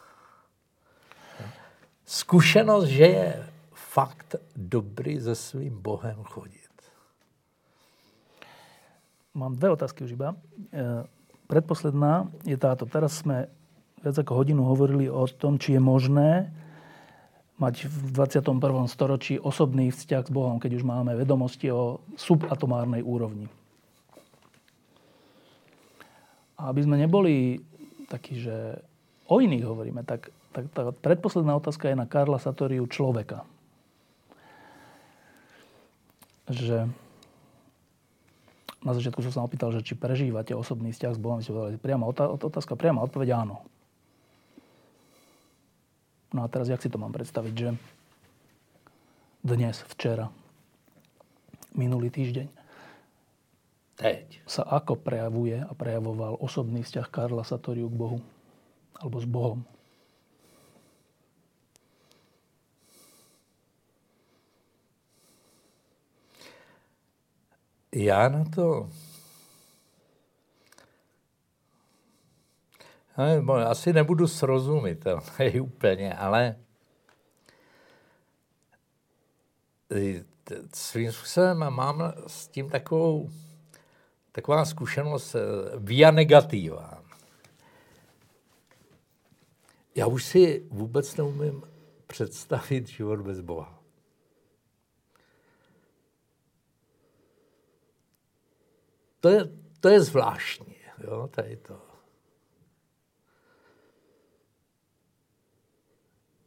[2.05, 6.68] Zkušenost, že je fakt dobrý se svým Bohem chodit.
[9.34, 10.35] Mám dve otázky už iba.
[10.73, 11.03] E,
[11.47, 12.85] predposledná je táto.
[12.85, 13.47] Teraz sme
[14.02, 16.52] viac ako hodinu hovorili o tom, či je možné
[17.57, 18.61] mať v 21.
[18.86, 23.49] storočí osobný vzťah s Bohom, keď už máme vedomosti o subatomárnej úrovni.
[26.57, 27.61] A aby sme neboli
[28.10, 28.78] takí, že
[29.26, 33.41] o iných hovoríme, tak, tak tá predposledná otázka je na Karla Satoriu človeka.
[36.49, 36.90] Že
[38.86, 41.41] na začiatku som sa opýtal, že či prežívate osobný vzťah s Bohom.
[41.82, 43.65] Priama otázka, priama odpoveď áno.
[46.38, 47.73] No a teraz, jak si to mám predstaviť, že
[49.41, 50.30] dnes, včera,
[51.73, 52.45] minulý týždeň,
[53.97, 54.45] Teď.
[54.45, 58.19] sa ako prejavuje a prejavoval osobný vzťah Karla Satoriu k Bohu?
[59.01, 59.65] Alebo s Bohom?
[67.89, 68.93] Já na to
[73.18, 76.56] No, asi nebudu srozumitelný úplně, ale
[80.73, 83.30] svým způsobem mám s tím takovou
[84.31, 85.39] taková zkušenost eh,
[85.77, 87.03] via negativa.
[89.95, 91.64] Já už si vůbec neumím
[92.07, 93.80] představit život bez Boha.
[99.19, 99.49] To je,
[99.80, 101.86] to je zvláštní, jo, tady to.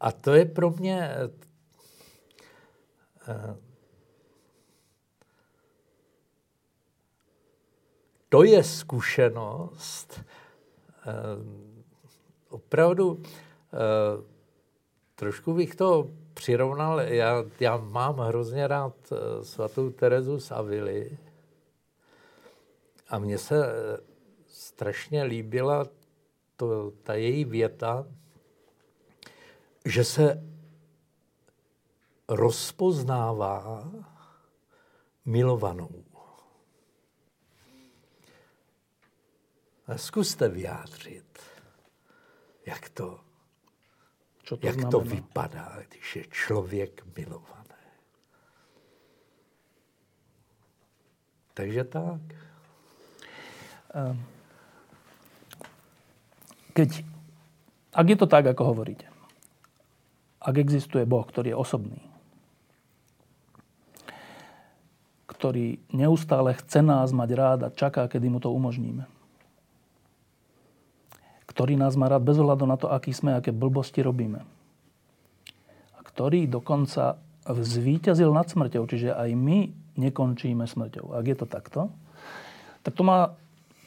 [0.00, 1.16] A to je pro mě
[3.28, 3.56] eh,
[8.28, 11.12] to je zkušenost eh,
[12.48, 14.22] opravdu eh,
[15.14, 19.12] trošku bych to přirovnal, já, já mám hrozně rád
[19.42, 21.18] svatou Terezu z Avily
[23.08, 23.72] a mně se
[24.46, 25.86] strašně líbila
[26.56, 28.06] to, ta její věta,
[29.84, 30.42] že se
[32.28, 33.90] rozpoznává
[35.24, 36.04] milovanou.
[39.86, 41.38] A zkuste vyjádřit,
[42.66, 43.20] jak to,
[44.44, 47.60] Co to, jak to vypadá, když je člověk milovaný.
[51.54, 52.20] Takže tak.
[53.94, 54.24] Ehm,
[56.72, 57.04] keď,
[57.92, 59.09] ak je to tak, ako hovoríte,
[60.40, 62.00] ak existuje Boh, ktorý je osobný,
[65.28, 69.08] ktorý neustále chce nás mať rád a čaká, kedy mu to umožníme.
[71.48, 74.44] Ktorý nás má rád bez ohľadu na to, aký sme, aké blbosti robíme.
[75.96, 81.16] A ktorý dokonca zvíťazil nad smrťou, čiže aj my nekončíme smrťou.
[81.16, 81.80] Ak je to takto,
[82.80, 83.36] tak to má,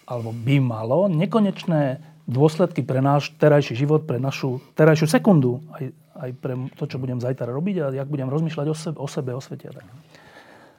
[0.05, 5.59] alebo by malo, nekonečné dôsledky pre náš terajší život, pre našu terajšiu sekundu.
[5.75, 5.91] Aj,
[6.23, 9.31] aj pre to, čo budem zajtra robiť a jak budem rozmýšľať o sebe, o, sebe,
[9.35, 9.73] o svete.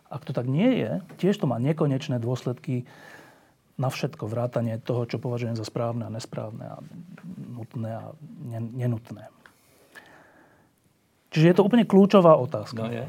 [0.08, 2.86] Ak to tak nie je, tiež to má nekonečné dôsledky
[3.74, 6.76] na všetko vrátanie toho, čo považujem za správne a nesprávne a
[7.50, 8.04] nutné a
[8.54, 9.26] nenutné.
[11.34, 12.86] Čiže je to úplne kľúčová otázka.
[12.86, 13.04] No je.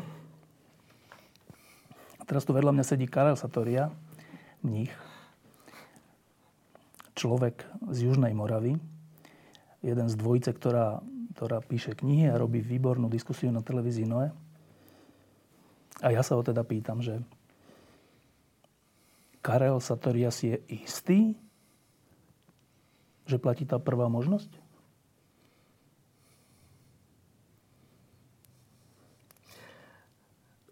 [2.17, 3.93] A teraz tu vedľa mňa sedí Karel Satoria,
[4.65, 4.89] mních,
[7.15, 8.77] človek z Južnej Moravy,
[9.81, 11.01] jeden z dvojice, ktorá
[11.35, 14.31] ktorá píše knihy a robí výbornú diskusiu na televízii Noe.
[15.99, 17.19] A ja sa ho teda pýtam, že
[19.43, 21.35] Karel Satorias je istý,
[23.27, 24.63] že platí tá prvá možnosť?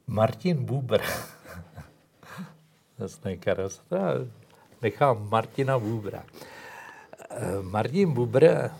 [0.07, 1.03] Martin Buber.
[3.03, 4.42] Jasný, Karel Satorias.
[4.83, 6.23] Nechám Martina Bubra.
[7.61, 8.71] Martin Buber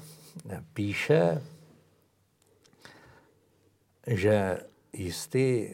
[0.74, 1.42] píše,
[4.08, 4.58] že
[4.94, 5.70] jistý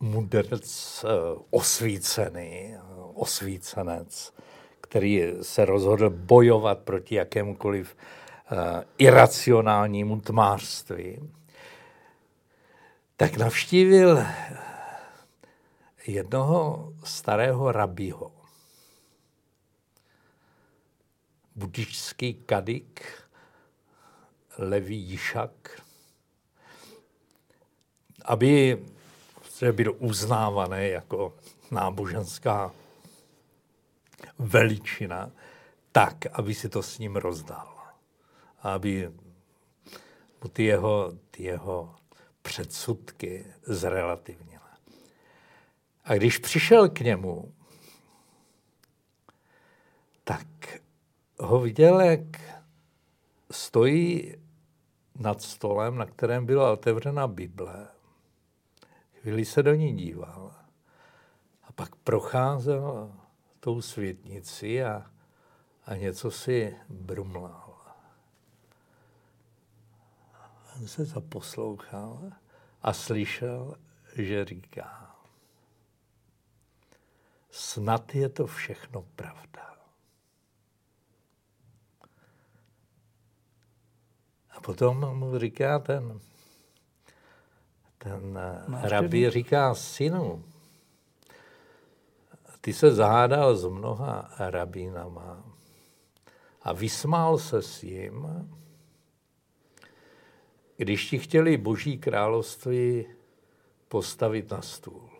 [0.00, 1.08] mudrc eh,
[1.50, 2.74] osvícený,
[3.14, 4.32] osvícenec,
[4.80, 7.96] který se rozhodl bojovat proti jakémukoliv
[8.98, 11.30] iracionálnímu tmářství,
[13.16, 14.24] tak navštívil
[16.06, 18.37] jednoho starého rabího.
[21.58, 23.22] Budičský kadik,
[24.58, 25.82] levý jišak,
[28.24, 28.84] aby
[29.72, 31.36] byl uznávaný jako
[31.70, 32.72] náboženská
[34.38, 35.30] veličina,
[35.92, 37.74] tak, aby si to s ním rozdal.
[38.62, 39.12] Aby
[40.42, 41.96] mu ty jeho, ty jeho
[42.42, 44.60] předsudky zrelativnil.
[46.04, 47.54] A když přišel k němu,
[50.24, 50.46] tak
[51.40, 52.20] ho viděl, jak
[53.50, 54.34] stojí
[55.14, 57.88] nad stolem, na kterém byla otevřena Bible.
[59.20, 60.54] Chvíli se do ní díval
[61.62, 63.12] a pak procházel
[63.60, 65.10] tou světnici a,
[65.86, 67.74] a něco si brumlal.
[70.80, 72.30] On se zaposlouchal
[72.82, 73.74] a slyšel,
[74.16, 75.16] že říká,
[77.50, 79.77] snad je to všechno pravda.
[84.58, 86.20] A potom mu říká ten,
[87.98, 88.38] ten
[88.82, 90.44] rabí, říká, synu,
[92.60, 95.44] ty se zahádal s mnoha rabínama
[96.62, 98.26] a vysmál se s jim,
[100.76, 103.06] když ti chtěli boží království
[103.88, 105.10] postavit na stůl.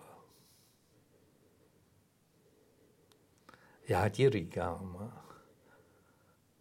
[3.89, 5.13] Já ti říkám,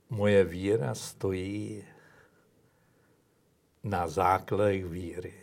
[0.09, 1.83] moje víra stojí
[3.89, 5.33] na základech víry.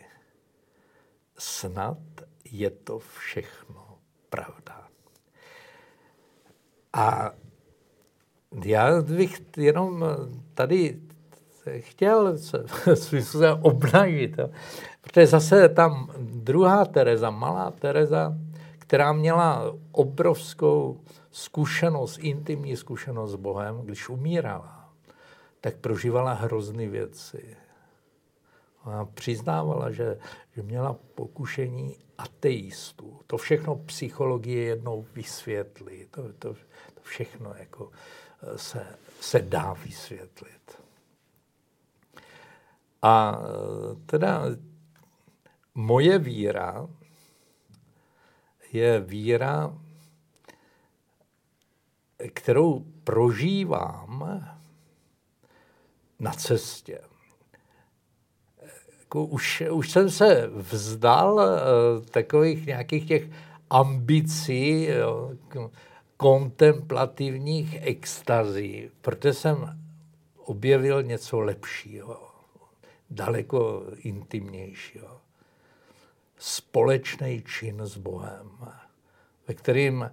[1.37, 1.97] Snad
[2.51, 3.97] je to všechno
[4.29, 4.87] pravda.
[6.93, 7.31] A
[8.63, 10.05] já bych jenom
[10.53, 10.99] tady
[11.79, 12.65] chtěl se
[13.61, 14.39] obnavit,
[15.01, 18.33] protože zase tam druhá Tereza, malá Tereza,
[18.79, 21.01] která měla obrovskou
[21.31, 24.89] zkušenost, intimní zkušenost s Bohem, když umírala,
[25.61, 27.57] tak prožívala hrozné věci.
[28.85, 30.19] Ona přiznávala, že,
[30.55, 33.19] že měla pokušení ateistů.
[33.27, 36.05] To všechno psychologie jednou vysvětlí.
[36.11, 36.53] To, to,
[36.93, 37.91] to všechno jako
[38.43, 40.81] eh, se, se dá vysvětlit.
[43.01, 44.41] A eh, teda
[45.75, 46.87] moje víra
[48.71, 49.77] je víra,
[52.33, 54.45] kterou prožívám
[56.19, 57.01] na cestě
[59.15, 63.29] jako už, už jsem se vzdal uh, takových nějakých těch
[63.69, 65.31] ambicí, jo,
[66.17, 69.79] kontemplativních extazí, protože jsem
[70.37, 72.31] objevil něco lepšího,
[73.09, 75.21] daleko intimnějšího.
[76.37, 78.51] Společný čin s Bohem,
[79.47, 80.11] ve kterým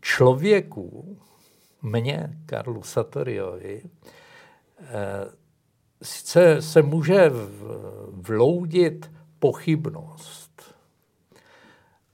[0.00, 1.18] člověku,
[1.82, 3.82] mně, Karlu Satoriovi,
[4.78, 5.39] eh,
[6.02, 7.30] sice se může
[8.08, 10.74] vloudit pochybnost,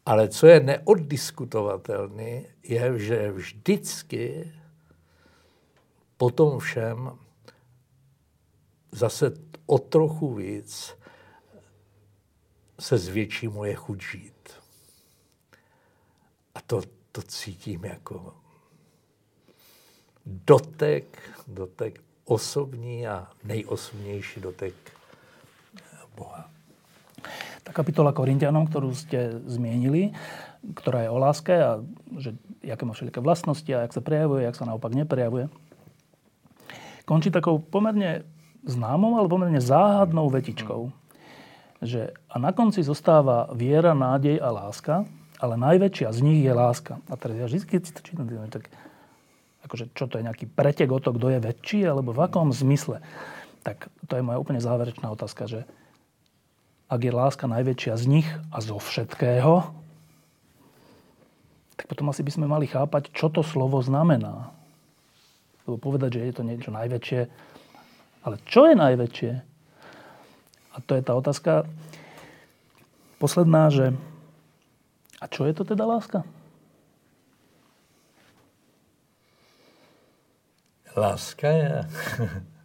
[0.06, 4.52] ale co je neoddiskutovatelné, je, že vždycky
[6.16, 7.18] po tom všem
[8.92, 9.32] zase
[9.66, 10.94] o trochu víc
[12.80, 14.50] se zvětší moje chuť žít.
[16.54, 16.82] A to,
[17.12, 18.34] to cítím jako
[20.26, 24.74] dotek, dotek osobní a nejosobnější dotek
[26.16, 26.48] Boha.
[27.62, 30.14] Ta kapitola Korintianom, ktorú ste zmienili,
[30.74, 31.70] ktorá je o láske a
[32.16, 35.50] že jaké má všelijaké vlastnosti a jak sa prejavuje, jak sa naopak neprejavuje,
[37.06, 38.26] končí takou pomerne
[38.66, 40.90] známou, ale pomerne záhadnou vetičkou,
[41.84, 46.98] že a na konci zostáva viera, nádej a láska, ale najväčšia z nich je láska.
[47.06, 48.72] A teraz ja vždy, keď si to čítam, tak
[49.66, 53.02] akože čo to je nejaký pretek o to, kto je väčší, alebo v akom zmysle.
[53.66, 55.60] Tak to je moja úplne záverečná otázka, že
[56.86, 59.74] ak je láska najväčšia z nich a zo všetkého,
[61.74, 64.54] tak potom asi by sme mali chápať, čo to slovo znamená.
[65.66, 67.20] Lebo povedať, že je to niečo najväčšie,
[68.22, 69.32] ale čo je najväčšie?
[70.72, 71.66] A to je tá otázka
[73.18, 73.98] posledná, že
[75.18, 76.22] a čo je to teda láska?
[80.96, 81.88] Láska je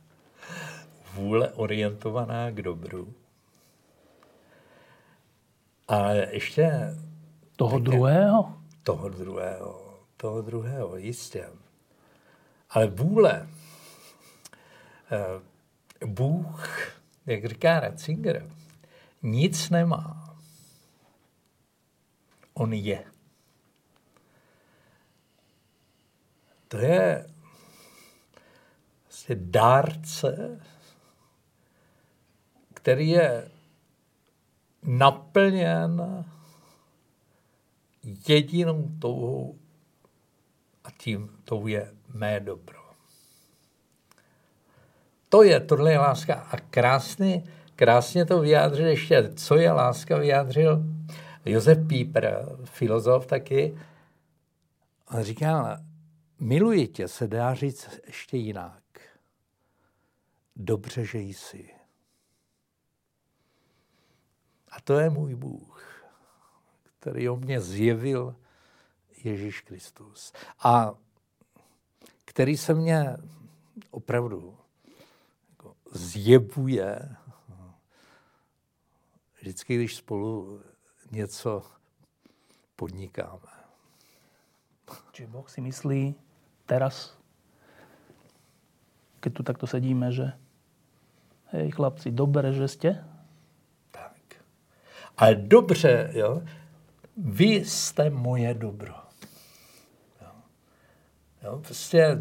[1.14, 3.14] vůle orientovaná k dobru.
[5.88, 6.72] A ještě...
[7.56, 8.58] Toho druhého?
[8.84, 10.00] Toho druhého.
[10.18, 11.50] Toho druhého, jistě.
[12.70, 13.48] Ale vůle.
[15.12, 15.42] Eh,
[16.06, 16.70] Bůh,
[17.26, 18.50] jak říká Ratzinger,
[19.24, 20.36] nic nemá.
[22.54, 23.04] On je.
[26.68, 27.32] To je
[29.36, 30.60] dárce,
[32.74, 33.52] který je
[34.84, 36.26] naplněn
[38.28, 39.56] jedinou touhou
[40.84, 42.82] a tím tou je mé dobro.
[45.30, 46.34] To je, tohle je láska.
[46.34, 47.44] A krásně,
[47.76, 50.84] krásně to vyjádřil ještě, co je láska, vyjádřil
[51.46, 53.78] Josef Píper, filozof taky.
[55.12, 55.78] On říkal,
[56.40, 58.82] miluji tě se dá říct ještě jinak.
[60.56, 61.76] Dobře, že jsi.
[64.70, 66.04] A to je můj Bůh,
[67.00, 68.36] který o mě zjevil
[69.24, 70.34] Ježíš Kristus.
[70.60, 70.94] A
[72.26, 73.18] který se mě
[73.92, 74.58] opravdu
[75.50, 77.16] jako zjevuje
[79.42, 80.62] vždycky, když spolu
[81.12, 81.64] něco
[82.76, 83.52] podnikáme.
[85.12, 86.16] Či Boh si myslí
[86.66, 87.18] teraz,
[89.20, 90.41] keď tu takto sedíme, že
[91.52, 93.12] hej chlapci, dobré, že ste,
[95.18, 96.42] ale dobře, jo,
[97.18, 98.96] vy jste moje dobro.
[100.22, 100.32] Jo.
[101.44, 102.18] Jo, prostě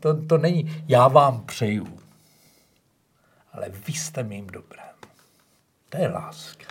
[0.00, 1.98] to, to není, já vám přeju,
[3.52, 4.94] ale vy jste mým dobrem.
[5.88, 6.66] To je láska.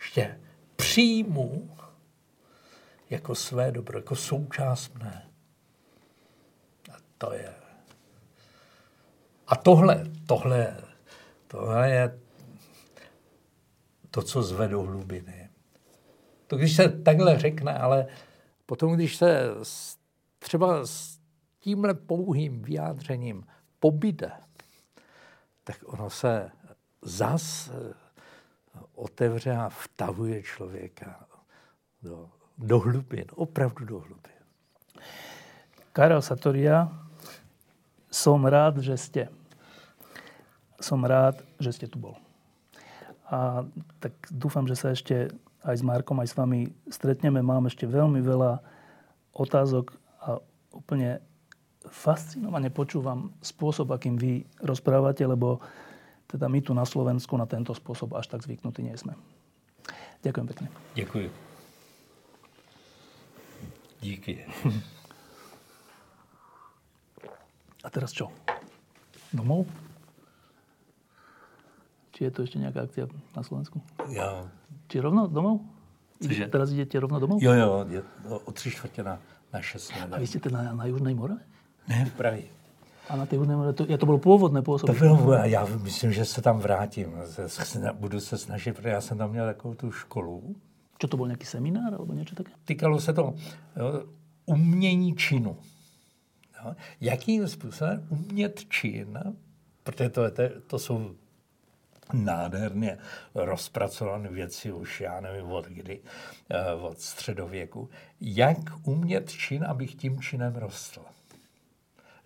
[0.00, 0.40] Ještě
[0.76, 1.76] přijmu
[3.10, 5.26] jako své dobro, jako součást mne.
[6.92, 7.54] A to je.
[9.46, 10.76] A tohle, tohle,
[11.48, 12.20] tohle je
[14.10, 15.50] to, co zve do hlubiny.
[16.46, 18.06] To když se takhle řekne, ale
[18.66, 19.50] potom, když se
[20.38, 21.18] třeba s
[21.58, 23.46] tímhle pouhým vyjádřením
[23.80, 24.32] pobyde,
[25.64, 26.50] tak ono se
[27.02, 27.94] zas eh,
[28.94, 31.26] otevře a vtahuje člověka
[32.02, 34.38] do, do hlubin, opravdu do hlubin.
[35.92, 37.08] Karel Satoria,
[38.10, 39.28] som rád, že ste.
[40.78, 42.14] Som rád, že ste tu bol.
[43.28, 43.66] A
[44.00, 45.28] tak dúfam, že sa ešte
[45.66, 47.44] aj s Markom, aj s vami stretneme.
[47.44, 48.62] Mám ešte veľmi veľa
[49.36, 49.92] otázok
[50.22, 50.40] a
[50.72, 51.20] úplne
[51.88, 55.60] fascinovane počúvam spôsob, akým vy rozprávate, lebo
[56.28, 59.14] teda my tu na Slovensku na tento spôsob až tak zvyknutí nie sme.
[60.20, 60.68] Ďakujem pekne.
[60.96, 61.30] Ďakujem.
[63.98, 64.38] Díky.
[67.86, 68.28] A teraz čo?
[69.32, 69.87] Domov?
[72.18, 73.06] Či je to ešte nejaká akcia
[73.38, 73.78] na Slovensku?
[74.10, 74.50] Ja.
[74.90, 75.62] Či rovno domov?
[76.18, 76.50] Cože?
[76.50, 77.38] Teraz idete rovno domov?
[77.38, 78.02] Jo, jo, je,
[78.42, 79.22] o tři čtvrtě na,
[79.54, 79.94] na šest.
[80.10, 81.46] A vy ste teda na, na Južnej Morave?
[81.86, 82.50] Ne, v Prahe.
[83.06, 84.98] A na Južnej Morave, to, to bylo původné působení.
[84.98, 87.14] To bylo, já myslím, že se tam vrátím.
[87.94, 90.56] Budu se snažit, protože já jsem tam měl takovou tu školu.
[90.98, 92.50] Čo to byl nějaký seminár alebo něco také?
[92.64, 93.34] Týkalo se to
[93.76, 94.02] jo,
[94.46, 95.56] umění činu.
[96.64, 96.74] Jo.
[97.00, 99.18] Jakým způsobem umět čin,
[99.82, 101.14] protože to, to, to jsou
[102.12, 102.98] nádherně
[103.34, 106.00] rozpracované věci už, já nevím od kdy,
[106.50, 107.90] eh, od středověku.
[108.20, 111.04] Jak umět čin, abych tím činem rostl.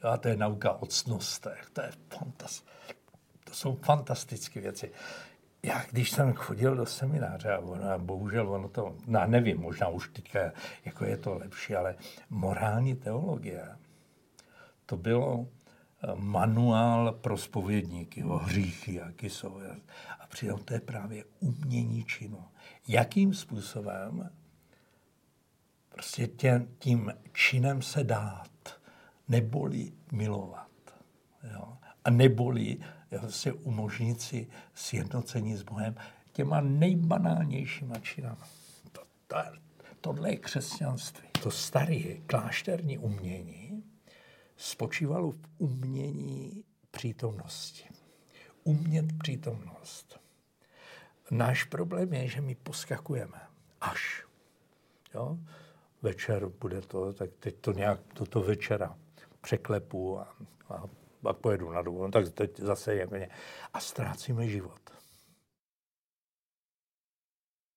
[0.03, 1.71] A to je nauka o cnostech.
[1.73, 2.65] To, je fantas,
[3.45, 4.91] to jsou fantastické věci.
[5.63, 10.09] Já, když jsem chodil do semináře, a ono, bohužel ono to, no nevím, možná už
[10.09, 10.53] teďka
[10.85, 11.97] jako je to lepší, ale
[12.31, 13.69] morální teologie,
[14.87, 15.47] to bylo
[16.15, 19.61] manuál pro spovědníky o hříchy, jaký jsou.
[20.21, 22.45] A přitom to je právě umění činu.
[22.89, 24.31] Jakým způsobem
[25.89, 28.81] prostě tě, tím činem se dát,
[29.29, 30.69] neboli milovat.
[31.53, 31.77] Jo?
[32.05, 32.79] A neboli
[33.11, 35.95] jo, si umožnit si sjednocení s Bohem
[36.33, 38.49] těma nejbanálnějšíma činama.
[38.93, 39.37] To, to,
[40.01, 41.29] tohle je křesťanství.
[41.43, 43.62] To staré klášterní umění
[44.63, 47.85] spočívalo v umění přítomnosti.
[48.65, 50.21] Umět přítomnost.
[51.31, 53.41] Náš problém je, že my poskakujeme.
[53.81, 54.27] Až.
[55.15, 55.39] Jo?
[56.03, 58.99] Večer bude to, tak teď to nějak toto večera
[59.41, 60.37] překlepu a,
[60.69, 60.85] a
[61.23, 63.29] pak pojedu na dovolenou, tak teď zase jako ně.
[63.75, 64.81] A ztrácíme život.